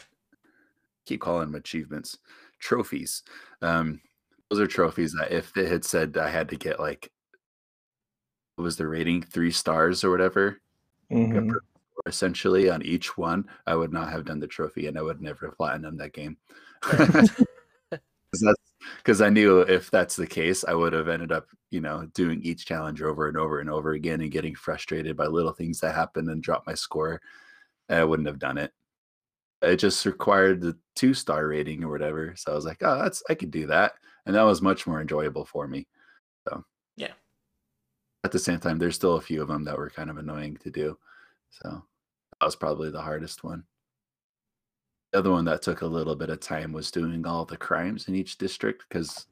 [1.06, 2.18] keep calling them achievements
[2.60, 3.22] trophies
[3.62, 4.00] um
[4.50, 7.12] those are trophies that if it had said I had to get like
[8.56, 10.60] what was the rating three stars or whatever
[11.10, 11.58] Mhm.
[12.06, 15.46] essentially on each one i would not have done the trophy and i would never
[15.46, 16.48] have platinum that game Right.
[16.48, 16.67] 'Cause that's
[18.96, 22.40] because I knew if that's the case, I would have ended up, you know, doing
[22.42, 25.94] each challenge over and over and over again and getting frustrated by little things that
[25.94, 27.20] happen and drop my score.
[27.88, 28.72] I wouldn't have done it.
[29.62, 32.34] It just required the two star rating or whatever.
[32.36, 33.94] So I was like, oh, that's I could do that,
[34.26, 35.86] and that was much more enjoyable for me.
[36.48, 36.64] So
[36.96, 37.12] Yeah.
[38.24, 40.56] At the same time, there's still a few of them that were kind of annoying
[40.58, 40.98] to do.
[41.50, 41.82] So
[42.40, 43.64] that was probably the hardest one.
[45.12, 48.08] The other one that took a little bit of time was doing all the crimes
[48.08, 49.26] in each district because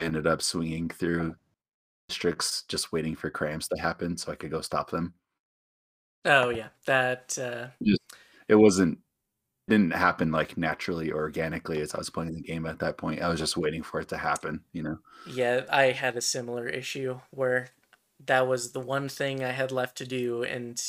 [0.00, 1.36] I ended up swinging through
[2.08, 5.14] districts just waiting for crimes to happen so I could go stop them.
[6.24, 7.68] Oh yeah, that uh,
[8.48, 9.00] It wasn't
[9.68, 13.22] didn't happen like naturally or organically as I was playing the game at that point.
[13.22, 14.98] I was just waiting for it to happen, you know.
[15.24, 17.68] yeah, I had a similar issue where
[18.24, 20.80] that was the one thing I had left to do, and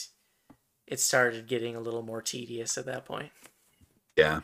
[0.87, 3.31] it started getting a little more tedious at that point.
[4.15, 4.41] Yeah.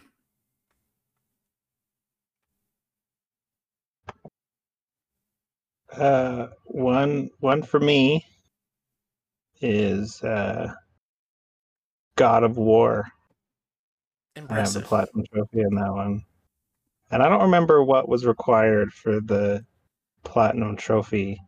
[5.95, 8.25] Uh, one one for me
[9.59, 10.73] is uh,
[12.15, 13.05] God of War.
[14.49, 16.23] I have the platinum trophy in that one,
[17.11, 19.65] and I don't remember what was required for the
[20.23, 21.41] platinum trophy.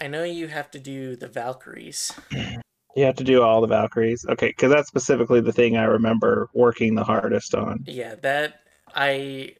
[0.00, 2.12] I know you have to do the Valkyries.
[2.96, 4.48] You have to do all the Valkyries, okay?
[4.48, 7.84] Because that's specifically the thing I remember working the hardest on.
[7.86, 8.60] Yeah, that
[8.94, 9.56] I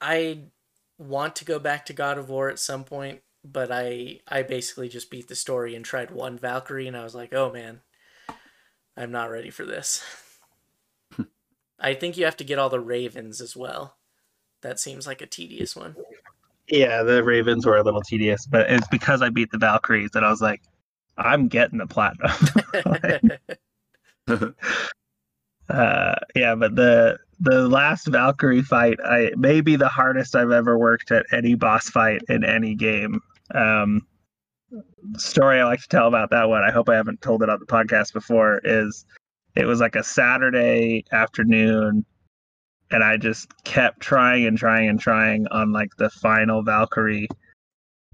[0.00, 0.44] I
[0.96, 4.88] want to go back to God of War at some point, but I I basically
[4.88, 7.80] just beat the story and tried one Valkyrie and I was like, "Oh man,
[8.96, 10.04] I'm not ready for this."
[11.80, 13.96] I think you have to get all the ravens as well.
[14.62, 15.96] That seems like a tedious one.
[16.68, 20.24] Yeah, the Ravens were a little tedious, but it's because I beat the Valkyries that
[20.24, 20.62] I was like,
[21.18, 22.30] I'm getting the platinum.
[25.68, 30.78] uh, yeah, but the the last Valkyrie fight, I may be the hardest I've ever
[30.78, 33.20] worked at any boss fight in any game.
[33.54, 34.06] Um,
[35.16, 36.62] story I like to tell about that one.
[36.64, 38.60] I hope I haven't told it on the podcast before.
[38.64, 39.04] Is
[39.54, 42.04] it was like a Saturday afternoon,
[42.90, 47.28] and I just kept trying and trying and trying on like the final Valkyrie,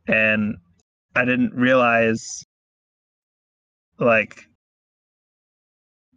[0.09, 0.57] and
[1.15, 2.45] I didn't realize
[4.03, 4.47] like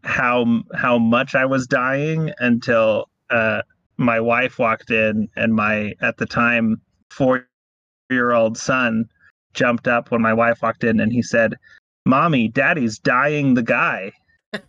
[0.03, 3.61] how how much I was dying until uh,
[3.97, 7.47] my wife walked in, and my at the time four
[8.09, 9.05] year old son
[9.53, 11.55] jumped up when my wife walked in, and he said,
[12.05, 14.11] "Mommy, Daddy's dying the guy."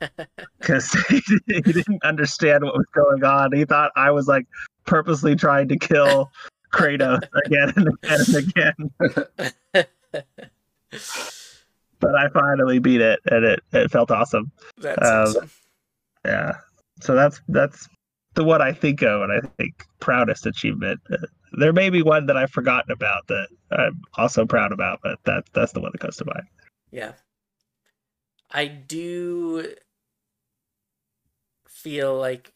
[0.58, 3.52] Because he, he didn't understand what was going on.
[3.52, 4.46] He thought I was like
[4.84, 6.32] purposely trying to kill
[6.72, 7.88] Kratos again and
[8.34, 11.35] again and again.
[12.00, 14.50] But I finally beat it, and it, it felt awesome.
[14.78, 15.50] That's Um, awesome.
[16.24, 16.52] Yeah.
[17.00, 17.88] So that's that's
[18.34, 21.00] the one I think of, and I think proudest achievement.
[21.10, 21.18] Uh,
[21.58, 25.44] there may be one that I've forgotten about that I'm also proud about, but that
[25.54, 26.46] that's the one that comes to mind.
[26.90, 27.12] Yeah.
[28.50, 29.74] I do
[31.68, 32.52] feel like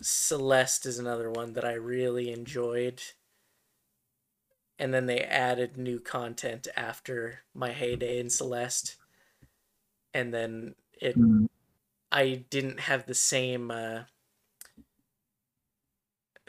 [0.00, 3.02] Celeste is another one that I really enjoyed.
[4.82, 8.96] And then they added new content after my heyday in Celeste.
[10.12, 11.14] And then it
[12.10, 14.00] I didn't have the same uh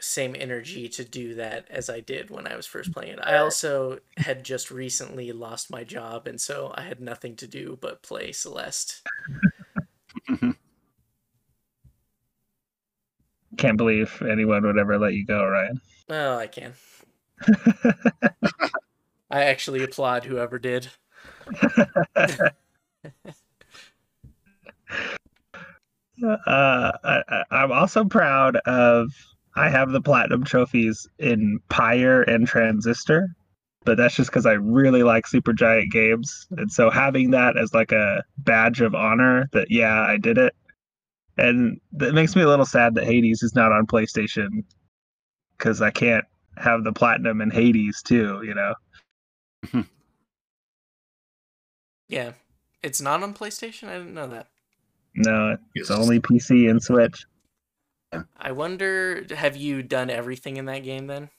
[0.00, 3.20] same energy to do that as I did when I was first playing it.
[3.22, 7.78] I also had just recently lost my job and so I had nothing to do
[7.80, 9.00] but play Celeste.
[13.58, 15.80] Can't believe anyone would ever let you go, Ryan.
[16.10, 16.74] Oh, I can.
[19.30, 20.88] I actually applaud whoever did.
[22.16, 22.50] uh,
[26.46, 29.10] I, I'm also proud of.
[29.56, 33.28] I have the platinum trophies in Pyre and Transistor,
[33.84, 37.92] but that's just because I really like Supergiant games, and so having that as like
[37.92, 40.54] a badge of honor that yeah I did it,
[41.36, 44.64] and that makes me a little sad that Hades is not on PlayStation
[45.56, 46.24] because I can't
[46.56, 49.84] have the platinum in Hades too, you know.
[52.08, 52.32] Yeah.
[52.82, 53.88] It's not on PlayStation?
[53.88, 54.48] I didn't know that.
[55.14, 57.24] No, it's only PC and Switch.
[58.38, 61.30] I wonder have you done everything in that game then?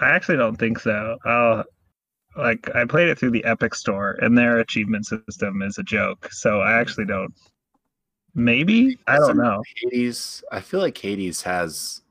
[0.00, 1.18] I actually don't think so.
[1.24, 1.64] I'll
[2.36, 6.32] like I played it through the Epic Store, and their achievement system is a joke.
[6.32, 6.80] So I hmm.
[6.80, 7.34] actually don't.
[8.34, 9.62] Maybe I don't know.
[9.76, 10.42] Hades.
[10.52, 12.02] I feel like Hades has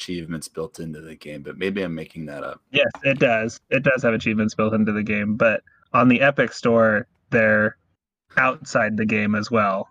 [0.00, 2.62] achievements built into the game, but maybe I'm making that up.
[2.70, 3.60] Yes, it does.
[3.68, 5.62] It does have achievements built into the game, but
[5.92, 7.76] on the Epic Store, they're
[8.38, 9.88] outside the game as well.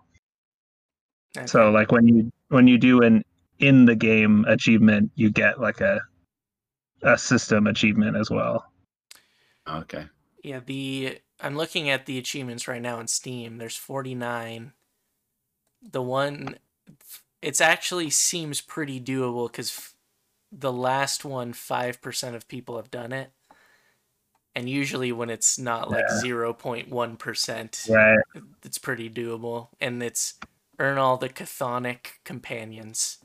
[1.46, 3.24] So like when you when you do an
[3.60, 6.00] in the game achievement, you get like a
[7.02, 8.64] a system achievement as well.
[9.68, 10.06] Okay.
[10.42, 13.58] Yeah, the I'm looking at the achievements right now in Steam.
[13.58, 14.72] There's 49.
[15.82, 16.58] The one
[17.40, 19.89] it's actually seems pretty doable cuz
[20.52, 23.30] the last one 5% of people have done it.
[24.56, 26.20] And usually when it's not like Yeah.
[26.22, 28.18] 0.1%, Right.
[28.64, 30.34] it's pretty doable and it's
[30.78, 33.18] earn all the chthonic companions.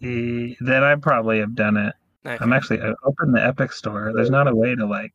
[0.00, 1.94] Then I probably have done it.
[2.26, 2.38] Okay.
[2.40, 4.12] I'm actually I opened the Epic Store.
[4.14, 5.12] There's not a way to like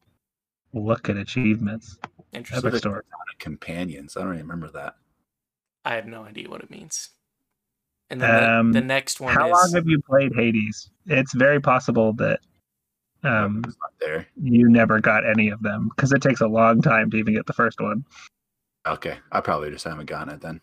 [0.74, 1.98] look at achievements.
[2.34, 2.68] Interesting.
[2.68, 3.06] Epic Store.
[3.38, 4.16] Companions.
[4.18, 4.96] I don't even remember that.
[5.84, 7.10] I have no idea what it means.
[8.10, 10.90] And then the, Um, the next one How is long have you played Hades?
[11.08, 12.40] It's very possible that
[13.24, 13.64] um,
[14.00, 14.28] there.
[14.42, 17.48] you never got any of them because it takes a long time to even get
[17.48, 18.06] the first one.
[18.88, 19.18] Okay.
[19.32, 20.62] I probably just haven't gotten it then.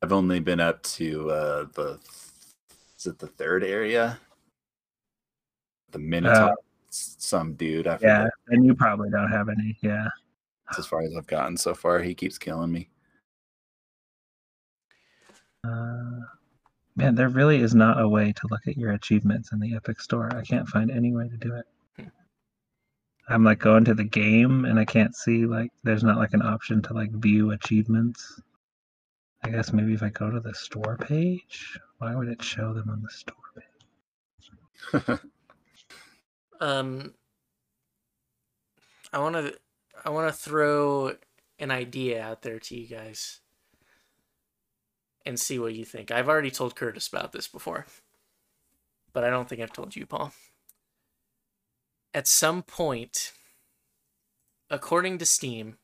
[0.00, 1.98] I've only been up to uh the
[2.98, 4.18] is it the third area?
[5.90, 6.54] The Minotaur.
[6.90, 7.86] some dude.
[7.86, 9.76] I Uh, Yeah, and you probably don't have any.
[9.80, 10.08] Yeah.
[10.66, 12.00] That's as far as I've gotten so far.
[12.00, 12.88] He keeps killing me.
[15.64, 16.20] Uh,
[16.96, 20.00] man, there really is not a way to look at your achievements in the Epic
[20.00, 20.34] Store.
[20.34, 21.66] I can't find any way to do it.
[23.28, 26.42] I'm like going to the game and I can't see like there's not like an
[26.42, 28.40] option to like view achievements.
[29.44, 32.90] I guess maybe if I go to the store page, why would it show them
[32.90, 35.18] on the store page?
[36.60, 37.14] um
[39.12, 39.56] I want to
[40.04, 41.14] I want to throw
[41.58, 43.41] an idea out there to you guys
[45.24, 46.10] and see what you think.
[46.10, 47.86] I've already told Curtis about this before.
[49.12, 50.32] But I don't think I've told you, Paul.
[52.14, 53.32] At some point
[54.72, 55.76] according to Steam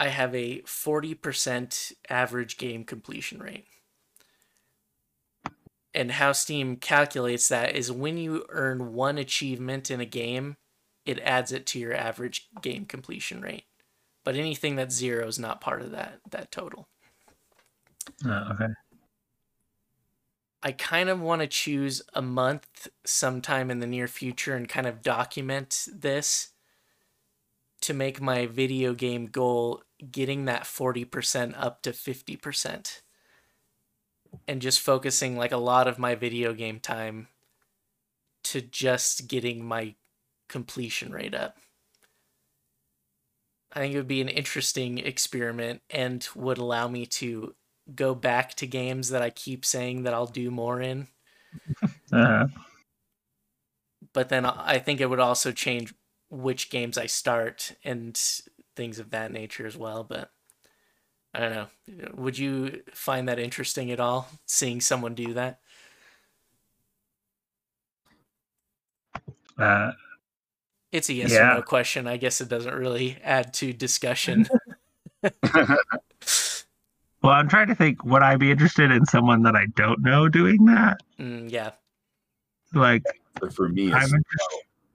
[0.00, 3.66] I have a 40% average game completion rate.
[5.92, 10.56] And how Steam calculates that is when you earn one achievement in a game,
[11.04, 13.64] it adds it to your average game completion rate.
[14.24, 16.88] But anything that's zero is not part of that that total.
[18.24, 18.72] Oh, okay.
[20.62, 24.86] I kind of want to choose a month sometime in the near future and kind
[24.86, 26.48] of document this
[27.82, 33.02] to make my video game goal getting that 40% up to 50%
[34.46, 37.28] and just focusing like a lot of my video game time
[38.44, 39.94] to just getting my
[40.48, 41.56] completion rate up.
[43.78, 47.54] I think it would be an interesting experiment and would allow me to
[47.94, 51.06] go back to games that I keep saying that I'll do more in.
[52.10, 52.46] Uh-huh.
[54.14, 55.94] But then I think it would also change
[56.30, 58.18] which games I start and
[58.74, 60.04] things of that nature as well.
[60.04, 60.30] But
[61.34, 61.66] I don't know.
[62.14, 65.60] Would you find that interesting at all, seeing someone do that?
[69.58, 69.92] Uh,
[70.92, 71.52] It's a yes Yeah.
[71.52, 72.06] or no question.
[72.06, 74.48] I guess it doesn't really add to discussion.
[75.22, 75.78] well,
[77.22, 78.04] I'm trying to think.
[78.04, 80.98] Would I be interested in someone that I don't know doing that?
[81.18, 81.70] mm, yeah.
[82.74, 83.02] Like,
[83.40, 84.20] But for me, I'm it's no.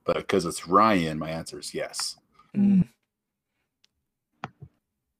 [0.04, 2.16] But because it's Ryan, my answer is yes.
[2.56, 2.88] Mm.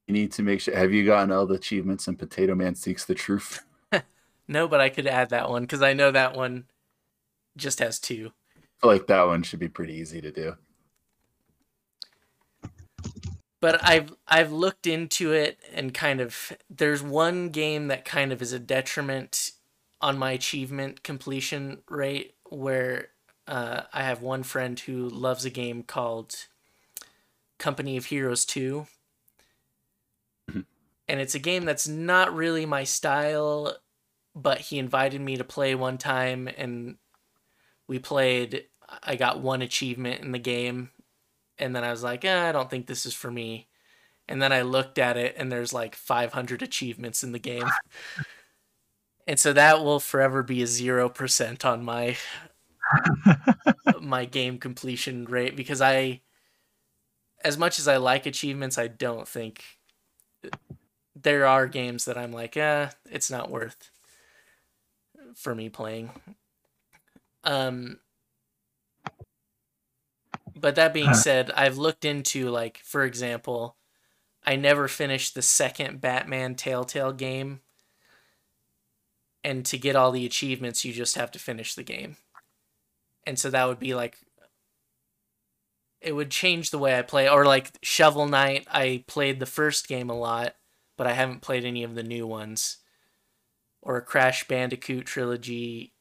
[0.07, 0.75] You need to make sure.
[0.75, 3.63] Have you gotten all the achievements in Potato Man Seeks the Truth?
[4.47, 6.65] No, but I could add that one because I know that one
[7.57, 8.31] just has two.
[8.55, 10.55] I feel like that one should be pretty easy to do.
[13.65, 18.39] But I've I've looked into it and kind of there's one game that kind of
[18.39, 19.53] is a detriment
[19.99, 23.07] on my achievement completion rate where
[23.47, 26.35] uh, I have one friend who loves a game called
[27.57, 28.85] Company of Heroes 2
[30.51, 30.65] Mhm.
[31.07, 33.79] and it's a game that's not really my style
[34.35, 36.97] but he invited me to play one time and
[37.87, 38.67] we played
[39.01, 40.91] I got one achievement in the game
[41.57, 43.67] and then I was like, eh, I don't think this is for me.
[44.27, 47.69] And then I looked at it, and there's like 500 achievements in the game,
[49.27, 52.17] and so that will forever be a zero percent on my
[54.01, 56.21] my game completion rate because I,
[57.43, 59.63] as much as I like achievements, I don't think
[61.15, 63.91] there are games that I'm like, eh, it's not worth
[65.35, 66.09] for me playing.
[67.43, 67.99] Um,
[70.55, 73.75] but that being said, I've looked into like, for example,
[74.45, 77.61] I never finished the second Batman Telltale game.
[79.43, 82.17] And to get all the achievements, you just have to finish the game.
[83.27, 84.17] And so that would be like
[86.05, 87.27] it would change the way I play.
[87.27, 90.55] Or like Shovel Knight, I played the first game a lot,
[90.97, 92.77] but I haven't played any of the new ones.
[93.81, 95.93] Or Crash Bandicoot trilogy,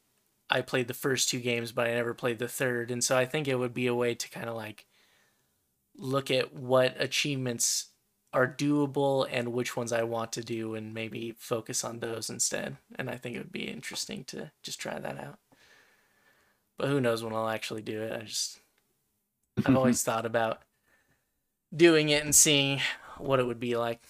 [0.51, 2.91] I played the first two games, but I never played the third.
[2.91, 4.87] And so I think it would be a way to kind of like
[5.97, 7.89] look at what achievements
[8.33, 12.77] are doable and which ones I want to do and maybe focus on those instead.
[12.97, 15.39] And I think it would be interesting to just try that out.
[16.77, 18.12] But who knows when I'll actually do it.
[18.12, 18.59] I just
[19.65, 20.62] I've always thought about
[21.75, 22.81] doing it and seeing
[23.19, 24.01] what it would be like.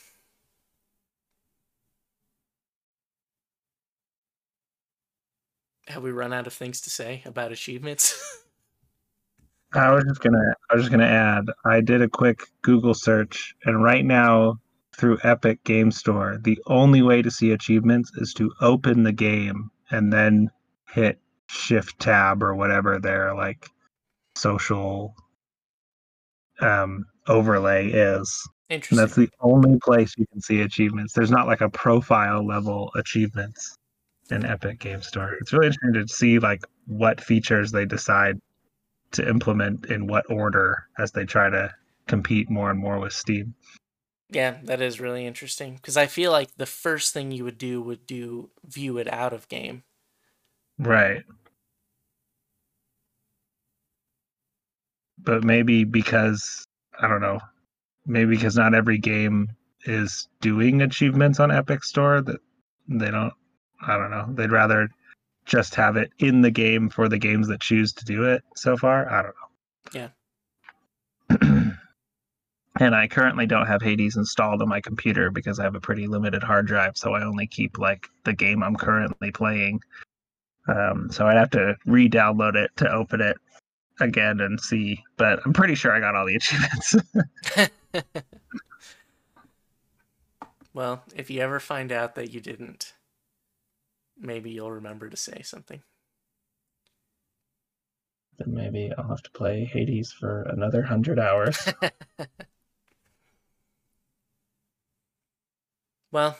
[5.88, 8.42] Have we run out of things to say about achievements?
[9.74, 13.54] I was just gonna I was just gonna add, I did a quick Google search
[13.64, 14.60] and right now
[14.96, 19.70] through Epic Game Store, the only way to see achievements is to open the game
[19.90, 20.50] and then
[20.88, 23.68] hit shift tab or whatever their like
[24.36, 25.14] social
[26.60, 28.48] um overlay is.
[28.70, 28.96] And Interesting.
[28.96, 31.12] that's the only place you can see achievements.
[31.12, 33.76] There's not like a profile level achievements
[34.30, 35.34] in Epic Game Store.
[35.40, 38.40] It's really interesting to see like what features they decide
[39.12, 41.72] to implement in what order as they try to
[42.06, 43.54] compete more and more with Steam.
[44.30, 47.80] Yeah, that is really interesting because I feel like the first thing you would do
[47.82, 49.84] would do view it out of game.
[50.78, 51.22] Right.
[55.18, 56.66] But maybe because
[57.00, 57.38] I don't know,
[58.06, 59.48] maybe because not every game
[59.84, 62.40] is doing achievements on Epic Store that
[62.88, 63.34] they don't
[63.86, 64.26] I don't know.
[64.30, 64.88] They'd rather
[65.44, 68.76] just have it in the game for the games that choose to do it so
[68.76, 69.10] far.
[69.10, 70.10] I don't know.
[71.30, 71.38] Yeah.
[72.80, 76.06] and I currently don't have Hades installed on my computer because I have a pretty
[76.06, 79.80] limited hard drive, so I only keep like the game I'm currently playing.
[80.66, 83.36] Um, so I'd have to re-download it to open it
[84.00, 85.02] again and see.
[85.16, 86.96] But I'm pretty sure I got all the achievements.
[90.74, 92.93] well, if you ever find out that you didn't,
[94.18, 95.82] maybe you'll remember to say something.
[98.38, 101.68] then maybe I'll have to play Hades for another hundred hours.
[106.12, 106.38] well,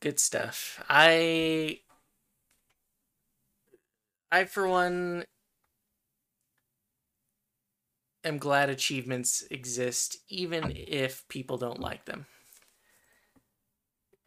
[0.00, 0.82] good stuff.
[0.88, 1.80] I
[4.30, 5.24] I for one
[8.24, 12.26] am glad achievements exist even if people don't like them.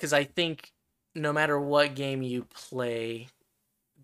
[0.01, 0.71] Cuz I think
[1.15, 3.29] no matter what game you play,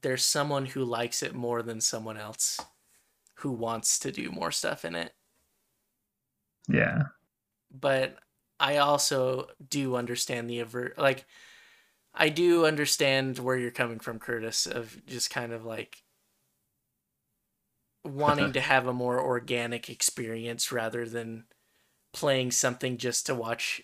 [0.01, 2.59] there's someone who likes it more than someone else
[3.35, 5.13] who wants to do more stuff in it.
[6.69, 7.03] yeah.
[7.71, 8.17] but
[8.59, 11.25] I also do understand the aver like
[12.19, 16.03] I do understand where you're coming from, Curtis, of just kind of like
[18.03, 21.45] wanting to have a more organic experience rather than
[22.13, 23.83] playing something just to watch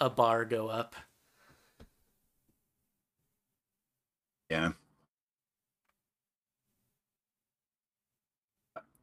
[0.00, 0.94] a bar go up.
[4.54, 4.70] Yeah.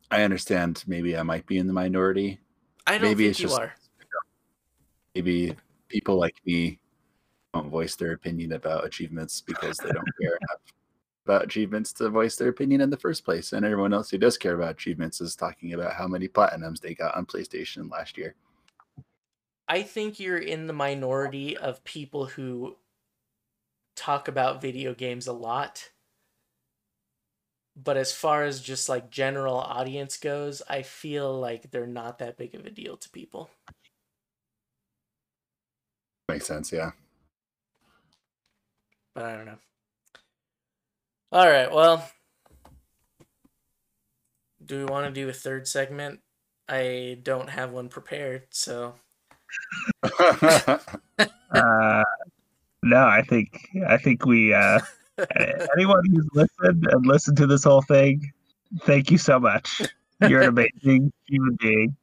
[0.10, 2.40] I understand maybe I might be in the minority.
[2.88, 3.74] I don't Maybe think it's you just- are.
[5.14, 5.54] Maybe
[5.90, 6.80] people like me
[7.54, 10.62] don't voice their opinion about achievements because they don't care enough
[11.26, 13.52] about achievements to voice their opinion in the first place.
[13.52, 16.96] And everyone else who does care about achievements is talking about how many platinums they
[16.96, 18.36] got on PlayStation last year.
[19.68, 22.78] I think you're in the minority of people who
[23.96, 25.90] talk about video games a lot.
[27.76, 32.38] But as far as just like general audience goes, I feel like they're not that
[32.38, 33.50] big of a deal to people.
[36.28, 36.92] Makes sense, yeah.
[39.16, 39.58] But I don't know.
[41.32, 42.10] All right, well,
[44.64, 46.20] do we want to do a third segment?
[46.68, 48.96] I don't have one prepared, so
[51.54, 52.04] Uh,
[52.84, 54.80] no, I think I think we uh,
[55.76, 58.32] anyone who's listened and listened to this whole thing,
[58.86, 59.82] thank you so much.
[60.28, 60.50] You're an
[60.84, 61.96] amazing human being.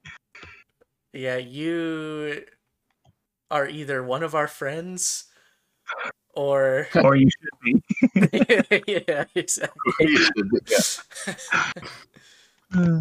[1.12, 2.44] yeah, you
[3.50, 5.24] are either one of our friends
[6.34, 7.82] or Or you should be.
[9.06, 9.80] yeah, exactly.
[10.00, 10.60] You should be-
[12.74, 13.00] yeah.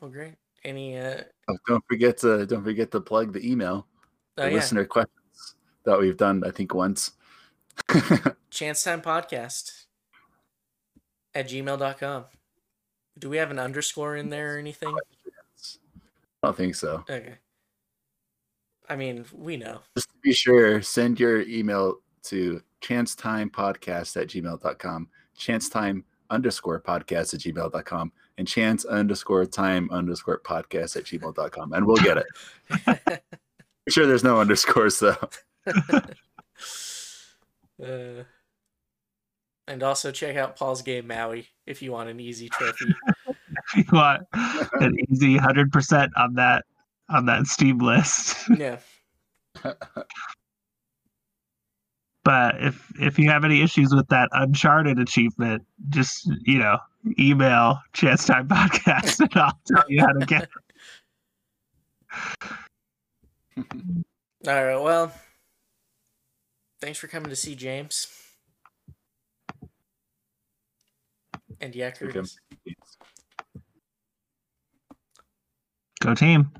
[0.00, 0.34] Well, great.
[0.64, 3.86] Any uh Oh, don't forget to don't forget to plug the email,
[4.38, 7.12] oh yeah, listener questions that we've done, I think once.
[8.50, 9.84] Chance Time Podcast
[11.34, 12.24] at gmail.com.
[13.18, 14.88] Do we have an underscore in there or anything?
[14.88, 17.04] I don't think so.
[17.08, 17.34] Okay.
[18.88, 19.80] I mean, we know.
[19.96, 27.34] Just to be sure, send your email to chancetimepodcast at gmail.com chance time underscore podcast
[27.34, 33.22] at gmail.com and chance underscore time underscore podcast at gmail.com and we'll get it.
[33.86, 35.16] Make sure there's no underscores though.
[37.82, 38.22] Uh,
[39.66, 42.94] and also check out Paul's game Maui if you want an easy trophy.
[43.76, 46.64] If you want an easy hundred percent on that
[47.08, 48.36] on that Steam list.
[48.58, 48.78] yeah.
[52.24, 56.78] But if if you have any issues with that Uncharted achievement, just you know,
[57.18, 60.50] email Chance Time Podcast and I'll tell you how to get it.
[63.56, 63.64] All
[64.64, 64.76] right.
[64.80, 65.12] Well,
[66.80, 68.08] thanks for coming to see James
[71.60, 71.74] and.
[71.74, 72.22] Okay.
[76.00, 76.50] Go team.